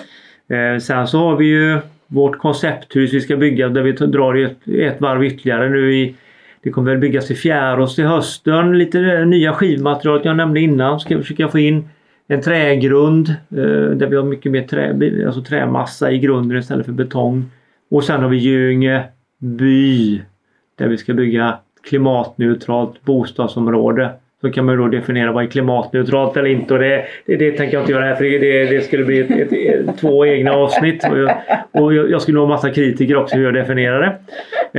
Eh, 0.47 0.79
sen 0.79 1.07
så 1.07 1.17
har 1.19 1.35
vi 1.35 1.45
ju 1.45 1.79
vårt 2.13 2.37
koncepthus 2.37 3.13
vi 3.13 3.21
ska 3.21 3.37
bygga 3.37 3.69
där 3.69 3.81
vi 3.81 3.91
drar 3.91 4.35
ett, 4.35 4.67
ett 4.67 5.01
varv 5.01 5.23
ytterligare 5.23 5.69
nu 5.69 5.93
i 5.93 6.15
det 6.63 6.69
kommer 6.69 6.91
väl 6.91 6.99
byggas 6.99 7.31
i 7.31 7.35
Fjärås 7.35 7.95
till 7.95 8.05
hösten. 8.05 8.77
Lite 8.77 8.99
det 8.99 9.25
nya 9.25 9.53
skivmaterialet 9.53 10.25
jag 10.25 10.37
nämnde 10.37 10.59
innan 10.59 10.99
ska 10.99 11.17
försöka 11.17 11.47
få 11.47 11.59
in. 11.59 11.89
En 12.27 12.41
trägrund 12.41 13.29
eh, 13.29 13.95
där 13.95 14.07
vi 14.07 14.15
har 14.15 14.23
mycket 14.23 14.51
mer 14.51 14.61
trä, 14.61 15.25
alltså 15.25 15.41
trämassa 15.41 16.11
i 16.11 16.19
grunden 16.19 16.57
istället 16.57 16.85
för 16.85 16.93
betong. 16.93 17.51
Och 17.91 18.03
sen 18.03 18.21
har 18.21 18.29
vi 18.29 18.37
Göinge 18.37 19.03
by 19.39 20.21
där 20.75 20.87
vi 20.87 20.97
ska 20.97 21.13
bygga 21.13 21.57
klimatneutralt 21.83 23.01
bostadsområde. 23.01 24.11
Så 24.43 24.51
kan 24.51 24.65
man 24.65 24.75
ju 24.75 24.81
då 24.81 24.87
definiera 24.87 25.31
vad 25.31 25.43
är 25.43 25.47
klimatneutralt 25.47 26.37
eller 26.37 26.49
inte 26.49 26.73
och 26.73 26.79
det, 26.79 27.05
det, 27.25 27.35
det 27.35 27.51
tänker 27.51 27.73
jag 27.73 27.81
inte 27.83 27.91
göra 27.91 28.05
här 28.05 28.15
för 28.15 28.23
det, 28.23 28.65
det 28.65 28.81
skulle 28.81 29.03
bli 29.03 29.19
ett, 29.19 29.31
ett, 29.31 29.53
ett, 29.53 29.97
två 29.97 30.25
egna 30.25 30.51
avsnitt. 30.51 31.05
Och 31.11 31.17
jag, 31.17 31.37
och 31.71 31.93
jag 31.93 32.11
jag 32.11 32.21
skulle 32.21 32.37
nog 32.37 32.47
ha 32.47 32.55
massa 32.55 32.69
kritiker 32.69 33.15
också 33.15 33.35
hur 33.35 33.43
jag 33.43 33.53
definierar 33.53 34.01
det. 34.01 34.07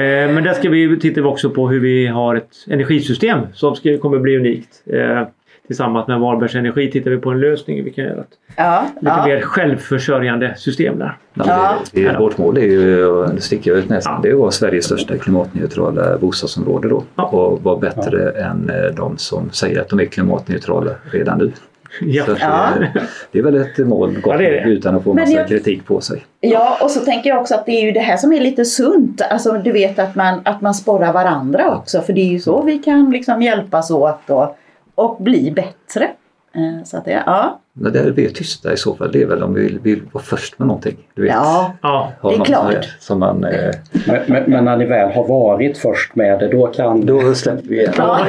Eh, 0.01 0.35
men 0.35 0.45
där 0.45 0.53
ska 0.53 0.71
vi 0.71 0.99
titta 1.01 1.23
också 1.23 1.51
på 1.51 1.69
hur 1.69 1.81
vi 1.81 2.07
har 2.07 2.35
ett 2.35 2.51
energisystem 2.71 3.39
som 3.55 3.77
ska, 3.77 3.99
kommer 3.99 4.19
bli 4.19 4.37
unikt. 4.37 4.69
Eh, 4.93 5.23
tillsammans 5.67 6.09
med 6.09 6.21
Varbergs 6.21 6.55
Energi 6.55 6.91
tittar 6.91 7.11
vi 7.11 7.17
på 7.19 7.31
en 7.31 7.41
lösning 7.41 7.85
vi 7.85 7.91
kan 7.93 8.05
göra 8.05 8.21
ett 8.21 8.27
Ja, 8.57 8.85
lite 9.01 9.15
ja. 9.19 9.27
mer 9.27 9.41
självförsörjande 9.41 10.55
system 10.57 10.99
där. 10.99 11.17
Ja, 11.35 11.75
det, 11.93 12.09
det, 12.09 12.19
vårt 12.19 12.39
mål 12.39 12.57
är 12.59 12.63
ju, 12.63 13.27
nu 13.35 13.41
sticker 13.41 13.71
jag 13.71 13.79
ut 13.79 13.89
näsan, 13.89 14.13
Ja. 14.17 14.21
det 14.23 14.29
är 14.29 14.33
att 14.33 14.39
vara 14.41 14.51
Sveriges 14.51 14.85
största 14.85 15.17
klimatneutrala 15.19 16.19
bostadsområde 16.19 16.89
då. 16.89 17.03
Ja. 17.17 17.25
Och 17.25 17.63
vara 17.63 17.77
bättre 17.79 18.31
än 18.31 18.71
eh, 18.71 18.95
de 18.97 19.19
som 19.19 19.51
säger 19.51 19.81
att 19.81 19.89
de 19.89 20.01
är 20.01 20.05
klimatneutrala 20.05 20.91
redan 21.11 21.39
nu. 21.39 21.53
Ja. 22.01 22.25
Ja. 22.41 22.69
eh, 22.81 23.03
det 23.33 23.39
är 23.39 23.43
väl 23.43 23.55
ett 23.57 23.79
mål 23.79 24.15
gott 24.21 24.33
Ja, 24.33 24.39
det 24.39 24.51
det. 24.51 24.63
utan 24.71 24.95
att 24.97 25.05
få 25.05 25.15
massa 25.15 25.33
jag- 25.33 25.49
kritik 25.49 25.85
på 25.87 26.01
sig. 26.01 26.25
ja, 26.41 26.79
och 26.83 26.91
så 26.91 27.01
tänker 27.01 27.31
jag 27.31 27.41
också 27.41 27.55
att 27.55 27.67
det 27.67 27.73
är 27.73 27.83
ju 27.85 27.93
det 27.93 28.01
här 28.01 28.17
som 28.17 28.33
är 28.33 28.41
lite 28.41 28.65
sunt. 28.65 29.23
Alltså 29.31 29.53
du 29.53 29.73
vet 29.73 29.99
att 29.99 30.15
man, 30.15 30.41
att 30.45 30.61
man 30.61 30.75
sporrar 30.75 31.13
varandra 31.13 31.77
också. 31.77 32.01
För 32.01 32.13
det 32.13 32.21
är 32.21 32.33
ju 32.33 32.39
så 32.39 32.63
vi 32.63 32.79
kan 32.79 33.11
liksom 33.11 33.43
hjälpas 33.43 33.91
åt 33.91 34.31
och, 34.31 34.57
och 34.95 35.17
bli 35.23 35.51
bättre. 35.51 36.11
Eh, 36.53 36.85
så 36.85 36.97
att 36.97 37.05
det, 37.05 37.23
ja. 37.27 37.61
Men 37.77 37.93
där 37.93 38.11
vi 38.11 38.25
är 38.25 38.29
tysta 38.31 38.73
i 38.73 38.77
så 38.77 38.95
fall, 38.95 39.13
det 39.13 39.23
är 39.23 39.27
väl 39.27 39.43
om 39.43 39.55
vi 39.55 39.63
vill, 39.63 39.79
vill 39.83 40.01
vara 40.13 40.25
först 40.25 40.59
med 40.59 40.69
någonting. 40.69 40.97
Du 41.15 41.23
vet, 41.23 41.31
Ja, 41.33 41.73
Ja. 41.83 42.13
det 42.23 42.29
är 42.35 42.45
klart. 42.45 42.65
Som, 42.73 42.77
är, 42.77 42.87
som 42.99 43.19
man, 43.19 43.45
eh, 43.45 43.71
Men, 44.07 44.21
men, 44.27 44.43
men 44.47 44.65
när 44.65 44.77
ni 44.77 44.85
väl 44.87 45.13
har 45.13 45.29
varit 45.29 45.79
först 45.79 46.17
med 46.17 46.39
det 46.39 46.49
då 46.49 46.67
kan... 46.67 47.07
då 47.07 47.35
släpper 47.35 47.69
vi 47.69 47.79
igen. 47.81 47.93
Ja. 47.97 48.27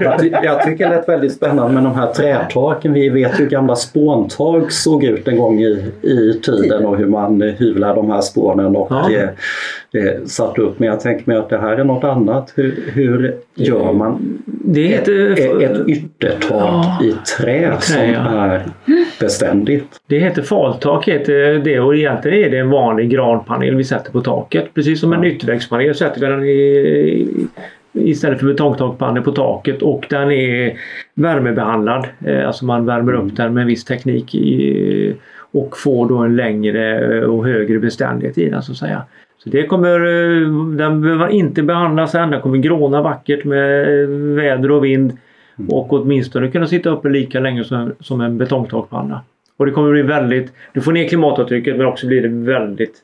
Jag, 0.00 0.18
ty- 0.20 0.30
jag 0.42 0.62
tycker 0.62 0.88
det 0.90 0.96
lät 0.96 1.08
väldigt 1.08 1.32
spännande 1.32 1.72
med 1.74 1.84
de 1.84 1.94
här 1.94 2.12
trätaken. 2.12 2.92
Vi 2.92 3.08
vet 3.08 3.40
hur 3.40 3.46
gamla 3.48 3.76
spåntag 3.76 4.72
såg 4.72 5.04
ut 5.04 5.28
en 5.28 5.38
gång 5.38 5.60
i, 5.60 5.84
i 6.02 6.40
tiden 6.44 6.86
och 6.86 6.96
hur 6.96 7.06
man 7.06 7.42
eh, 7.42 7.48
hyvlar 7.54 7.94
de 7.96 8.10
här 8.10 8.20
spånen 8.20 8.76
och 8.76 8.88
Ja. 8.90 9.10
eh, 9.10 9.22
eh, 10.04 10.24
satt 10.26 10.58
upp. 10.58 10.78
Men 10.78 10.88
jag 10.88 11.00
tänker 11.00 11.30
mig 11.30 11.36
att 11.36 11.48
det 11.50 11.58
här 11.58 11.76
är 11.76 11.84
något 11.84 12.04
annat. 12.04 12.52
Hur, 12.56 12.90
hur 12.94 13.34
gör 13.54 13.92
man 13.92 14.38
Det 14.46 14.94
ett, 14.94 15.00
heter, 15.08 15.62
ett 15.62 15.88
yttertak 15.88 16.50
Ja. 16.60 16.98
i 17.02 17.14
trä, 17.36 17.76
som 17.80 17.96
ja. 18.10 18.51
Är 18.52 18.64
beständigt? 19.20 20.00
det 20.06 20.18
heter 20.18 20.42
faltak 20.42 21.08
heter 21.08 21.58
det 21.58 21.80
och 21.80 21.96
egentligen 21.96 22.38
är 22.44 22.50
det 22.50 22.58
en 22.58 22.70
vanlig 22.70 23.10
granpanel 23.10 23.74
vi 23.74 23.84
sätter 23.84 24.12
på 24.12 24.20
taket. 24.20 24.74
Precis 24.74 25.00
som 25.00 25.12
en 25.12 25.24
ytterväggspanel 25.24 25.94
sätter 25.94 26.20
vi 26.20 26.26
den 26.26 26.44
i, 26.44 27.48
istället 27.92 28.38
för 28.38 28.46
betongtakpanel 28.46 29.22
på 29.22 29.32
taket 29.32 29.82
och 29.82 30.06
den 30.10 30.30
är 30.30 30.72
värmebehandlad. 31.14 32.06
Eh, 32.26 32.46
Alltså 32.46 32.64
man 32.64 32.86
värmer 32.86 33.12
upp 33.12 33.36
den 33.36 33.54
med 33.54 33.60
en 33.60 33.66
viss 33.66 33.84
teknik 33.84 34.34
i, 34.34 35.16
och 35.52 35.76
får 35.78 36.08
då 36.08 36.18
en 36.18 36.36
längre 36.36 37.26
och 37.26 37.46
högre 37.46 37.78
beständighet 37.78 38.38
i 38.38 38.48
den 38.50 38.62
så 38.62 38.72
att 38.72 38.78
säga. 38.78 39.02
Så 39.44 39.48
det 39.50 39.66
kommer, 39.66 40.00
eh, 40.00 40.48
den 40.76 41.00
behöver 41.02 41.28
inte 41.28 41.62
behandlas 41.62 42.14
än. 42.14 42.30
Den 42.30 42.40
kommer 42.40 42.58
gråna 42.58 43.02
vackert 43.02 43.44
med 43.44 43.86
väder 44.08 44.70
och 44.70 44.84
vind 44.84 45.18
och 45.68 45.92
åtminstone 45.92 46.48
kunna 46.50 46.66
sitta 46.66 46.90
uppe 46.90 47.08
lika 47.08 47.40
länge 47.40 47.64
som, 47.64 47.92
som 48.00 48.20
en 48.20 48.38
betongtakpanna. 48.38 49.20
Och 49.56 49.66
det 49.66 49.72
kommer 49.72 49.92
bli 49.92 50.02
väldigt, 50.02 50.52
du 50.72 50.80
får 50.80 50.92
ner 50.92 51.08
klimatavtrycket 51.08 51.76
men 51.76 51.86
också 51.86 52.06
blir 52.06 52.22
det 52.22 52.28
väldigt 52.28 52.94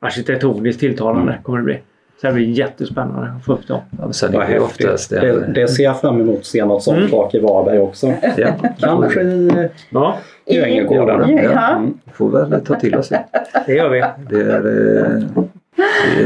arkitektoniskt 0.00 0.80
tilltalande. 0.80 1.38
Kommer 1.42 1.58
det 1.58 1.64
bli. 1.64 1.78
Så 2.20 2.26
det 2.26 2.32
blir 2.32 2.44
jättespännande 2.50 3.30
att 3.38 3.44
få 3.44 3.52
upp 3.52 3.66
dem. 3.68 3.80
Ja, 3.98 4.12
sen 4.12 4.34
är 4.34 4.48
det 4.48 4.60
oftast 4.60 5.12
en, 5.12 5.20
Det, 5.20 5.52
det 5.54 5.68
ser 5.68 5.84
jag 5.84 6.00
fram 6.00 6.20
emot 6.20 6.38
att 6.38 6.44
se 6.46 6.64
något 6.64 6.82
sånt 6.82 6.98
Mm. 6.98 7.10
tak 7.10 7.34
i 7.34 7.38
Varberg 7.40 7.78
också. 7.78 8.06
ja, 8.36 8.48
Kanske 8.80 9.20
i 9.22 9.68
Ja, 9.90 10.18
Göingegården. 10.46 11.36
Ja, 11.36 11.42
ja. 11.42 11.76
Mm. 11.76 11.94
får 12.12 12.30
väl 12.30 12.64
ta 12.64 12.74
till 12.74 12.94
oss 12.94 13.08
det. 13.08 13.24
det 13.66 13.74
gör 13.74 13.88
vi. 13.88 14.04
Det 14.30 14.40
är, 14.42 14.56
eh, 14.56 14.62
det, 14.62 15.48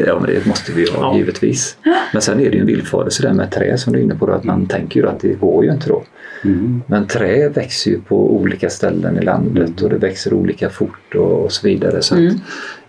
ja, 0.06 0.18
men 0.20 0.30
det 0.30 0.46
måste 0.46 0.72
vi 0.72 0.90
ha 0.90 0.98
Ja. 1.00 1.16
givetvis. 1.16 1.76
Men 2.12 2.22
sen 2.22 2.40
är 2.40 2.44
det 2.50 2.54
ju 2.56 2.60
en 2.60 2.66
villfarelse 2.66 3.22
där 3.22 3.32
med 3.32 3.50
trä 3.50 3.78
som 3.78 3.92
du 3.92 3.98
är 3.98 4.02
inne 4.02 4.14
på. 4.14 4.26
Då, 4.26 4.32
att 4.32 4.44
man 4.44 4.66
tänker 4.66 5.00
ju 5.00 5.08
att 5.08 5.20
det 5.20 5.40
går 5.40 5.64
ju 5.64 5.72
inte 5.72 5.88
då. 5.88 6.02
Mm. 6.44 6.82
Men 6.86 7.06
trä 7.06 7.48
växer 7.48 7.90
ju 7.90 8.00
på 8.00 8.36
olika 8.36 8.70
ställen 8.70 9.18
i 9.18 9.24
landet 9.24 9.80
och 9.82 9.90
det 9.90 9.96
växer 9.96 10.34
olika 10.34 10.70
fort 10.70 11.14
och, 11.14 11.44
och 11.44 11.52
så 11.52 11.66
vidare. 11.68 12.02
Så 12.02 12.14
att 12.14 12.20
Mm. 12.20 12.34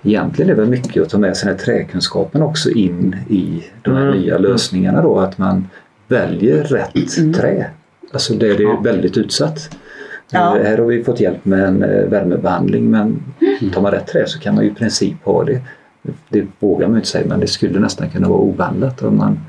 egentligen 0.04 0.52
är 0.52 0.56
det 0.56 0.66
mycket 0.66 1.04
att 1.04 1.10
ta 1.10 1.18
med 1.18 1.38
sig 1.38 1.48
den 1.50 1.58
här 1.58 1.66
träkunskapen 1.66 2.42
också 2.42 2.70
in 2.70 3.16
i 3.30 3.64
de 3.82 3.96
här 3.96 4.08
Mm. 4.08 4.20
nya 4.20 4.38
lösningarna 4.38 5.02
då. 5.02 5.20
Att 5.20 5.38
man 5.38 5.68
väljer 6.08 6.64
rätt 6.64 7.18
Mm. 7.18 7.34
trä. 7.34 7.66
Alltså 8.14 8.34
där 8.34 8.48
det 8.48 8.54
är 8.64 8.68
Ja. 8.68 8.82
väldigt 8.84 9.18
utsatt. 9.18 9.76
Ja. 10.32 10.58
Eh, 10.60 10.64
Här 10.66 10.78
har 10.78 10.86
vi 10.86 11.04
fått 11.04 11.20
hjälp 11.20 11.46
med 11.46 11.64
en 11.64 11.84
eh, 11.84 12.06
värmebehandling 12.06 12.90
men 12.92 13.24
tar 13.74 13.82
man 13.82 13.92
rätt 13.92 14.08
trä 14.08 14.24
så 14.28 14.40
kan 14.40 14.56
man 14.56 14.64
ju 14.64 14.70
i 14.70 14.74
princip 14.74 15.16
ha 15.24 15.44
det. 15.44 15.62
Det 16.30 16.46
vågar 16.60 16.88
man 16.88 16.96
ju 16.96 17.00
inte 17.00 17.10
säga 17.10 17.26
men 17.28 17.40
det 17.40 17.48
skulle 17.48 17.80
nästan 17.80 18.10
kunna 18.10 18.28
vara 18.30 18.40
obehandlat 18.40 19.02
om 19.02 19.18
man 19.18 19.40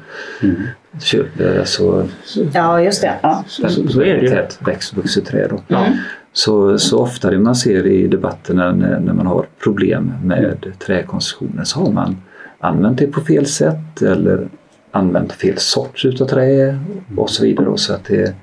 Mm. 0.42 0.56
köper 1.00 1.58
alltså, 1.58 2.08
ja 2.52 2.80
just 2.82 3.02
det. 3.02 3.14
Ja. 3.22 3.44
Så, 3.46 3.68
så, 3.68 3.88
så 3.88 4.00
är 4.00 4.14
det 4.14 4.20
ju. 4.20 4.28
tätt 4.28 4.58
växtvuxet 4.66 5.24
träd. 5.26 5.50
Då. 5.50 5.60
Ja. 5.68 5.86
Så, 6.32 6.78
så 6.78 6.98
ofta 6.98 7.30
det 7.30 7.38
man 7.38 7.54
ser 7.56 7.86
i 7.86 8.06
debatterna 8.08 8.72
när, 8.72 9.00
när 9.00 9.12
man 9.12 9.26
har 9.26 9.46
problem 9.62 10.12
med 10.24 10.66
träkonstruktioner 10.86 11.64
så 11.64 11.80
har 11.80 11.92
man 11.92 12.16
använt 12.58 12.98
det 12.98 13.06
på 13.06 13.20
fel 13.20 13.46
sätt 13.46 14.02
eller 14.02 14.48
använt 14.90 15.32
fel 15.32 15.58
sorts 15.58 16.04
utav 16.04 16.26
trä 16.26 16.78
och 17.16 17.30
så 17.30 17.42
vidare. 17.44 17.66
då. 17.66 17.76
Så 17.76 17.92
att 17.94 18.04
det, 18.04 18.34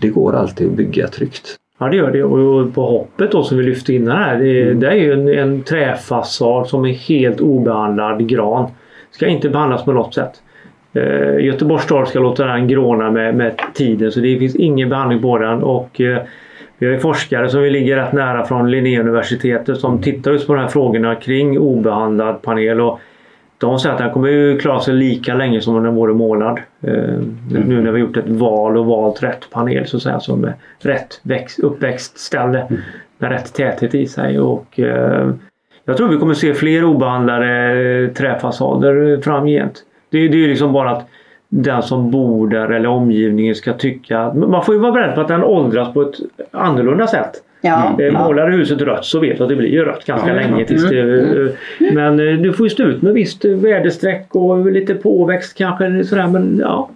det 0.00 0.08
går 0.08 0.34
alltid 0.36 0.66
att 0.70 0.76
bygga 0.76 1.08
tryggt. 1.08 1.56
Ja 1.78 1.88
det 1.88 1.96
gör 1.96 2.10
det 2.10 2.22
och 2.22 2.74
på 2.74 2.82
hoppet 2.82 3.32
då 3.32 3.42
som 3.42 3.58
vi 3.58 3.62
lyfte 3.62 3.94
in 3.94 4.08
här. 4.08 4.38
Det, 4.38 4.74
det 4.74 4.86
är 4.86 4.94
ju 4.94 5.12
en, 5.12 5.28
en 5.28 5.62
träfasad 5.62 6.66
som 6.66 6.84
är 6.84 6.92
helt 6.92 7.40
obehandlad 7.40 8.28
gran. 8.28 8.70
Ska 9.10 9.26
inte 9.26 9.48
behandlas 9.48 9.84
på 9.84 9.92
något 9.92 10.14
sätt. 10.14 10.42
Eh, 10.92 11.44
Göteborgs 11.44 11.82
stad 11.82 12.08
ska 12.08 12.20
låta 12.20 12.46
den 12.46 12.68
gråna 12.68 13.10
med, 13.10 13.34
med 13.34 13.60
tiden 13.74 14.12
så 14.12 14.20
det 14.20 14.38
finns 14.38 14.56
ingen 14.56 14.88
behandling 14.88 15.22
på 15.22 15.38
den 15.38 15.62
och 15.62 16.00
eh, 16.00 16.22
Vi 16.78 16.92
har 16.92 16.98
forskare 16.98 17.48
som 17.48 17.62
vi 17.62 17.70
ligger 17.70 17.96
rätt 17.96 18.12
nära 18.12 18.44
från 18.44 18.70
Linnéuniversitetet 18.70 19.78
som 19.78 20.02
tittar 20.02 20.32
just 20.32 20.46
på 20.46 20.54
de 20.54 20.60
här 20.60 20.68
frågorna 20.68 21.14
kring 21.14 21.58
obehandlad 21.58 22.42
panel. 22.42 22.80
Och 22.80 23.00
de 23.62 23.78
säger 23.78 23.94
att 23.94 24.00
den 24.00 24.10
kommer 24.10 24.28
ju 24.28 24.58
klara 24.58 24.80
sig 24.80 24.94
lika 24.94 25.34
länge 25.34 25.60
som 25.60 25.76
om 25.76 25.84
den 25.84 25.94
vore 25.94 26.14
målad. 26.14 26.60
Eh, 26.80 26.92
Nu 27.66 27.82
när 27.82 27.92
vi 27.92 28.00
gjort 28.00 28.16
ett 28.16 28.28
val 28.28 28.76
och 28.76 28.86
valt 28.86 29.22
rätt 29.22 29.50
panel 29.50 29.86
så 29.86 29.96
att 29.96 30.02
säga 30.02 30.20
som 30.20 30.44
är 30.44 30.54
rätt 30.78 31.20
växt, 31.22 31.58
uppväxtställe 31.58 32.66
med 33.18 33.30
rätt 33.30 33.54
täthet 33.54 33.94
i 33.94 34.06
sig. 34.06 34.40
Och, 34.40 34.80
eh, 34.80 35.30
jag 35.84 35.96
tror 35.96 36.08
vi 36.08 36.16
kommer 36.16 36.34
se 36.34 36.54
fler 36.54 36.84
obehandlade 36.84 38.10
träfasader 38.14 39.20
framgent. 39.22 39.82
Det, 40.10 40.18
det 40.28 40.34
är 40.36 40.40
ju 40.40 40.48
liksom 40.48 40.72
bara 40.72 40.90
att 40.90 41.08
den 41.48 41.82
som 41.82 42.10
bor 42.10 42.48
där 42.48 42.68
eller 42.70 42.88
omgivningen 42.88 43.54
ska 43.54 43.72
tycka. 43.72 44.32
Man 44.34 44.64
får 44.64 44.74
ju 44.74 44.80
vara 44.80 44.92
beredd 44.92 45.14
på 45.14 45.20
att 45.20 45.28
den 45.28 45.44
åldras 45.44 45.92
på 45.94 46.02
ett 46.02 46.14
annorlunda 46.50 47.06
sätt. 47.06 47.32
Ja, 47.64 47.96
Eh, 47.98 48.04
ja. 48.06 48.12
Målar 48.24 48.50
du 48.50 48.56
huset 48.56 48.80
rött 48.80 49.04
så 49.04 49.20
vet 49.20 49.36
du 49.38 49.42
att 49.42 49.48
det 49.48 49.56
blir 49.56 49.68
ju 49.68 49.84
rött 49.84 50.04
ganska 50.04 50.28
Ja. 50.28 50.34
länge. 50.34 50.64
Tills 50.64 50.88
det, 50.88 51.00
eh, 51.00 51.48
Men 51.94 52.20
eh, 52.28 52.34
du 52.38 52.52
får 52.52 52.66
ju 52.66 52.70
stå 52.70 52.82
ut 52.82 53.02
med 53.02 53.12
visst 53.14 53.44
väderstreck 53.44 54.34
och 54.34 54.66
lite 54.72 54.94
påväxt 54.94 55.58
kanske. 55.58 56.04
Sådär, 56.04 56.26
men, 56.26 56.58
ja. 56.64 56.88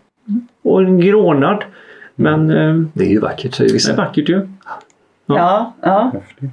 Och 0.63 0.81
en 0.83 1.01
grånad. 1.01 1.65
Men 2.15 2.51
eh, 2.51 2.75
Det 2.93 3.05
är 3.05 3.09
ju 3.09 3.19
vackert 3.21 3.55
säger 3.55 3.69
det 3.69 3.73
är 3.73 3.75
vissa. 3.75 3.97
vackert 3.97 4.29
ju. 4.29 4.49
ja, 5.27 5.75
ja. 5.81 6.11
Häftigt. 6.15 6.51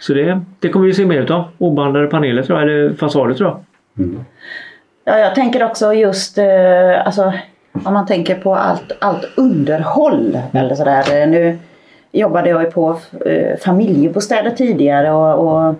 Så 0.00 0.14
det, 0.14 0.40
det 0.60 0.68
kommer 0.68 0.86
vi 0.86 0.94
se 0.94 1.04
mer 1.06 1.22
utav. 1.22 1.44
Obehandlade 1.58 2.06
paneler 2.06 2.42
tror 2.42 2.58
jag, 2.60 2.68
eller 2.70 2.92
fasader 2.94 3.34
tror 3.34 3.48
jag. 3.48 4.04
Mm. 4.06 4.20
Ja, 5.04 5.18
jag 5.18 5.34
tänker 5.34 5.64
också 5.64 5.94
just 5.94 6.38
eh, 6.38 7.06
alltså, 7.06 7.32
om 7.84 7.94
man 7.94 8.06
tänker 8.06 8.34
på 8.34 8.54
allt, 8.54 8.92
allt 9.00 9.24
underhåll 9.36 10.38
eller 10.52 10.74
sådär. 10.74 11.22
Eh, 11.22 11.28
Nu 11.28 11.58
jobbade 12.12 12.48
jag 12.50 12.62
ju 12.62 12.70
på 12.70 12.98
eh, 13.26 13.56
familjebostäder 13.58 14.50
tidigare 14.50 15.12
och, 15.12 15.68
och 15.68 15.74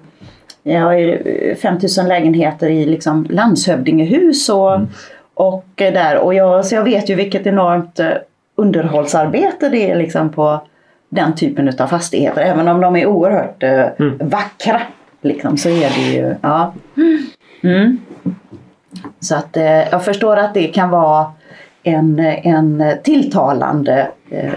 jag 0.62 0.81
har 0.81 0.93
ju 0.93 1.14
eh, 1.14 1.57
5000 1.57 2.09
lägenheter 2.09 2.68
i 2.68 2.87
liksom 2.87 3.26
landshövdingehus 3.31 4.49
och, 4.49 4.81
och 5.35 5.83
eh, 5.83 5.93
där. 5.93 6.18
Och 6.18 6.35
jag, 6.35 6.66
så 6.66 6.74
jag 6.74 6.85
vet 6.85 7.09
ju 7.09 7.14
vilket 7.14 7.47
enormt 7.47 8.01
eh, 8.01 8.09
underhållsarbete 8.57 9.68
det 9.68 9.91
är 9.91 9.97
liksom 9.97 10.29
på 10.29 10.61
den 11.09 11.35
typen 11.35 11.72
av 11.79 11.87
fastigheter. 11.87 12.41
Även 12.43 12.68
om 12.68 12.81
de 12.81 12.97
är 12.97 13.07
oerhört 13.07 13.62
eh, 13.62 13.85
Mm. 13.99 14.18
vackra. 14.29 14.81
Liksom, 15.22 15.57
så 15.57 15.68
är 15.68 15.91
det 15.97 16.16
ju, 16.16 16.35
ja. 16.41 16.72
Mm. 17.62 17.99
Så 19.20 19.35
att 19.35 19.57
eh, 19.57 19.89
jag 19.91 20.05
förstår 20.05 20.37
att 20.37 20.55
det 20.55 20.66
kan 20.66 20.91
vara 20.91 21.33
en, 21.83 22.18
en 22.43 22.85
tilltalande 23.03 24.09
eh, 24.31 24.53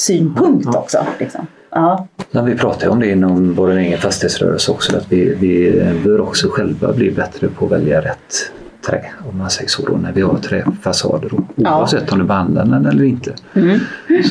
förvaltningssynpunkt 0.00 0.76
också. 0.76 0.98
Liksom. 1.18 1.46
Ja. 1.70 2.06
Men 2.30 2.46
vi 2.46 2.56
pratar 2.56 2.86
ju 2.86 2.92
om 2.92 3.00
det 3.00 3.10
inom 3.10 3.54
vår 3.54 3.70
egen 3.70 3.98
fastighetsrörelse 3.98 4.72
också. 4.72 4.96
Att 4.96 5.12
vi, 5.12 5.34
vi 5.34 5.82
bör 6.04 6.20
också 6.20 6.48
själva 6.50 6.92
bli 6.92 7.10
bättre 7.10 7.48
på 7.48 7.64
att 7.64 7.72
välja 7.72 8.00
rätt 8.00 8.52
trä. 8.86 9.04
Om 9.30 9.38
man 9.38 9.50
säger 9.50 9.68
så 9.68 9.86
då. 9.86 9.96
När 9.96 10.12
vi 10.12 10.20
har 10.20 10.36
träfasader. 10.36 11.28
då. 11.28 11.44
Ja. 11.54 11.78
Oavsett 11.78 12.12
om 12.12 12.18
du 12.18 12.24
behandlar 12.24 12.64
den 12.64 12.86
eller 12.86 13.04
inte. 13.04 13.34
Mm. 13.54 13.80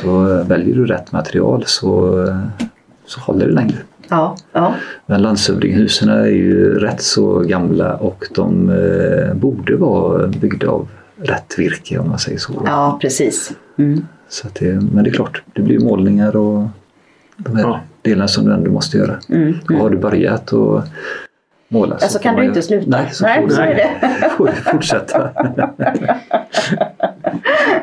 Så 0.01 0.43
väljer 0.43 0.75
du 0.75 0.85
rätt 0.85 1.11
material 1.11 1.63
så, 1.65 2.25
så 3.05 3.19
håller 3.19 3.47
det 3.47 3.53
längre. 3.53 3.77
Ja, 4.09 4.37
ja. 4.53 4.73
Men 5.05 5.21
landshövdinghusen 5.21 6.09
är 6.09 6.25
ju 6.25 6.79
rätt 6.79 7.01
så 7.01 7.39
gamla 7.39 7.95
och 7.95 8.25
de 8.35 8.69
eh, 8.69 9.33
borde 9.33 9.75
vara 9.75 10.27
byggda 10.27 10.67
av 10.67 10.87
rätt 11.21 11.55
virke 11.57 11.97
om 11.97 12.09
man 12.09 12.19
säger 12.19 12.37
så. 12.37 12.63
ja 12.65 12.97
precis. 13.01 13.51
Mm. 13.77 14.05
Så 14.29 14.47
att 14.47 14.55
det, 14.55 14.65
men 14.93 15.03
det 15.03 15.09
är 15.09 15.13
klart, 15.13 15.43
det 15.53 15.61
blir 15.61 15.79
målningar 15.79 16.35
och 16.35 16.67
de 17.37 17.55
här 17.55 17.63
Ja. 17.63 17.79
delarna 18.01 18.27
som 18.27 18.45
du 18.45 18.53
ändå 18.53 18.71
måste 18.71 18.97
göra. 18.97 19.19
Mm. 19.29 19.55
Och 19.69 19.75
har 19.75 19.89
du 19.89 19.97
börjat 19.97 20.53
att 20.53 20.83
måla 21.67 21.97
Ja, 22.01 22.07
så 22.07 22.19
kan 22.19 22.33
man 22.33 22.41
du 22.41 22.47
inte 22.47 22.61
sluta. 22.61 22.89
Nej, 22.89 23.05
så 23.11 23.23
Nej, 23.25 23.41
får 23.41 23.47
du 23.49 23.55
så 23.55 23.61
är 23.61 23.75
det. 23.75 23.89
får 24.37 24.45
du 24.45 24.51
fortsätta. 24.71 25.29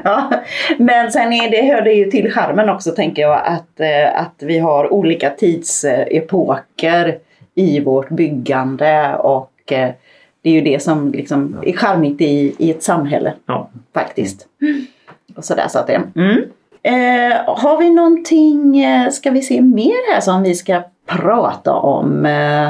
Ja. 0.05 0.31
Men 0.79 1.13
sen 1.13 1.33
är 1.33 1.51
det, 1.51 1.63
hör 1.75 1.83
det 1.83 1.93
ju 1.93 2.11
till 2.11 2.33
charmen 2.33 2.69
också 2.69 2.91
tänker 2.91 3.23
jag 3.23 3.41
att, 3.47 3.81
eh, 3.81 4.21
att 4.21 4.35
vi 4.43 4.59
har 4.59 4.93
olika 4.93 5.31
tidsepoker 5.31 7.19
i 7.55 7.81
vårt 7.81 8.09
byggande 8.09 9.15
och 9.17 9.73
eh, 9.73 9.91
det 10.43 10.51
är 10.51 10.55
ju 10.55 10.61
det 10.61 10.83
som 10.83 11.13
liksom 11.13 11.57
är 11.63 11.73
charmigt 11.73 12.21
i, 12.21 12.55
i 12.59 12.71
ett 12.71 12.83
samhälle 12.83 13.33
Ja. 13.47 13.71
faktiskt. 13.95 14.47
Och 15.37 15.45
sådär 15.45 15.69
så 15.69 15.79
att 15.79 15.87
det. 15.87 16.03
Mm. 16.15 16.43
Eh, 16.83 17.37
har 17.47 17.79
vi 17.79 17.91
någonting, 17.91 18.79
eh, 18.85 19.11
ska 19.11 19.31
vi 19.31 19.43
se 19.43 19.61
mer 19.63 20.13
här 20.15 20.21
som 20.21 20.43
vi 20.43 20.55
ska 20.55 20.83
prata 21.07 21.73
om 21.73 22.27
eh, 22.27 22.69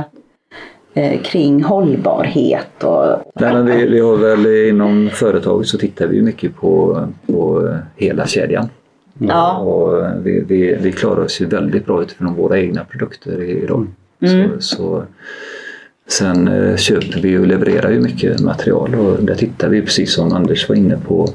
eh, 0.94 1.20
kring 1.22 1.62
hållbarhet 1.62 2.84
och 2.84 3.06
Nej, 3.40 3.52
men 3.54 3.66
vi, 3.66 3.86
vi 3.88 4.00
har 4.00 4.16
väl 4.16 4.68
inom 4.68 5.10
företaget 5.12 5.66
så 5.68 5.78
tittar 5.78 6.06
vi 6.06 6.22
mycket 6.22 6.56
på, 6.56 7.00
på 7.26 7.68
hela 7.96 8.26
kedjan. 8.26 8.68
Ja. 9.18 9.56
Och 9.58 10.04
vi, 10.26 10.44
vi, 10.48 10.74
vi 10.80 10.92
klarar 10.92 11.24
oss 11.24 11.40
ju 11.40 11.46
väldigt 11.46 11.86
bra 11.86 12.02
utifrån 12.02 12.34
våra 12.34 12.58
egna 12.58 12.84
produkter 12.84 13.42
i- 13.42 13.62
idag. 13.62 13.86
Mm. 14.20 14.60
Så, 14.60 14.76
så, 14.76 15.02
sen 16.08 16.48
eh, 16.48 16.76
köper 16.76 17.20
vi 17.22 17.38
och 17.38 17.46
levererar 17.46 17.90
ju 17.90 18.00
mycket 18.00 18.40
material 18.40 18.94
och 18.94 19.24
där 19.24 19.34
tittar 19.34 19.68
vi 19.68 19.82
precis 19.82 20.12
som 20.12 20.32
Anders 20.32 20.68
var 20.68 20.76
inne 20.76 20.96
på, 21.06 21.28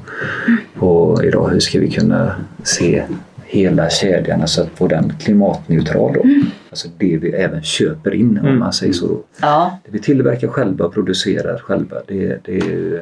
på 0.79 1.21
idag. 1.23 1.49
Hur 1.49 1.59
ska 1.59 1.79
vi 1.79 1.91
kunna 1.91 2.35
se 2.63 3.03
hela 3.45 3.89
kedjan, 3.89 4.41
alltså 4.41 4.61
att 4.61 4.69
få 4.75 4.87
den 4.87 5.13
klimatneutral 5.19 6.13
då. 6.13 6.23
Alltså 6.69 6.87
det 6.97 7.17
vi 7.17 7.29
även 7.29 7.63
köper 7.63 8.13
in 8.15 8.37
om 8.39 8.45
Mm. 8.45 8.59
man 8.59 8.73
säger 8.73 8.93
så. 8.93 9.07
Då. 9.07 9.23
ja, 9.41 9.79
Det 9.85 9.91
vi 9.91 9.99
tillverkar 9.99 10.47
själva 10.47 10.85
och 10.85 10.93
producerar 10.93 11.57
själva 11.57 11.97
det, 12.07 12.37
det 12.45 12.51
är 12.51 12.65
ju, 12.65 13.01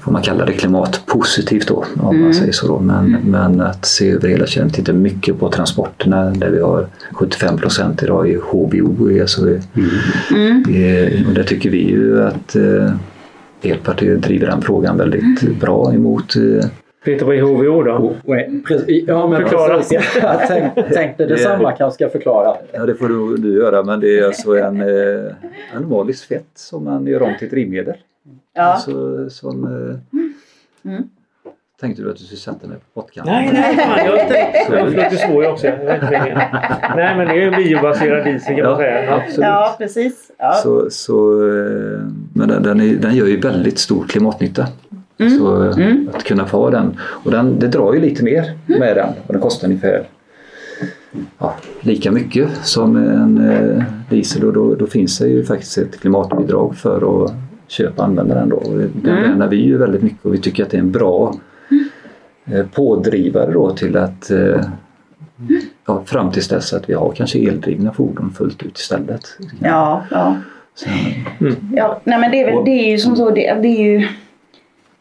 får 0.00 0.12
man 0.12 0.22
kalla 0.22 0.44
det 0.44 0.52
klimatpositivt 0.52 1.68
då 1.68 1.84
om 2.00 2.20
man 2.20 2.34
säger 2.34 2.52
så. 2.52 2.68
Då. 2.68 2.78
Men, 2.78 3.16
men 3.24 3.60
att 3.60 3.84
se 3.84 4.10
över 4.10 4.28
hela 4.28 4.46
kedjan, 4.46 4.70
titta 4.70 4.92
mycket 4.92 5.38
på 5.38 5.48
transporterna 5.48 6.30
där 6.30 6.50
vi 6.50 6.60
har 6.60 6.86
75 7.12 7.56
procent 7.56 8.02
idag 8.02 8.28
i 8.28 8.34
HVO. 8.34 9.20
Alltså, 9.20 9.46
mm. 9.46 9.58
eh, 10.68 11.28
och 11.28 11.34
där 11.34 11.42
tycker 11.42 11.70
vi 11.70 11.90
ju 11.90 12.22
att 12.22 12.56
eh, 12.56 12.92
Elpartiet 13.62 14.22
driver 14.22 14.46
den 14.46 14.62
frågan 14.62 14.96
väldigt 14.96 15.60
bra 15.60 15.94
emot 15.94 16.36
eh, 16.36 16.68
du 17.04 17.16
vad 17.24 17.36
då? 17.84 17.92
Och- 17.92 18.28
och- 18.28 18.66
precis, 18.68 19.04
Ja, 19.06 19.26
men 19.28 19.42
Förklara. 19.42 19.76
precis. 19.76 20.18
Jag 20.22 20.48
tänkte, 20.48 20.82
tänkte 20.82 21.26
detsamma 21.26 21.72
kanske 21.72 21.94
ska 21.94 22.08
förklara. 22.08 22.56
Ja, 22.72 22.86
det 22.86 22.94
får 22.94 23.08
du, 23.08 23.36
du 23.36 23.54
göra, 23.54 23.82
men 23.82 24.00
det 24.00 24.18
är 24.18 24.26
alltså 24.26 24.56
en 24.56 24.80
eh, 24.80 25.32
animaliskt 25.76 26.24
fett 26.24 26.50
som 26.54 26.84
man 26.84 27.06
gör 27.06 27.22
om 27.22 27.34
till 27.38 27.48
drivmedel. 27.48 27.94
Ja. 28.54 28.62
Alltså, 28.62 29.30
som, 29.30 29.64
eh, 29.64 29.98
Mm. 30.84 31.02
Tänkte 31.80 32.02
du 32.02 32.10
att 32.10 32.16
du 32.16 32.24
skulle 32.24 32.38
sätta 32.40 32.66
mig 32.66 32.76
på 32.78 33.00
pottkanten? 33.00 33.34
Nej, 33.34 33.50
nej, 33.52 33.76
fan, 33.76 34.06
jag 34.06 34.18
tänkte... 34.18 34.72
Jag 34.76 34.86
försökte 34.88 35.16
slå 35.16 35.42
ju 35.42 35.48
också. 35.48 35.66
Nej, 35.66 37.16
men 37.16 37.26
det 37.26 37.32
är 37.32 37.34
ju 37.34 37.42
en 37.42 37.62
biobaserad 37.64 38.24
diesel 38.24 38.56
kan 38.56 38.64
man 38.64 38.70
Ja, 38.72 38.76
säga. 38.78 39.04
Ja. 39.04 39.14
absolut. 39.16 39.38
Ja, 39.46 39.74
precis. 39.78 40.30
Ja. 40.38 40.52
Så, 40.52 40.90
så, 40.90 41.42
eh, 41.48 42.00
men 42.34 42.48
den, 42.48 42.62
den, 42.62 42.80
är, 42.80 42.94
den 42.96 43.14
gör 43.14 43.26
ju 43.26 43.40
väldigt 43.40 43.78
stor 43.78 44.04
klimatnytta. 44.08 44.66
Mm. 45.18 45.38
Så 45.38 45.64
eh, 45.64 45.76
Mm. 45.76 46.08
att 46.14 46.24
kunna 46.24 46.46
få 46.46 46.70
den. 46.70 46.96
Och 47.00 47.30
den, 47.30 47.58
det 47.58 47.68
drar 47.68 47.94
ju 47.94 48.00
lite 48.00 48.24
mer 48.24 48.52
med 48.66 48.96
den 48.96 49.08
och 49.26 49.32
den 49.32 49.42
kostar 49.42 49.68
ungefär 49.68 50.06
ja, 51.38 51.54
lika 51.80 52.10
mycket 52.10 52.48
som 52.62 52.96
en 52.96 53.50
eh, 53.50 53.82
diesel 54.10 54.44
och 54.44 54.52
då, 54.52 54.74
då 54.74 54.86
finns 54.86 55.18
det 55.18 55.28
ju 55.28 55.44
faktiskt 55.44 55.78
ett 55.78 56.00
klimatbidrag 56.00 56.76
för 56.76 57.24
att 57.24 57.32
köpa 57.72 58.02
och 58.02 58.08
använda 58.08 58.34
den 58.34 58.48
då. 58.48 58.60
Det 59.02 59.10
Mm. 59.10 59.22
värnar 59.22 59.48
vi 59.48 59.56
ju 59.56 59.78
väldigt 59.78 60.02
mycket 60.02 60.24
och 60.26 60.34
vi 60.34 60.38
tycker 60.38 60.62
att 60.62 60.70
det 60.70 60.76
är 60.76 60.80
en 60.80 60.92
bra 60.92 61.34
eh, 62.44 62.66
pådrivare 62.66 63.52
då 63.52 63.70
till 63.70 63.96
att 63.96 64.30
eh, 64.30 64.60
ja, 65.86 66.02
fram 66.06 66.30
tills 66.30 66.48
dess 66.48 66.72
att 66.72 66.90
vi 66.90 66.94
har 66.94 67.12
kanske 67.12 67.38
eldrivna 67.38 67.92
fordon 67.92 68.30
fullt 68.38 68.62
ut 68.62 68.78
istället. 68.78 69.38
Ja, 69.60 70.02
ja. 70.10 70.36
Sen, 70.74 70.90
ja 71.76 72.00
nej, 72.04 72.18
men 72.18 72.30
det 72.30 72.40
är, 72.42 72.46
väl, 72.46 72.64
det 72.64 72.70
är 72.70 72.90
ju 72.90 72.98
som 72.98 73.16
så. 73.16 73.30
Det, 73.30 73.54
det 73.62 73.68
är 73.68 73.82
ju, 73.82 74.08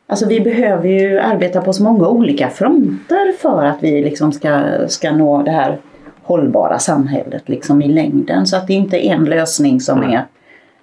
alltså 0.07 0.27
vi 0.27 0.41
behöver 0.41 0.89
ju 0.89 1.19
arbeta 1.19 1.61
på 1.61 1.73
så 1.73 1.83
många 1.83 2.07
olika 2.07 2.49
fronter 2.49 3.33
för 3.39 3.65
att 3.65 3.77
vi 3.81 4.01
liksom 4.03 4.31
ska, 4.31 4.63
ska 4.87 5.11
nå 5.11 5.43
det 5.43 5.51
här 5.51 5.77
hållbara 6.23 6.79
samhället 6.79 7.49
liksom 7.49 7.81
i 7.81 7.87
längden. 7.87 8.47
Så 8.47 8.57
att 8.57 8.67
det 8.67 8.73
är 8.73 8.77
inte 8.77 8.97
en 8.97 9.25
lösning 9.25 9.81
som 9.81 10.03
är, 10.03 10.25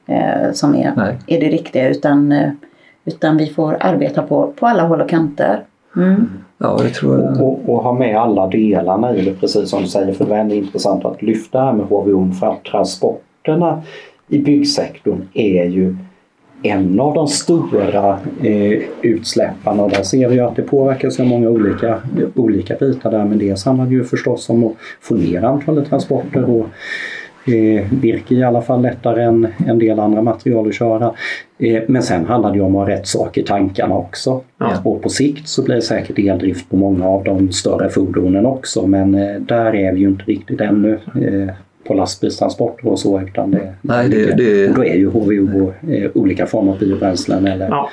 eh, 0.09 0.53
som 0.53 0.75
är, 0.75 0.93
Nej. 0.97 1.17
är 1.27 1.41
det 1.41 1.49
riktiga 1.49 1.89
utan, 1.89 2.33
eh, 2.33 2.51
utan 3.05 3.37
vi 3.37 3.47
får 3.47 3.77
arbeta 3.81 4.23
på, 4.23 4.53
på 4.57 4.67
alla 4.67 4.83
håll 4.83 5.01
och 5.01 5.09
kanter. 5.09 5.65
Mm. 5.97 6.31
ja, 6.59 6.79
det 6.83 6.91
tror 6.91 7.21
jag. 7.21 7.41
Och, 7.41 7.69
och 7.69 7.83
ha 7.83 7.93
med 7.93 8.17
alla 8.17 8.47
delarna 8.47 9.17
i 9.17 9.25
det 9.25 9.41
precis 9.41 9.71
som 9.71 9.83
du 9.83 9.89
säger 9.89 10.13
för 10.13 10.25
det 10.25 10.35
är 10.35 10.39
ändå 10.39 10.55
intressant 10.55 11.05
att 11.05 11.23
lyfta 11.23 11.59
det 11.59 11.65
här 11.65 11.73
med 11.73 11.87
HVO 11.87 12.33
för 12.33 12.47
att 12.47 12.65
transporterna 12.65 13.83
i 14.29 14.39
byggsektorn 14.39 15.29
är 15.35 15.65
ju 15.65 15.97
en 16.63 17.01
av 17.01 17.15
de 17.15 17.29
stora 17.29 18.19
eh, 18.43 18.83
utsläpparna. 19.03 19.83
Och 19.83 19.91
där 19.91 20.03
ser 20.03 20.29
vi 20.29 20.41
att 20.41 20.57
det 20.57 20.63
påverkar 20.63 21.11
så 21.11 21.25
många 21.25 21.49
olika, 21.49 21.99
olika 22.35 22.75
bitar 22.75 23.11
där. 23.11 23.25
Men 23.25 23.39
dels 23.39 23.65
handlar 23.65 23.87
det 23.87 23.95
ju 23.95 24.05
förstås 24.05 24.51
om 24.51 24.65
att 24.65 24.73
få 25.01 25.15
ner 25.15 25.43
antalet 25.43 25.89
transporter 25.89 26.51
och 26.51 26.67
eh, 27.49 27.85
virke 28.03 28.35
i 28.35 28.43
alla 28.45 28.63
fall 28.63 28.83
lättare 28.83 29.23
än 29.23 29.49
en 29.67 29.79
del 29.79 30.01
andra 30.01 30.23
material 30.23 30.69
att 30.69 30.75
köra. 30.75 31.13
Eh, 31.59 31.83
men 31.89 32.03
sen 32.03 32.25
handlar 32.27 32.51
det 32.51 32.57
ju 32.57 32.63
om 32.63 32.77
att 32.77 32.87
ha 32.89 32.95
rätt 32.95 33.07
sak 33.07 33.39
i 33.39 33.43
tankarna 33.43 33.95
också. 33.97 34.41
Ja. 34.59 34.73
Och 34.85 35.03
på 35.03 35.09
sikt 35.09 35.49
så 35.49 35.63
blir 35.65 35.75
det 35.75 35.83
säkert 35.83 36.19
eldrift 36.19 36.71
på 36.71 36.77
många 36.77 37.09
av 37.09 37.25
de 37.25 37.53
större 37.53 37.89
fordonen 37.91 38.47
också 38.47 38.87
men 38.87 39.15
eh, 39.15 39.41
där 39.41 39.75
är 39.75 39.93
vi 39.93 40.01
ju 40.01 40.09
inte 40.09 40.25
riktigt 40.25 40.61
ännu 40.61 40.93
eh, 40.93 41.55
på 41.87 41.95
lastbilstransporter 41.95 42.89
och 42.89 42.99
så 42.99 43.21
utan 43.21 43.51
det, 43.51 43.75
Nej, 43.83 44.09
det- 44.09 44.37
det- 44.37 44.75
då 44.75 44.85
är 44.85 44.95
ju 44.95 45.07
HVO 45.11 45.73
eh, 45.91 46.11
olika 46.15 46.47
former 46.47 46.73
av 46.73 46.79
biobränslen 46.79 47.47
eller 47.47 47.69
Ja. 47.69 47.91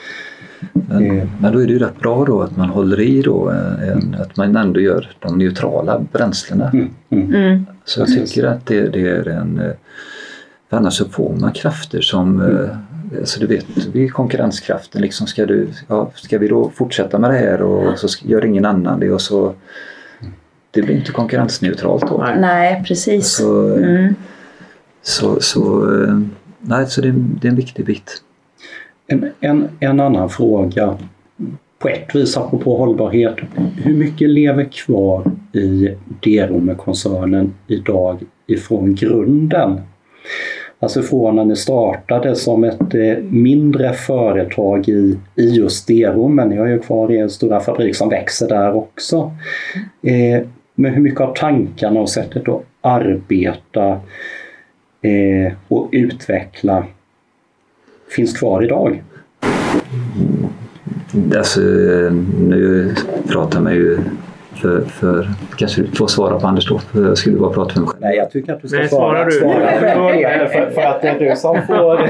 Men, 0.74 1.18
Eh. 1.20 1.28
men 1.42 1.54
då 1.54 1.60
är 1.60 1.66
det 1.68 1.74
ju 1.74 1.80
rätt 1.80 2.00
bra 2.00 2.26
då 2.26 2.42
att 2.42 2.58
man 2.58 2.70
håller 2.70 3.00
i 3.00 3.22
då 3.22 3.52
eh, 3.52 3.90
en, 3.92 4.16
att 4.22 4.38
man 4.38 4.56
ändå 4.56 4.80
gör 4.80 5.12
de 5.20 5.38
neutrala 5.38 6.02
bränslena. 6.12 6.70
Mm, 6.70 6.90
mm. 7.10 7.34
Mm. 7.36 7.66
Så 7.86 8.00
jag 8.00 8.08
tycker 8.08 8.44
att 8.44 8.66
det, 8.66 8.82
det 8.90 9.08
är 9.10 9.28
en... 9.28 9.60
eh, 9.60 9.72
För 10.70 10.78
annars 10.78 10.94
så 10.94 11.06
får 11.10 11.36
man 11.40 11.52
krafter 11.52 12.02
som... 12.02 12.42
eh, 12.42 12.78
Alltså 13.20 13.40
du 13.40 13.48
vet, 13.48 13.66
vi 13.94 14.04
är 14.06 14.10
konkurrenskraften. 14.10 15.02
Liksom 15.02 15.28
ska, 15.28 15.46
du, 15.46 15.68
ja, 15.88 16.12
ska 16.16 16.38
vi 16.38 16.48
då 16.48 16.70
fortsätta 16.76 17.20
med 17.20 17.30
det 17.30 17.38
här 17.38 17.62
och 17.62 18.00
så 18.00 18.08
ska- 18.08 18.28
gör 18.28 18.46
ingen 18.46 18.66
annan 18.66 19.00
det 19.00 19.12
och 19.12 19.22
så... 19.22 19.54
Det 20.72 20.82
blir 20.82 20.96
inte 20.96 21.12
konkurrensneutralt 21.12 22.08
då. 22.08 22.28
Nej. 22.38 22.84
Precis. 22.88 23.36
Så, 23.36 23.74
Mm. 23.76 24.16
så, 25.02 25.40
så, 25.42 25.86
nej, 26.60 26.88
så 26.88 27.02
det, 27.02 27.08
är- 27.08 27.26
det 27.42 27.48
är 27.48 27.50
en 27.50 27.56
viktig 27.56 27.86
bit. 27.86 28.22
En, 29.08 29.32
en, 29.40 29.70
en 29.80 30.00
annan 30.00 30.30
fråga 30.30 30.98
på 31.80 31.90
ett 31.90 32.16
vis 32.16 32.38
apropå 32.38 32.78
hållbarhet. 32.78 33.36
Hur 33.84 33.94
mycket 33.94 34.30
lever 34.30 34.64
kvar 34.64 35.32
i 35.54 35.90
Derome-koncernen 36.24 37.54
idag 37.68 38.20
ifrån 38.48 38.96
grunden? 38.96 39.82
Alltså 40.80 41.02
från 41.02 41.36
när 41.36 41.46
ni 41.46 41.56
startade 41.56 42.36
som 42.36 42.64
ett 42.64 42.94
eh, 42.96 43.18
mindre 43.24 43.94
företag 43.94 44.90
i, 44.90 45.18
i 45.36 45.50
just 45.50 45.88
Derum, 45.88 46.36
men 46.36 46.50
ni 46.50 46.58
har 46.58 46.68
ju 46.68 46.80
kvar 46.80 47.12
er 47.12 47.28
stora 47.28 47.60
fabrik 47.60 47.96
som 47.96 48.10
växer 48.10 48.48
där 48.48 48.76
också. 48.76 49.32
Eh, 50.02 50.48
men 50.76 50.94
hur 50.94 51.02
mycket 51.02 51.22
av 51.22 51.34
tankarna 51.36 52.00
och 52.00 52.10
sättet 52.10 52.50
att 52.50 52.64
arbeta 52.82 53.90
eh, 55.02 55.54
och 55.68 55.90
utveckla 55.92 56.86
finns 58.16 58.40
kvar 58.40 58.64
idag? 58.64 59.04
Alltså, 61.38 61.60
nu 62.40 62.96
pratar 63.30 63.60
man 63.60 63.74
ju 63.74 64.00
för, 64.62 64.82
för 64.82 65.30
kanske 65.56 65.82
du 65.82 65.88
får 65.88 66.08
svara 66.08 66.40
på 66.40 66.48
Anders 66.48 66.70
då, 66.70 66.80
för 66.80 67.06
jag 67.08 67.18
skulle 67.18 67.38
bara 67.38 67.54
prata 67.54 67.74
för 67.74 67.80
mig 67.80 67.90
själv. 67.90 68.02
Nej, 68.02 68.18
jag 68.18 68.32
tycker 68.32 68.54
att 68.54 68.62
du 68.62 68.68
ska 68.68 68.78
Nej, 68.78 68.90
svara. 68.90 69.14
svarar 69.14 69.26
du. 69.26 69.32
svara 69.32 69.72
för, 69.80 70.14
Peter, 70.14 70.46
för, 70.48 70.72
för 70.72 70.82
att 70.82 71.02
det 71.02 71.08
är 71.08 71.20
du 71.20 71.36
som 71.36 71.62
får 71.68 72.10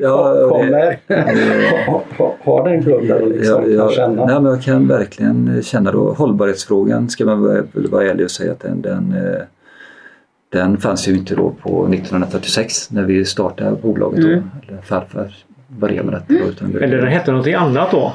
Ja, 0.00 0.48
kommer 0.48 0.98
ha, 1.90 2.02
ha, 2.18 2.34
ha 2.44 2.68
den 2.68 2.80
grunden 2.80 3.28
liksom 3.28 3.72
jag, 3.72 3.88
kan 3.88 3.96
känna. 3.96 4.26
nej, 4.26 4.40
men 4.40 4.52
jag 4.52 4.62
kan 4.62 4.88
verkligen 4.88 5.62
känna 5.62 5.92
då 5.92 6.12
hållbarhetsfrågan 6.12 7.08
ska 7.08 7.24
man 7.24 7.42
vara 7.74 8.04
ärlig 8.10 8.24
och 8.24 8.30
säga 8.30 8.52
att 8.52 8.60
den, 8.60 8.82
den, 8.82 9.14
eh, 9.16 9.40
den 10.52 10.76
fanns 10.78 11.08
ju 11.08 11.14
inte 11.14 11.34
då 11.34 11.50
på 11.62 11.86
1946 11.86 12.90
när 12.90 13.02
vi 13.04 13.24
startade 13.24 13.76
bolaget. 13.82 14.20
Då, 14.22 14.28
Mm. 14.28 14.44
eller 14.68 14.80
farfar 14.82 15.34
började 15.68 16.10
med 16.10 16.14
detta. 16.14 16.44
Då, 16.44 16.50
utan 16.50 16.72
det, 16.72 16.84
Eller 16.84 16.96
den 16.96 17.08
hette 17.08 17.30
någonting 17.30 17.54
annat 17.54 17.90
då? 17.90 18.12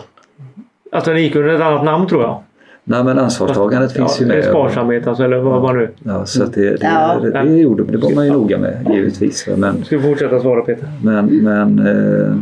Alltså 0.92 1.12
den 1.14 1.24
gick 1.24 1.36
under 1.36 1.50
ett 1.50 1.62
annat 1.62 1.86
namn 1.86 2.08
tror 2.08 2.22
jag. 2.22 2.44
Nej 2.84 3.04
men 3.04 3.20
ansvarstagandet 3.20 3.92
finns 3.92 4.18
ja, 4.22 4.26
ju 4.28 4.34
med. 4.34 4.44
Sparsamhet 4.46 5.08
alltså, 5.08 5.24
eller 5.24 5.38
vad 5.40 5.62
var 5.62 5.74
det 5.78 5.80
nu? 5.80 5.90
Ja, 6.04 6.26
så 6.26 6.44
att 6.44 6.54
det, 6.54 6.70
det, 6.70 6.78
Ja. 6.82 7.20
det, 7.22 7.32
det, 7.32 7.58
gjorde, 7.58 7.84
det 7.84 7.98
var 7.98 8.16
man 8.16 8.26
ju 8.26 8.32
noga 8.32 8.58
med 8.58 8.88
givetvis. 8.94 9.48
Men, 9.58 9.84
Ska 9.84 9.98
vi 9.98 10.04
fortsätta 10.04 10.40
svara 10.40 10.62
Peter? 10.62 10.88
Men, 11.04 11.26
men, 11.26 11.80
eh, 11.80 12.36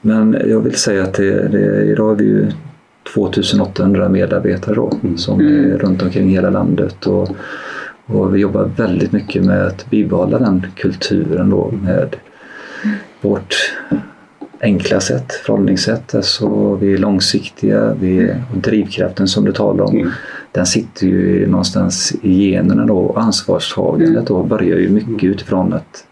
men 0.00 0.36
jag 0.46 0.60
vill 0.60 0.74
säga 0.74 1.02
att 1.02 1.14
det, 1.14 1.48
det, 1.48 1.84
idag 1.84 2.12
är 2.12 2.16
vi 2.16 2.24
ju 2.24 2.46
2800 3.14 4.08
medarbetare 4.08 4.74
då, 4.74 4.90
som 5.16 5.40
är 5.40 5.78
runt 5.78 6.02
omkring 6.02 6.28
hela 6.28 6.50
landet. 6.50 7.06
Och, 7.06 7.28
och 8.06 8.34
vi 8.34 8.38
jobbar 8.38 8.70
väldigt 8.76 9.12
mycket 9.12 9.44
med 9.44 9.66
att 9.66 9.90
bibehålla 9.90 10.38
den 10.38 10.66
kulturen 10.76 11.50
då 11.50 11.70
med 11.82 12.16
vårt 13.20 13.56
enkla 14.60 15.00
sätt, 15.00 15.32
förhållningssätt. 15.32 16.14
Alltså 16.14 16.74
vi 16.74 16.92
är 16.92 16.98
långsiktiga, 16.98 17.94
vi 18.00 18.18
är, 18.18 18.42
och 18.52 18.58
drivkraften 18.58 19.28
som 19.28 19.44
du 19.44 19.52
talar 19.52 19.84
om 19.84 19.96
Mm. 19.96 20.10
den 20.52 20.66
sitter 20.66 21.06
ju 21.06 21.46
någonstans 21.46 22.14
i 22.22 22.50
generna 22.50 22.86
då. 22.86 22.98
och 22.98 23.20
Ansvarstagandet 23.20 24.26
då 24.26 24.42
börjar 24.42 24.78
ju 24.78 24.88
mycket 24.88 25.24
utifrån 25.24 25.72
att 25.72 26.04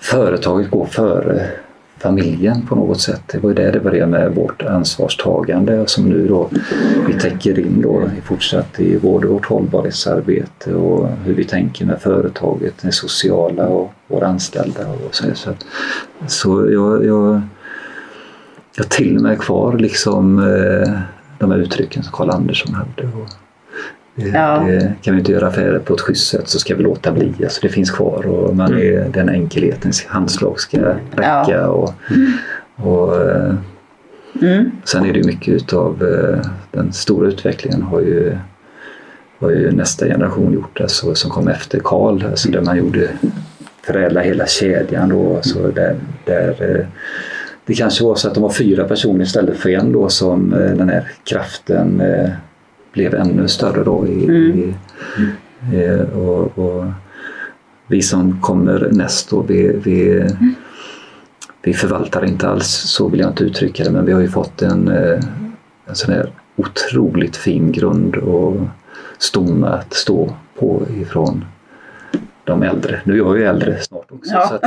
företaget 0.00 0.70
går 0.70 0.86
före 0.86 1.50
familjen 1.98 2.66
på 2.66 2.74
något 2.74 3.00
sätt. 3.00 3.22
Det 3.26 3.38
var 3.38 3.48
ju 3.50 3.54
där 3.54 3.72
det 3.72 3.80
började 3.80 4.10
med 4.10 4.34
vårt 4.34 4.62
ansvarstagande 4.62 5.86
som 5.86 6.04
nu 6.04 6.28
då 6.28 6.50
vi 7.06 7.12
täcker 7.20 7.58
in 7.58 7.80
då 7.82 8.02
i 8.18 8.20
fortsatt 8.20 8.80
i 8.80 8.98
både 8.98 9.26
vårt 9.26 9.46
hållbarhetsarbete 9.46 10.74
och 10.74 11.08
hur 11.24 11.34
vi 11.34 11.44
tänker 11.44 11.86
med 11.86 12.00
företaget, 12.00 12.74
det 12.82 12.92
sociala 12.92 13.66
och 13.68 13.92
våra 14.06 14.26
anställda. 14.26 14.80
Och 14.88 15.14
så, 15.14 15.24
så, 15.34 15.50
att- 15.50 15.66
så 16.30 16.70
jag, 16.72 17.04
jag, 17.06 17.40
jag 18.76 18.88
till 18.88 19.16
och 19.16 19.22
med 19.22 19.38
kvar 19.38 19.72
liksom 19.78 20.38
eh, 20.38 20.92
de 21.38 21.50
här 21.50 21.58
uttrycken 21.58 22.02
som 22.02 22.12
Karl 22.12 22.30
Andersson 22.30 22.74
hade. 22.74 23.02
Och 23.08 23.28
Ja. 24.34 24.64
det, 24.66 24.92
kan 25.02 25.14
vi 25.14 25.20
inte 25.20 25.32
göra 25.32 25.46
affärer 25.46 25.78
på 25.78 25.94
ett 25.94 26.00
schysst 26.00 26.28
sätt 26.30 26.48
så 26.48 26.58
ska 26.58 26.74
vi 26.76 26.82
låta 26.82 27.12
bli. 27.12 27.32
Alltså 27.42 27.60
det 27.62 27.68
finns 27.68 27.90
kvar 27.90 28.26
och 28.26 28.56
man 28.56 28.74
är, 28.74 29.08
den 29.12 29.28
enkelhetens 29.28 30.06
handslag 30.06 30.60
ska 30.60 30.78
räcka. 31.16 31.46
Ja. 31.48 31.68
Och, 31.68 31.94
och, 32.76 33.22
eh, 33.30 33.54
Mm. 34.42 34.70
sen 34.84 35.04
är 35.04 35.12
det 35.12 35.26
mycket 35.26 35.54
utav 35.54 36.02
eh, 36.04 36.50
den 36.70 36.92
stora 36.92 37.28
utvecklingen 37.28 37.82
har 37.82 38.00
ju, 38.00 38.36
har 39.38 39.50
ju 39.50 39.70
nästa 39.72 40.06
generation 40.06 40.52
gjort, 40.52 40.80
alltså, 40.80 41.14
som 41.14 41.30
kom 41.30 41.48
efter 41.48 41.80
Karl, 41.84 42.24
alltså 42.24 42.50
där 42.50 42.60
man 42.60 42.76
gjorde 42.76 43.08
förädla 43.82 44.20
hela 44.20 44.46
kedjan 44.46 45.08
då. 45.08 45.36
Alltså 45.36 45.58
där, 45.74 45.96
där, 46.24 46.48
eh, 46.78 46.86
det 47.66 47.74
kanske 47.74 48.04
var 48.04 48.14
så 48.14 48.28
att 48.28 48.34
de 48.34 48.42
var 48.42 48.50
fyra 48.50 48.84
personer 48.84 49.24
istället 49.24 49.56
för 49.56 49.68
en 49.70 49.92
då 49.92 50.08
som 50.08 50.52
eh, 50.52 50.70
den 50.76 50.88
här 50.88 51.10
kraften 51.24 52.00
eh, 52.00 52.30
blev 52.92 53.14
ännu 53.14 53.48
större 53.48 53.84
då. 53.84 54.06
I, 54.06 54.10
i, 54.12 54.74
eh, 55.74 56.00
och, 56.00 56.58
och 56.58 56.84
vi 57.86 58.02
som 58.02 58.40
kommer 58.40 58.88
näst 58.92 59.30
då, 59.30 59.42
vi, 59.42 59.80
vi, 59.84 60.28
vi 61.62 61.74
förvaltar 61.74 62.24
inte 62.24 62.48
alls, 62.48 62.68
så 62.68 63.08
vill 63.08 63.20
jag 63.20 63.30
inte 63.30 63.44
uttrycka 63.44 63.84
det, 63.84 63.90
men 63.90 64.06
vi 64.06 64.12
har 64.12 64.20
ju 64.20 64.28
fått 64.28 64.62
en, 64.62 64.88
eh, 64.88 65.20
en 65.86 65.94
sån 65.94 66.14
här 66.14 66.32
otroligt 66.56 67.36
fin 67.36 67.72
grund 67.72 68.16
och 68.16 68.56
stomme 69.18 69.66
att 69.66 69.94
stå 69.94 70.34
på 70.58 70.82
ifrån 71.00 71.44
de 72.44 72.62
äldre. 72.62 73.00
Nu 73.04 73.12
är 73.12 73.16
jag 73.16 73.38
ju 73.38 73.44
äldre 73.44 73.78
snart 73.80 74.12
också. 74.12 74.32
Ja. 74.34 74.48
Så 74.48 74.54
att, 74.54 74.62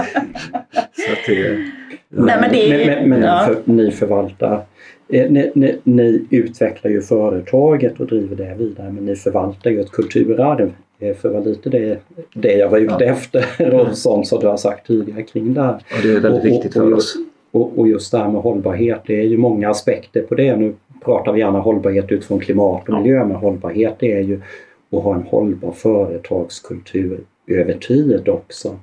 så 0.96 1.12
att 1.12 1.26
det, 1.28 1.72
Nej, 2.14 2.38
men 2.42 2.52
det 2.52 2.70
Men, 2.88 2.88
men, 2.88 3.10
men 3.10 3.22
ja. 3.22 3.48
ni, 3.48 3.54
för, 3.56 3.72
ni 3.72 3.92
förvaltar, 3.92 4.62
eh, 5.10 5.32
ni, 5.32 5.52
ni, 5.56 5.78
ni 5.84 6.26
utvecklar 6.30 6.92
ju 6.92 7.02
företaget 7.02 8.00
och 8.00 8.06
driver 8.08 8.36
det 8.36 8.56
vidare 8.58 8.92
men 8.92 9.06
ni 9.06 9.16
förvaltar 9.16 9.70
ju 9.72 9.80
ett 9.82 9.92
kulturarv. 9.92 10.72
Eh, 11.00 11.16
För 11.16 11.30
vad 11.30 11.46
lite 11.48 11.70
det, 11.70 11.98
det 12.34 12.54
jag 12.54 12.70
var 12.70 12.78
ute 12.78 12.96
Ja. 13.00 13.06
efter 13.06 13.74
och 13.80 13.98
sånt 13.98 14.28
som 14.28 14.40
du 14.40 14.48
har 14.48 14.58
sagt 14.58 14.88
tidigare 14.88 15.24
kring 15.24 15.54
det 15.54 15.62
här. 15.62 15.74
och 15.76 15.82
det 16.04 16.10
är 16.10 16.20
väldigt 16.20 16.32
Och- 16.32 16.38
och- 16.38 16.46
viktigt 16.46 16.76
och 16.76 16.84
för 16.84 16.90
just- 16.90 17.16
oss. 17.16 17.22
Och, 17.54 17.80
och 17.80 17.88
just 17.88 18.12
det 18.12 18.18
här 18.18 18.30
med 18.32 18.42
hållbarhet, 18.42 19.00
det 19.08 19.20
är 19.20 19.24
ju 19.26 19.38
många 19.38 19.70
aspekter 19.70 20.22
på 20.22 20.36
det. 20.36 20.56
Nu 20.56 20.74
pratar 21.06 21.34
vi 21.34 21.40
gärna 21.40 21.60
hållbarhet 21.60 22.12
utifrån 22.12 22.40
klimat 22.40 22.90
och 22.90 22.96
Ja. 22.96 23.00
miljö, 23.02 23.26
men 23.26 23.36
hållbarhet 23.38 23.96
det 24.00 24.12
är 24.12 24.22
ju 24.22 24.42
att 24.92 25.04
ha 25.04 25.16
en 25.16 25.22
hållbar 25.24 25.72
företagskultur 25.72 27.20
över 27.48 27.74
tid 27.74 28.30
också. 28.30 28.76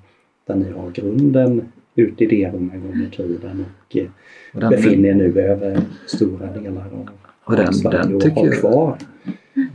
Där 0.47 0.55
ni 0.55 0.65
har 0.77 0.91
grunden 0.91 1.73
ute 1.99 2.25
i 2.25 2.27
det 2.27 2.45
en 2.45 2.53
gång 2.69 3.09
i 3.13 3.17
tiden 3.17 3.65
och 3.89 3.97
eh, 3.97 4.07
Och 4.55 4.61
den, 4.61 4.71
befinner 4.71 5.09
er 5.09 5.15
nu 5.15 5.41
över 5.41 5.81
stora 6.07 6.47
delar 6.47 6.81
av 6.87 7.09
Och 7.45 7.57
den- 7.57 7.75
Sverige 7.75 7.99
den 8.03 8.15
och 8.15 8.21
tycker 8.23 8.37
har 8.41 8.47
jag- 8.47 8.61
kvar. 8.61 8.99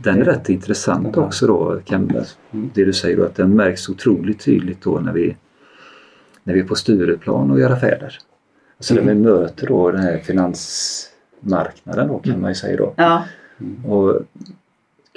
Den 0.02 0.20
är 0.20 0.24
rätt 0.24 0.48
intressant 0.48 1.16
också 1.16 1.46
då, 1.46 1.80
kan, 1.84 2.10
Mm. 2.10 2.70
det 2.74 2.84
du 2.84 2.92
säger 2.92 3.16
då, 3.16 3.24
att 3.24 3.34
den 3.34 3.56
märks 3.56 3.88
otroligt 3.88 4.40
tydligt 4.44 4.82
då 4.82 5.00
när 5.00 5.12
vi, 5.12 5.36
när 6.44 6.54
vi 6.54 6.60
är 6.60 6.64
på 6.64 6.74
Stureplan 6.74 7.50
och 7.50 7.60
gör 7.60 7.70
affärer. 7.70 8.18
Alltså 8.78 8.94
när 8.94 9.02
vi 9.02 9.14
möter 9.14 9.66
då 9.66 9.90
den 9.90 10.00
här 10.00 10.18
finansmarknaden 10.18 12.08
då 12.08 12.18
kan 12.18 12.40
man 12.40 12.50
ju 12.50 12.54
säga 12.54 12.76
då. 12.76 12.94
Ja. 12.96 13.24
Och 13.86 14.20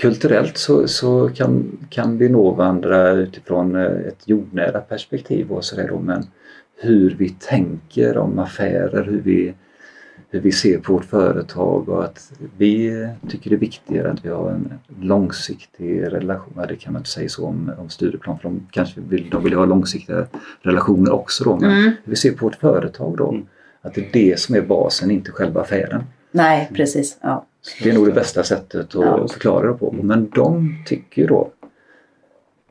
kulturellt 0.02 0.58
så, 0.58 0.88
så 0.88 1.30
kan, 1.36 1.78
kan 1.90 2.18
vi 2.18 2.30
nå 2.30 2.52
varandra 2.52 3.12
utifrån 3.12 3.76
eh, 3.76 3.82
ett 3.84 4.22
jordnära 4.26 4.80
perspektiv 4.80 5.52
och 5.52 5.64
sådär 5.66 5.88
då 5.88 6.00
men 6.00 6.24
hur 6.80 7.16
vi 7.20 7.30
tänker 7.30 8.18
om 8.18 8.40
affärer, 8.40 9.04
hur 9.04 9.22
vi, 9.22 9.54
hur 10.30 10.40
vi 10.40 10.52
ser 10.52 10.78
på 10.78 10.94
vårt 10.94 11.06
företag 11.06 11.90
och 11.90 12.04
att 12.04 12.32
vi 12.58 13.08
tycker 13.30 13.50
det 13.50 13.56
är 13.56 13.60
viktigare 13.60 14.12
att 14.12 14.26
vi 14.26 14.30
har 14.30 14.50
en 14.52 14.74
långsiktig 15.02 16.04
relation. 16.04 16.54
Ja, 16.56 16.66
det 16.66 16.76
kan 16.76 16.94
man 16.94 17.00
inte 17.00 17.10
säga 17.10 17.30
så 17.30 17.46
om, 17.46 17.72
om 17.78 17.90
Stureplan 17.90 18.40
för 18.40 18.50
de 18.50 18.68
kanske 18.72 19.02
vill, 19.02 19.30
de 19.30 19.44
vill 19.44 19.54
ha 19.54 19.66
långsiktiga 19.66 20.26
relationer 20.62 21.12
också 21.14 21.44
då. 21.44 21.58
Men 21.60 21.72
Mm. 21.72 21.92
vi 22.04 22.16
ser 22.16 22.32
på 22.32 22.46
vårt 22.46 22.56
företag 22.56 23.18
då. 23.18 23.40
Att 23.82 23.94
det 23.94 24.02
är 24.02 24.10
det 24.14 24.40
som 24.40 24.56
är 24.56 24.62
basen, 24.62 25.12
inte 25.12 25.32
själva 25.32 25.62
affären. 25.62 26.04
Nej, 26.32 26.70
precis. 26.74 27.18
Ja. 27.22 27.46
Det 27.84 27.90
är 27.90 27.94
nog 27.94 28.06
det 28.06 28.12
bästa 28.12 28.44
sättet 28.44 28.82
att 28.82 28.94
Ja. 28.94 29.28
förklara 29.28 29.72
det 29.72 29.78
på. 29.78 29.96
Men 30.04 30.30
de 30.30 30.76
tycker 30.86 31.22
ju 31.22 31.28
då 31.28 31.52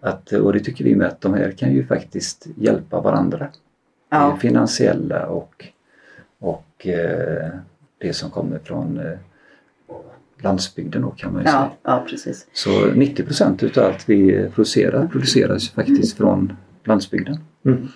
att, 0.00 0.32
och 0.32 0.52
det 0.52 0.60
tycker 0.60 0.84
vi 0.84 0.94
med, 0.96 1.06
att 1.06 1.20
de 1.20 1.34
här 1.34 1.50
kan 1.50 1.72
ju 1.72 1.86
faktiskt 1.86 2.46
hjälpa 2.56 3.00
varandra. 3.00 3.48
Ja. 4.10 4.32
Det 4.34 4.40
finansiella 4.40 5.26
och, 5.26 5.64
och 6.38 6.86
eh, 6.86 7.48
det 7.98 8.12
som 8.12 8.30
kommer 8.30 8.58
från 8.58 8.98
eh, 8.98 9.18
landsbygden 10.42 11.02
då 11.02 11.10
kan 11.10 11.32
man 11.32 11.42
ju 11.42 11.48
Ja, 11.48 11.52
säga. 11.52 11.70
ja, 11.82 12.04
precis. 12.10 12.46
Så 12.52 12.70
90 12.94 13.24
procent 13.24 13.62
utav 13.62 13.84
allt 13.84 14.08
vi 14.08 14.48
producerar 14.54 15.06
produceras 15.06 15.70
faktiskt 15.70 16.16
från 16.16 16.56
landsbygden 16.84 17.38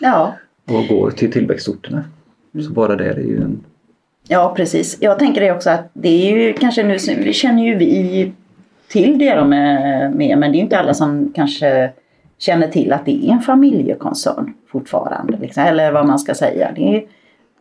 Ja, 0.00 0.34
och 0.68 0.86
går 0.88 1.10
till 1.10 1.32
tillväxtorterna. 1.32 2.04
Så 2.66 2.70
bara 2.72 2.96
det 2.96 3.04
är 3.10 3.16
ju 3.18 3.42
en 3.42 3.64
Ja, 4.28 4.54
precis. 4.56 4.98
Jag 5.00 5.18
tänker 5.18 5.40
det 5.40 5.52
också 5.52 5.70
att 5.70 5.90
det 5.92 6.08
är 6.08 6.36
ju 6.36 6.52
kanske 6.52 6.82
nu, 6.82 6.96
vi 7.24 7.32
känner 7.32 7.64
ju 7.66 7.74
vi 7.76 8.32
till 8.88 9.18
det 9.18 9.34
de 9.34 9.52
är 9.52 10.08
med, 10.08 10.38
men 10.38 10.52
det 10.52 10.56
är 10.56 10.58
ju 10.58 10.64
inte 10.64 10.78
alla 10.78 10.94
som 10.94 11.32
kanske 11.34 11.92
känner 12.40 12.68
till 12.68 12.92
att 12.92 13.06
det 13.06 13.26
är 13.28 13.32
en 13.32 13.40
familjekoncern 13.40 14.54
fortfarande. 14.66 15.38
Liksom, 15.40 15.62
eller 15.62 15.92
vad 15.92 16.06
man 16.06 16.18
ska 16.18 16.34
säga. 16.34 16.72
Det 16.76 16.96
är 16.96 17.02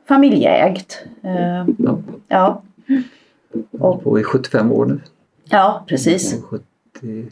familjeägt. 0.07 1.05
Eh, 1.23 1.65
ja, 1.77 1.99
Ja, 2.27 2.61
hållit 3.79 4.03
på 4.03 4.19
i 4.19 4.23
75 4.23 4.71
år 4.71 4.85
nu. 4.85 4.99
ja 5.49 5.83
precis. 5.87 6.43
Och 6.43 6.49
70, 6.49 7.27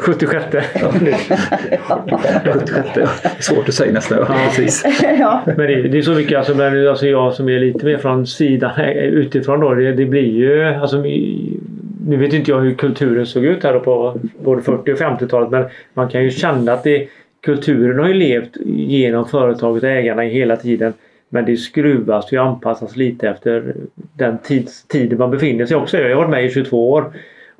76. 0.00 0.44
76, 2.44 2.88
ja. 2.96 3.08
Svårt 3.40 3.68
att 3.68 3.74
säga 3.74 3.92
nästan. 3.92 4.18
Ja, 4.18 4.26
precis. 4.56 4.84
ja, 5.18 5.42
Men 5.46 5.56
det, 5.56 5.88
det 5.88 5.98
är 5.98 6.02
så 6.02 6.12
mycket, 6.14 6.38
alltså, 6.38 6.54
men, 6.54 6.88
alltså 6.88 7.06
jag 7.06 7.34
som 7.34 7.48
är 7.48 7.60
lite 7.60 7.84
mer 7.84 7.98
från 7.98 8.26
sidan 8.26 8.80
eh, 8.80 8.88
utifrån 8.92 9.60
då. 9.60 9.74
Det, 9.74 9.92
det 9.92 10.04
blir 10.06 10.32
ju, 10.32 10.64
alltså, 10.64 11.02
nu 12.08 12.16
vet 12.16 12.32
inte 12.32 12.50
jag 12.50 12.60
hur 12.60 12.74
kulturen 12.74 13.26
såg 13.26 13.44
ut 13.44 13.64
här 13.64 13.78
på 13.78 14.18
både 14.44 14.62
40 14.62 14.92
och 14.92 14.98
50-talet 14.98 15.50
men 15.50 15.64
man 15.94 16.08
kan 16.08 16.24
ju 16.24 16.30
känna 16.30 16.72
att 16.72 16.84
det, 16.84 17.08
kulturen 17.40 17.98
har 17.98 18.08
ju 18.08 18.14
levt 18.14 18.56
genom 18.66 19.28
företaget 19.28 19.82
och 19.82 19.88
ägarna 19.88 20.22
hela 20.22 20.56
tiden. 20.56 20.92
Men 21.28 21.44
det 21.44 21.56
skruvas 21.56 22.32
och 22.32 22.38
anpassas 22.38 22.96
lite 22.96 23.28
efter 23.28 23.74
den 23.94 24.38
tids, 24.38 24.86
tiden 24.86 25.18
man 25.18 25.30
befinner 25.30 25.66
sig 25.66 25.76
också. 25.76 25.98
Jag 25.98 26.08
har 26.08 26.16
varit 26.16 26.30
med 26.30 26.44
i 26.44 26.50
22 26.50 26.90
år. 26.90 27.04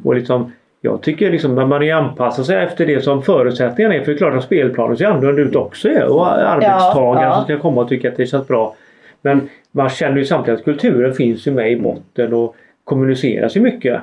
Och 0.04 0.14
liksom, 0.14 0.52
jag 0.80 1.02
tycker 1.02 1.30
liksom 1.30 1.58
att 1.58 1.68
man 1.68 1.82
är 1.82 1.94
anpassat 1.94 2.46
sig 2.46 2.56
efter 2.56 2.86
det 2.86 3.00
som 3.00 3.22
förutsättningarna 3.22 3.94
är. 3.94 4.00
För 4.00 4.06
det 4.06 4.12
är 4.12 4.18
klart 4.18 4.34
att 4.34 4.44
spelplanen 4.44 4.96
ser 4.96 5.06
annorlunda 5.06 5.42
ut 5.42 5.56
också. 5.56 5.88
ja. 5.88 6.06
Och 6.06 6.26
arbetstagare 6.26 7.24
ja. 7.24 7.34
som 7.34 7.44
ska 7.44 7.58
komma 7.58 7.80
och 7.80 7.88
tycka 7.88 8.08
att 8.08 8.16
det 8.16 8.26
känns 8.26 8.48
bra. 8.48 8.76
Men 9.22 9.48
man 9.70 9.88
känner 9.88 10.16
ju 10.16 10.24
samtidigt 10.24 10.60
att 10.60 10.64
kulturen 10.64 11.14
finns 11.14 11.46
ju 11.46 11.50
med 11.50 11.72
i 11.72 11.76
botten 11.76 12.34
och 12.34 12.56
kommuniceras 12.84 13.56
ju 13.56 13.60
mycket. 13.60 14.02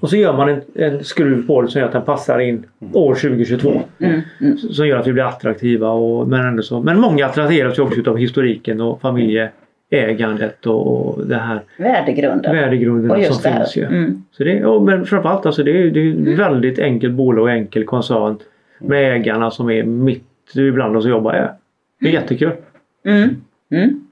Och 0.00 0.10
så 0.10 0.16
gör 0.16 0.36
man 0.36 0.48
en, 0.48 0.60
en 0.74 1.04
skruv 1.04 1.46
på 1.46 1.62
det 1.62 1.68
som 1.68 1.80
gör 1.80 1.86
att 1.86 1.92
den 1.92 2.02
passar 2.02 2.38
in 2.38 2.66
år 2.92 3.14
2022. 3.14 3.82
mm, 3.98 4.20
mm, 4.40 4.58
Som 4.58 4.86
gör 4.86 4.98
att 4.98 5.06
vi 5.06 5.12
blir 5.12 5.24
attraktiva. 5.24 5.90
Och, 5.90 6.28
men, 6.28 6.46
ändå 6.46 6.62
så. 6.62 6.80
men 6.80 7.00
många 7.00 7.26
attraheras 7.26 7.78
ju 7.78 7.82
också 7.82 8.10
av 8.10 8.16
historiken 8.16 8.80
och 8.80 9.00
familjeägandet 9.00 10.66
och, 10.66 11.08
och 11.08 11.26
det 11.26 11.36
här 11.36 11.62
värdegrunden. 11.76 12.50
Och 12.50 12.56
värdegrunderna 12.56 13.18
just 13.18 13.42
som 13.42 13.52
det 13.52 13.58
finns 13.58 13.76
ju. 13.76 13.84
Mm, 13.84 14.22
Så 14.32 14.44
det, 14.44 14.52
ja, 14.52 14.80
men 14.80 15.06
framförallt 15.06 15.46
alltså 15.46 15.62
det 15.62 15.70
är, 15.70 15.90
det 15.90 16.00
är 16.00 16.32
ett 16.32 16.38
väldigt 16.38 16.78
enkelt 16.78 17.14
bolag 17.14 17.42
och 17.42 17.50
enkel 17.50 17.84
koncern 17.84 18.38
med 18.78 19.14
ägarna 19.14 19.50
som 19.50 19.70
är 19.70 19.82
mitt 19.82 20.24
ibland 20.54 20.96
och 20.96 21.08
jobbar 21.08 21.32
är. 21.32 21.52
Det 22.00 22.08
är 22.08 22.12
jättekul. 22.12 22.52
mm, 23.04 23.28
mm. 23.70 24.06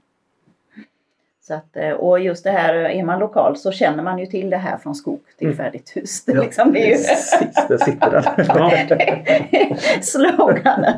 Så 1.50 1.54
att, 1.54 1.76
eh, 1.76 1.90
och 1.90 2.20
just 2.20 2.44
det 2.44 2.50
här, 2.50 2.74
är 2.74 3.04
man 3.04 3.18
lokal 3.18 3.56
så 3.56 3.72
känner 3.72 4.02
man 4.02 4.18
ju 4.18 4.26
till 4.26 4.50
det 4.50 4.56
här 4.56 4.76
från 4.76 4.94
skog 4.94 5.20
till 5.38 5.54
färdigt 5.56 5.92
hus. 5.94 6.24
Det, 6.24 6.32
Ja, 6.36 6.42
liksom, 6.42 6.72
det 6.72 6.82
är 6.82 6.86
ju 6.86 6.94
Precis, 6.94 7.66
där 7.68 7.78
sitter 7.78 8.10
den. 8.10 9.72
Sloganen. 10.02 10.94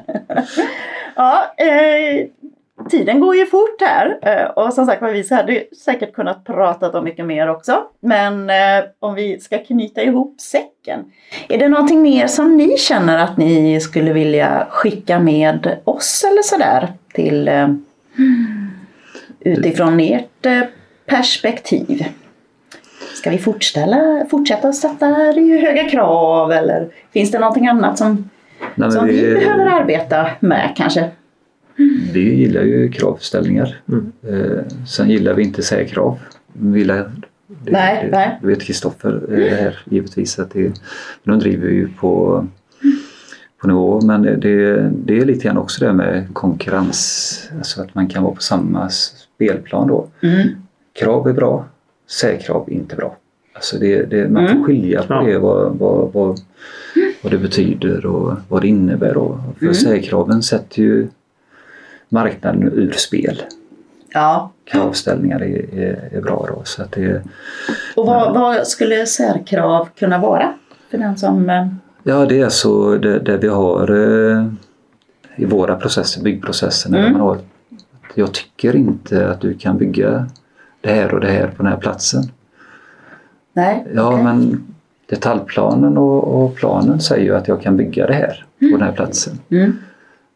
ja, 1.17 1.55
eh, 1.57 2.27
tiden 2.91 3.21
går 3.21 3.37
ju 3.37 3.47
fort 3.47 3.81
här 3.81 4.19
eh, 4.23 4.45
och 4.45 4.75
som 4.75 4.87
sagt 4.87 5.03
var 5.03 5.11
vi 5.11 5.35
hade 5.35 5.65
säkert 5.85 6.13
kunnat 6.13 6.45
prata 6.45 6.99
om 6.99 7.05
mycket 7.05 7.27
mer 7.27 7.49
också. 7.49 7.83
Men 8.01 8.51
eh, 8.51 8.85
om 8.99 9.15
vi 9.15 9.41
ska 9.41 9.59
knyta 9.59 10.03
ihop 10.03 10.41
säcken. 10.41 11.13
Är 11.49 11.59
det 11.59 11.69
någonting 11.69 12.03
mer 12.03 12.27
som 12.27 12.57
ni 12.57 12.79
känner 12.79 13.19
att 13.19 13.37
ni 13.37 13.81
skulle 13.81 14.13
vilja 14.13 14.67
skicka 14.71 15.19
med 15.19 15.79
oss 15.85 16.25
eller 16.25 16.43
sådär 16.43 16.93
till 17.13 17.49
eh, 17.49 17.69
utifrån 19.45 20.01
ert 20.01 20.47
eh, 20.47 20.62
perspektiv? 21.07 22.05
Ska 23.14 23.30
vi 23.30 23.38
fortsätta, 23.38 24.26
fortsätta 24.30 24.72
sätta 24.72 25.07
höga 25.07 25.88
krav 25.88 26.53
eller 26.53 26.88
finns 27.12 27.30
det 27.30 27.38
någonting 27.38 27.66
annat 27.66 27.99
som 27.99 28.30
Nej, 28.61 28.70
men 28.74 28.93
som 28.93 29.07
vi 29.07 29.34
behöver 29.34 29.66
arbeta 29.66 30.30
med 30.40 30.72
kanske. 30.76 31.11
vi 32.12 32.34
gillar 32.34 32.62
ju 32.62 32.93
kravställningar. 32.93 33.80
Mm. 33.88 34.12
Eh, 34.28 34.64
sen 34.88 35.11
gillar 35.11 35.34
vi 35.34 35.43
inte 35.43 35.62
särkrav. 35.62 36.18
Vi 36.53 36.78
gillar, 36.78 37.11
det, 37.47 37.70
Nej, 37.70 38.05
det, 38.05 38.16
nej. 38.16 38.38
det 38.40 38.47
vet 38.47 38.62
Kristoffer 38.62 39.22
eh, 39.38 39.57
här 39.57 39.78
givetvis 39.84 40.38
att 40.38 40.51
det, 40.51 40.72
de 41.24 41.38
driver 41.38 41.68
ju 41.68 41.88
på, 41.88 42.47
på 43.61 43.66
nivå 43.66 44.01
men 44.01 44.22
det, 44.22 44.36
det, 44.36 44.90
det 44.90 45.18
är 45.18 45.24
lite 45.24 45.45
grann 45.45 45.59
också 45.59 45.84
det 45.84 45.93
med 45.93 46.26
konkurrens, 46.32 47.51
alltså 47.59 47.82
att 47.82 47.95
man 47.95 48.09
kan 48.09 48.22
vara 48.22 48.34
på 48.34 48.43
samma 48.43 48.90
spelplan 49.47 49.88
då. 49.88 50.07
Mm. 50.20 50.49
Krav 50.93 51.28
är 51.28 51.32
bra, 51.32 51.64
särkrav 52.07 52.64
är 52.68 52.72
inte 52.72 52.97
bra. 52.97 53.16
Alltså 53.55 53.78
det, 53.78 54.03
det, 54.03 54.28
man 54.30 54.45
Mm. 54.47 54.57
får 54.59 54.64
skilja 54.64 55.03
på 55.03 55.14
det, 55.26 55.38
vad, 55.38 55.72
vad, 55.78 56.12
vad, 56.12 56.40
vad 57.22 57.32
det 57.32 57.38
betyder 57.38 58.07
och 58.07 58.32
vad 58.49 58.62
det 58.62 58.68
innebär. 58.68 59.14
Då. 59.14 59.38
För 59.59 59.62
Mm. 59.64 59.74
särkraven 59.74 60.43
sätter 60.43 60.82
ju 60.82 61.09
marknaden 62.09 62.62
ur 62.62 62.93
spel. 62.93 63.43
Ja. 64.12 64.53
Kravställningar 64.64 65.40
är, 65.43 65.74
är, 65.78 66.09
är 66.12 66.20
bra 66.20 66.47
då. 66.49 66.62
Så 66.64 66.82
att 66.82 66.93
det, 66.93 67.22
Och 67.97 68.07
vad, 68.07 68.34
vad 68.34 68.66
skulle 68.66 69.07
särkrav 69.07 69.88
kunna 69.99 70.18
vara? 70.18 70.53
För 70.90 70.99
den 70.99 71.16
som... 71.18 71.51
eh, 71.51 71.66
ja, 72.03 72.26
det 72.26 72.40
är 72.40 72.49
så 72.49 72.97
det, 72.97 73.18
det 73.18 73.36
vi 73.36 73.49
har 73.49 73.90
eh, 73.90 74.47
i 75.36 75.45
våra 75.45 75.76
processer, 75.76 76.22
byggprocesserna. 76.22 76.99
Mm. 76.99 77.12
Där 77.12 77.18
man 77.18 77.28
har, 77.28 77.38
jag 78.15 78.33
tycker 78.33 78.77
inte 78.77 79.31
att 79.31 79.41
du 79.41 79.55
kan 79.55 79.79
bygga 79.79 80.27
det 80.81 80.91
här 80.91 81.15
och 81.15 81.21
det 81.21 81.31
här 81.31 81.47
på 81.47 81.63
den 81.63 81.73
här 81.73 81.79
platsen. 81.79 82.23
Nej, 83.53 83.87
Ja, 83.95 84.13
okej. 84.13 84.25
men 84.25 84.65
detaljplanen 85.07 85.99
och, 85.99 86.45
och 86.45 86.55
planen 86.55 87.01
säger 87.01 87.25
ju 87.25 87.35
att 87.37 87.49
jag 87.49 87.63
kan 87.63 87.77
bygga 87.77 88.07
det 88.07 88.15
här 88.15 88.45
på 88.59 88.65
den 88.77 88.83
här 88.83 88.93
platsen. 88.93 89.39
Mm. 89.51 89.73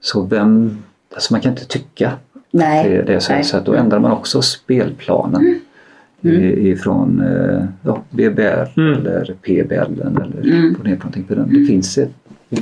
Så 0.00 0.22
vem, 0.22 0.78
alltså 1.14 1.34
man 1.34 1.40
kan 1.40 1.52
inte 1.52 1.64
tycka 1.64 2.12
Nej. 2.50 2.88
det, 2.90 3.02
det 3.02 3.14
är 3.14 3.18
så, 3.20 3.32
nej. 3.32 3.44
så 3.44 3.56
att 3.56 3.64
då 3.64 3.74
ändrar 3.74 3.98
man 3.98 4.12
också 4.12 4.42
spelplanen 4.42 5.60
Mm. 6.22 6.40
i- 6.42 6.68
ifrån 6.68 7.20
eh, 7.20 7.64
ja, 7.82 8.02
BBR 8.10 8.72
Mm. 8.76 8.92
eller 8.94 9.34
PBL 9.42 9.72
eller 10.00 10.40
Mm. 10.44 10.74
på 10.74 10.82
ner 10.82 10.96
på 10.96 11.02
någonting 11.02 11.24
på 11.24 11.34
den. 11.34 11.48
Det 11.48 11.64
finns 11.66 11.98
ett, 11.98 12.10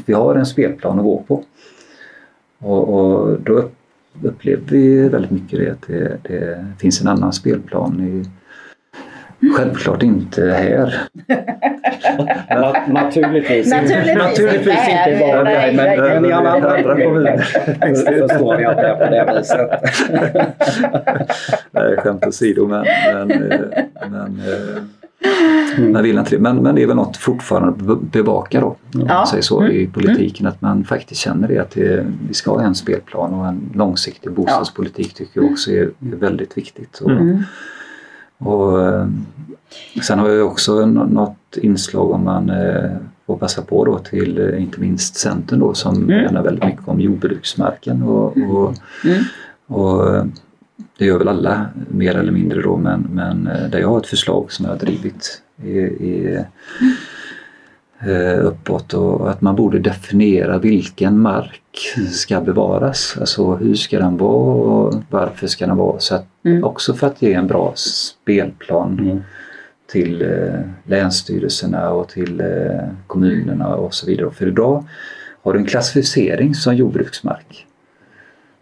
vi 0.07 0.12
har 0.12 0.35
en 0.35 0.47
spelplan 0.47 0.99
att 0.99 1.05
gå 1.05 1.23
på. 1.29 1.43
Och, 2.59 2.89
och 2.89 3.41
då 3.41 3.69
upp- 4.23 4.25
upplever 4.25 4.62
vi 4.69 5.09
väldigt 5.09 5.31
mycket 5.31 5.59
det 5.59 5.71
att 5.73 5.83
det, 5.87 6.19
det 6.23 6.65
finns 6.81 7.01
en 7.01 7.09
annan 7.09 7.33
spelplan 7.33 8.01
i 8.01 8.25
Självklart 9.57 10.03
inte 10.03 10.43
här. 10.45 10.95
Na- 12.51 12.93
naturligtvis. 12.93 13.71
Naturligtvis, 13.71 14.15
Naturligtvis 14.17 14.89
inte 14.89 15.11
i 15.11 15.15
Nej, 15.19 15.33
Varberg, 15.35 15.55
nej, 15.55 15.77
men, 15.77 15.99
nej. 15.99 16.21
men 16.21 16.31
i 16.31 16.33
alla 16.33 16.51
andra 16.51 16.77
Andra 16.77 17.05
kommuner 17.05 17.37
förstår 18.29 18.61
jag 18.61 18.71
att 18.71 18.77
det 18.77 18.87
är 18.89 18.95
på 18.95 19.11
det 19.11 19.39
viset. 19.39 19.71
Nej, 21.71 21.97
skämt 21.97 22.27
åsido 22.27 22.67
men, 22.69 22.85
men, 23.12 23.31
eh, 23.53 23.59
men 24.11 24.41
vill 26.03 26.18
inte 26.18 26.31
det. 26.31 26.39
Men, 26.39 26.57
men 26.57 26.75
det 26.75 26.83
är 26.83 26.87
väl 26.87 26.97
något 26.97 27.16
fortfarande 27.16 27.97
bevaka 27.97 28.61
då. 28.61 28.66
Om 28.66 28.77
Ja. 28.93 29.05
man 29.14 29.27
säger 29.27 29.43
så 29.43 29.61
Mm. 29.61 29.72
i 29.72 29.87
politiken 29.87 30.47
att 30.47 30.61
man 30.62 30.85
faktiskt 30.85 31.20
känner 31.20 31.49
det 31.49 31.59
att 31.59 31.70
det, 31.70 32.07
vi 32.29 32.35
ska 32.35 32.51
ha 32.51 32.62
en 32.62 32.75
spelplan 32.75 33.35
och 33.35 33.47
en 33.47 33.70
långsiktig 33.75 34.33
bostadspolitik 34.33 35.14
tycker 35.14 35.41
jag 35.43 35.51
också 35.53 35.70
är, 35.70 35.91
väldigt 35.99 36.59
viktigt. 36.59 36.99
Och, 36.99 37.11
Mm. 37.11 37.43
och, 38.39 38.87
eh, 38.87 39.07
sen 40.03 40.18
har 40.18 40.29
jag 40.29 40.47
också 40.47 40.87
något 40.87 41.57
inslag 41.57 42.11
om 42.11 42.25
man 42.25 42.51
eh, 42.51 42.91
får 43.27 43.37
passa 43.37 43.62
på 43.62 43.85
då 43.85 43.99
till 43.99 44.39
eh, 44.39 44.62
inte 44.62 44.81
minst 44.81 45.16
Centern 45.16 45.59
då 45.61 45.75
som 45.75 46.11
Mm. 46.11 46.43
väldigt 46.43 46.64
mycket 46.64 46.89
om 46.89 47.01
jordbruksmarken 47.01 48.03
och, 48.03 48.25
och 48.37 48.75
Mm. 49.05 49.22
Och 49.66 50.16
eh, 50.16 50.25
det 50.99 51.05
gör 51.05 51.18
väl 51.18 51.29
alla 51.29 51.66
mer 51.89 52.16
eller 52.16 52.33
mindre 52.33 52.62
då 52.62 52.77
men, 52.77 53.09
men 53.12 53.47
eh, 53.47 53.68
där 53.70 53.79
jag 53.79 53.89
har 53.89 53.99
ett 53.99 54.07
förslag 54.07 54.53
som 54.53 54.64
jag 54.64 54.72
har 54.72 54.79
drivit 54.79 55.43
i, 55.62 55.79
i, 55.79 56.45
eh, 58.01 58.47
uppåt 58.47 58.95
och 58.95 59.31
att 59.31 59.41
man 59.41 59.57
borde 59.57 59.79
definiera 59.79 60.59
vilken 60.59 61.18
mark 61.18 61.61
ska 62.12 62.41
bevaras. 62.41 63.16
Alltså 63.20 63.55
hur 63.55 63.75
ska 63.75 63.99
den 63.99 64.16
vara 64.16 64.55
och 64.55 65.03
varför 65.11 65.47
ska 65.47 65.66
den 65.66 65.77
vara? 65.77 65.99
Så 65.99 66.14
att, 66.14 66.27
Mm. 66.47 66.64
Också 66.64 66.95
för 66.95 67.07
att 67.07 67.22
ge 67.22 67.33
en 67.35 67.47
bra 67.47 67.72
spelplan 67.77 68.99
Mm. 68.99 69.20
till 69.87 70.22
eh, 70.22 70.61
länsstyrelserna 70.85 71.91
och 71.91 72.09
till 72.09 72.41
eh, 72.41 72.89
kommunerna 73.07 73.75
och 73.75 73.95
så 73.95 74.07
vidare. 74.07 74.31
För 74.31 74.47
idag 74.47 74.85
har 75.43 75.53
du 75.53 75.59
en 75.59 75.66
klassificering 75.66 76.55
som 76.55 76.75
jordbruksmark. 76.77 77.64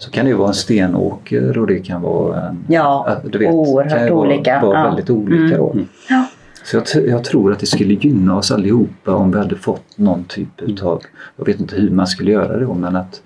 Så 0.02 0.10
kan 0.10 0.24
det 0.24 0.30
ju 0.30 0.36
vara 0.36 0.48
en 0.48 0.54
stenåker 0.54 1.58
och 1.58 1.66
det 1.66 1.78
kan 1.78 2.02
vara 2.02 2.40
en... 2.48 2.64
Ja, 2.68 3.16
du 3.32 3.38
vet, 3.38 3.54
oerhört 3.54 3.92
kan 4.08 4.16
vara, 4.16 4.28
olika. 4.28 4.60
Vara 4.60 4.78
Ja. 4.78 4.84
väldigt 4.84 5.10
olika 5.10 5.56
då. 5.56 5.70
Mm. 5.72 5.88
Ja. 6.08 6.26
Så 6.64 6.76
jag, 6.76 7.08
jag 7.08 7.24
tror 7.24 7.52
att 7.52 7.58
det 7.58 7.66
skulle 7.66 7.94
gynna 7.94 8.36
oss 8.36 8.50
allihopa 8.50 9.14
om 9.14 9.32
vi 9.32 9.38
hade 9.38 9.56
fått 9.56 9.98
någon 9.98 10.24
typ 10.24 10.60
Mm. 10.60 10.72
utav, 10.72 11.02
jag 11.36 11.46
vet 11.46 11.60
inte 11.60 11.76
hur 11.76 11.90
man 11.90 12.06
skulle 12.06 12.30
göra 12.32 12.56
det 12.58 12.74
men 12.74 12.96
att 12.96 13.22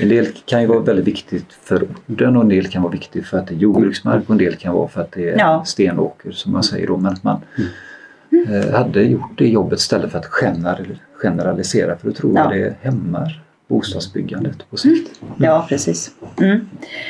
en 0.00 0.08
del 0.08 0.26
kan 0.46 0.60
ju 0.60 0.66
vara 0.66 0.80
väldigt 0.80 1.06
viktigt 1.06 1.46
för 1.62 1.86
orten 2.08 2.36
och 2.36 2.42
en 2.42 2.48
del 2.48 2.66
kan 2.66 2.82
vara 2.82 2.92
viktigt 2.92 3.26
för 3.26 3.38
att 3.38 3.46
det 3.46 3.54
är 3.54 3.58
jordbruksmark 3.58 4.22
och 4.26 4.30
en 4.30 4.38
del 4.38 4.54
kan 4.56 4.74
vara 4.74 4.88
för 4.88 5.00
att 5.00 5.12
det 5.12 5.28
är 5.30 5.38
Ja. 5.38 5.62
stenåker 5.66 6.30
som 6.30 6.52
man 6.52 6.62
säger 6.62 6.86
då. 6.86 6.96
Men 6.96 7.12
att 7.12 7.24
man 7.24 7.40
eh, 8.48 8.74
hade 8.74 9.02
gjort 9.02 9.38
det 9.38 9.48
jobbet 9.48 9.78
istället 9.78 10.10
för 10.12 10.18
att 10.18 10.26
general- 10.42 10.98
generalisera 11.22 11.96
för 11.96 12.08
då 12.08 12.14
tror 12.14 12.32
Ja. 12.36 12.54
jag 12.54 12.62
det 12.62 12.74
hämmar 12.80 13.42
bostadsbyggandet 13.68 14.70
på 14.70 14.76
sikt. 14.76 15.20
Mm. 15.22 15.34
Ja, 15.36 15.66
precis. 15.68 16.10
Mm. 16.40 16.68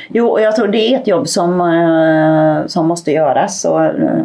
Jo, 0.09 0.29
och 0.29 0.41
jag 0.41 0.57
tror 0.57 0.69
det 0.69 0.95
är 0.95 1.01
ett 1.01 1.07
jobb 1.07 1.29
som, 1.29 1.61
eh, 1.61 2.67
som 2.67 2.87
måste 2.87 3.13
göras. 3.13 3.65
Och, 3.65 3.85
eh, 3.85 4.25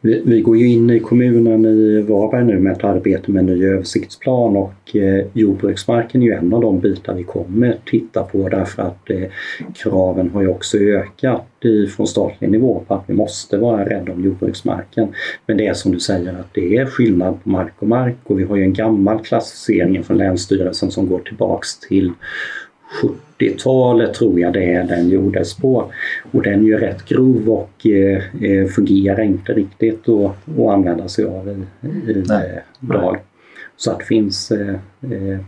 vi, 0.00 0.22
vi 0.24 0.40
går 0.40 0.56
ju 0.56 0.68
in 0.68 0.90
i 0.90 1.00
kommunen 1.00 1.64
i 1.64 2.00
Varberg 2.00 2.44
nu 2.44 2.58
med 2.58 2.72
ett 2.72 2.84
arbete 2.84 3.30
med 3.30 3.40
en 3.40 3.46
ny 3.46 3.66
översiktsplan 3.66 4.56
och 4.56 4.96
eh, 4.96 5.26
jordbruksmarken 5.32 6.22
är 6.22 6.26
ju 6.26 6.32
en 6.32 6.54
av 6.54 6.60
de 6.60 6.80
bitar 6.80 7.14
vi 7.14 7.24
kommer 7.24 7.78
titta 7.84 8.22
på 8.22 8.48
därför 8.48 8.82
att 8.82 9.10
eh, 9.10 9.22
kraven 9.74 10.30
har 10.30 10.42
ju 10.42 10.48
också 10.48 10.78
ökat 10.78 11.46
i, 11.64 11.86
från 11.86 12.06
statlig 12.06 12.50
nivå 12.50 12.84
på 12.86 12.94
att 12.94 13.04
vi 13.06 13.14
måste 13.14 13.58
vara 13.58 13.88
rädda 13.88 14.12
om 14.12 14.24
jordbruksmarken. 14.24 15.08
Men 15.46 15.56
det 15.56 15.66
är 15.66 15.74
som 15.74 15.92
du 15.92 16.00
säger 16.00 16.32
att 16.32 16.54
det 16.54 16.76
är 16.76 16.86
skillnad 16.86 17.42
på 17.42 17.50
mark 17.50 17.74
och 17.78 17.88
mark 17.88 18.16
och 18.24 18.40
vi 18.40 18.44
har 18.44 18.56
ju 18.56 18.62
en 18.62 18.72
gammal 18.72 19.24
klassificering 19.24 20.04
från 20.04 20.16
Länsstyrelsen 20.16 20.90
som 20.90 21.08
går 21.08 21.18
tillbaks 21.18 21.80
till 21.80 22.12
70-talet 22.90 24.14
tror 24.14 24.40
jag 24.40 24.52
det 24.52 24.74
är 24.74 24.84
den 24.84 25.08
gjordes 25.08 25.54
på. 25.54 25.92
Och 26.32 26.42
den 26.42 26.60
är 26.60 26.64
ju 26.64 26.78
rätt 26.78 27.04
grov 27.04 27.48
och 27.48 27.86
eh, 27.86 28.22
eh, 28.42 28.66
fungerar 28.66 29.22
inte 29.22 29.52
riktigt 29.52 30.08
att, 30.08 30.58
att 30.58 30.68
använda 30.68 31.08
sig 31.08 31.24
av 31.24 31.48
i, 31.48 31.86
i 32.12 32.24
Nej. 32.28 32.62
eh, 32.82 32.88
dag. 32.88 33.18
Så 33.76 33.90
att 33.90 33.98
det 33.98 34.04
finns 34.04 34.50
eh, 34.50 34.74
eh, 35.02 35.38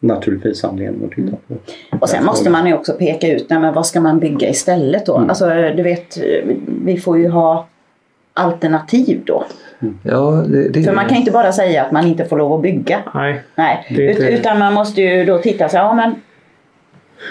naturligtvis 0.00 0.64
anledning 0.64 1.04
att 1.04 1.12
titta 1.12 1.36
på. 1.48 1.54
och 2.00 2.08
sen 2.08 2.24
måste 2.24 2.50
man 2.50 2.66
ju 2.66 2.74
också 2.74 2.92
peka 2.92 3.28
ut, 3.28 3.46
nej, 3.50 3.58
men 3.58 3.74
vad 3.74 3.86
ska 3.86 4.00
man 4.00 4.18
bygga 4.18 4.48
istället 4.48 5.06
då? 5.06 5.16
Mm. 5.16 5.28
Alltså, 5.28 5.48
du 5.76 5.82
vet, 5.82 6.18
vi 6.84 6.96
får 6.96 7.18
ju 7.18 7.28
ha 7.28 7.66
alternativ 8.34 9.22
då. 9.26 9.44
Ja, 10.02 10.44
det, 10.48 10.68
det 10.68 10.82
För 10.82 10.92
man 10.92 11.08
kan 11.08 11.16
inte 11.16 11.30
bara 11.30 11.52
säga 11.52 11.84
att 11.84 11.92
man 11.92 12.06
inte 12.06 12.24
får 12.24 12.38
lov 12.38 12.52
att 12.52 12.62
bygga. 12.62 12.98
Nej, 13.14 13.42
Nej, 13.54 13.86
Ut, 13.90 14.18
utan 14.18 14.58
man 14.58 14.74
måste 14.74 15.02
ju 15.02 15.24
då 15.24 15.38
titta 15.38 15.68
så 15.68 15.76
ja 15.76 15.94
men 15.94 16.14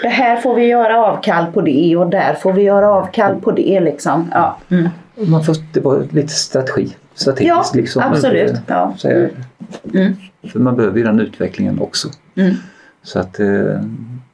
det 0.02 0.08
här 0.08 0.36
får 0.36 0.54
vi 0.54 0.66
göra 0.66 1.04
avkall 1.04 1.52
på 1.52 1.60
det 1.60 1.96
och 1.96 2.10
där 2.10 2.34
får 2.34 2.52
vi 2.52 2.62
göra 2.62 2.90
avkall 2.90 3.40
på 3.40 3.50
det 3.50 3.80
liksom. 3.80 4.30
Ja, 4.32 4.58
mm. 4.68 4.88
man 5.14 5.44
får, 5.44 5.56
det 5.72 5.80
var 5.80 6.06
lite 6.10 6.32
strategi. 6.32 6.96
Strategiskt 7.14 7.74
ja 7.74 7.80
liksom. 7.80 8.02
absolut. 8.02 8.52
Eh, 8.52 8.58
Ja. 8.66 8.94
Det. 9.02 9.30
Mm. 9.94 10.16
För 10.52 10.58
man 10.58 10.76
behöver 10.76 10.98
ju 10.98 11.04
den 11.04 11.20
utvecklingen 11.20 11.80
också. 11.80 12.08
Mm. 12.34 12.54
Så, 13.02 13.18
att, 13.18 13.40
eh, 13.40 13.80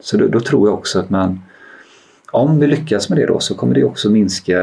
så 0.01 0.17
då, 0.17 0.27
då 0.27 0.41
tror 0.41 0.69
jag 0.69 0.75
också 0.75 1.01
att 1.01 1.11
man, 1.11 1.43
om 2.31 2.61
vi 2.61 2.67
lyckas 2.67 3.09
med 3.09 3.19
det 3.19 3.27
då 3.27 3.41
så 3.41 3.55
kommer 3.55 3.75
det 3.75 3.85
också 3.85 4.11
minska 4.11 4.61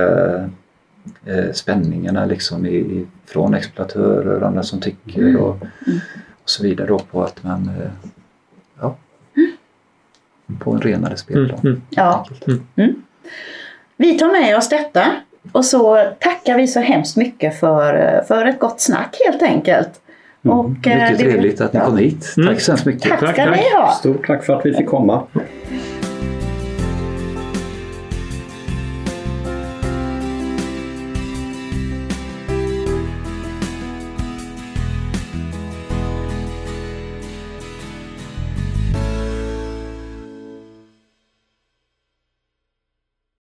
eh, 1.25 1.51
spänningarna 1.53 2.25
liksom 2.25 2.65
i, 2.65 2.75
i, 2.75 3.05
från 3.25 3.53
exploatörer 3.53 4.41
och 4.41 4.47
andra 4.47 4.63
som 4.63 4.79
tycker 4.79 5.37
och, 5.37 5.49
och 6.43 6.49
så 6.49 6.63
vidare 6.63 6.87
då 6.87 6.99
på 6.99 7.23
att 7.23 7.43
man 7.43 7.69
eh, 7.81 7.91
på 10.59 10.71
en 10.71 10.81
renare 10.81 11.07
mm, 11.07 11.17
spelplan. 11.17 11.59
mm. 11.63 11.81
Ja. 11.89 12.25
enkelt. 12.75 13.03
Vi 13.97 14.17
tar 14.19 14.41
med 14.41 14.57
oss 14.57 14.69
detta 14.69 15.05
och 15.51 15.65
så 15.65 16.11
tackar 16.19 16.57
vi 16.57 16.67
så 16.67 16.79
hemskt 16.79 17.17
mycket 17.17 17.59
för, 17.59 18.21
för 18.27 18.45
ett 18.45 18.59
gott 18.59 18.81
snack 18.81 19.17
helt 19.25 19.41
enkelt. 19.43 19.89
Och, 20.41 20.87
eh, 20.87 21.11
Mycket 21.11 21.19
trevligt 21.19 21.61
att 21.61 21.73
ni 21.73 21.79
kom 21.79 21.97
hit. 21.97 22.33
Mm. 22.37 22.49
Tack 22.49 22.61
så 22.61 22.71
hemskt 22.71 22.85
mycket. 22.85 23.09
Tack 23.09 23.19
Tack, 23.19 23.35
tack. 23.35 23.93
Stort 23.99 24.27
tack 24.27 24.43
för 24.45 24.53
att 24.53 24.65
vi 24.65 24.73
fick 24.73 24.87
komma. 24.87 25.23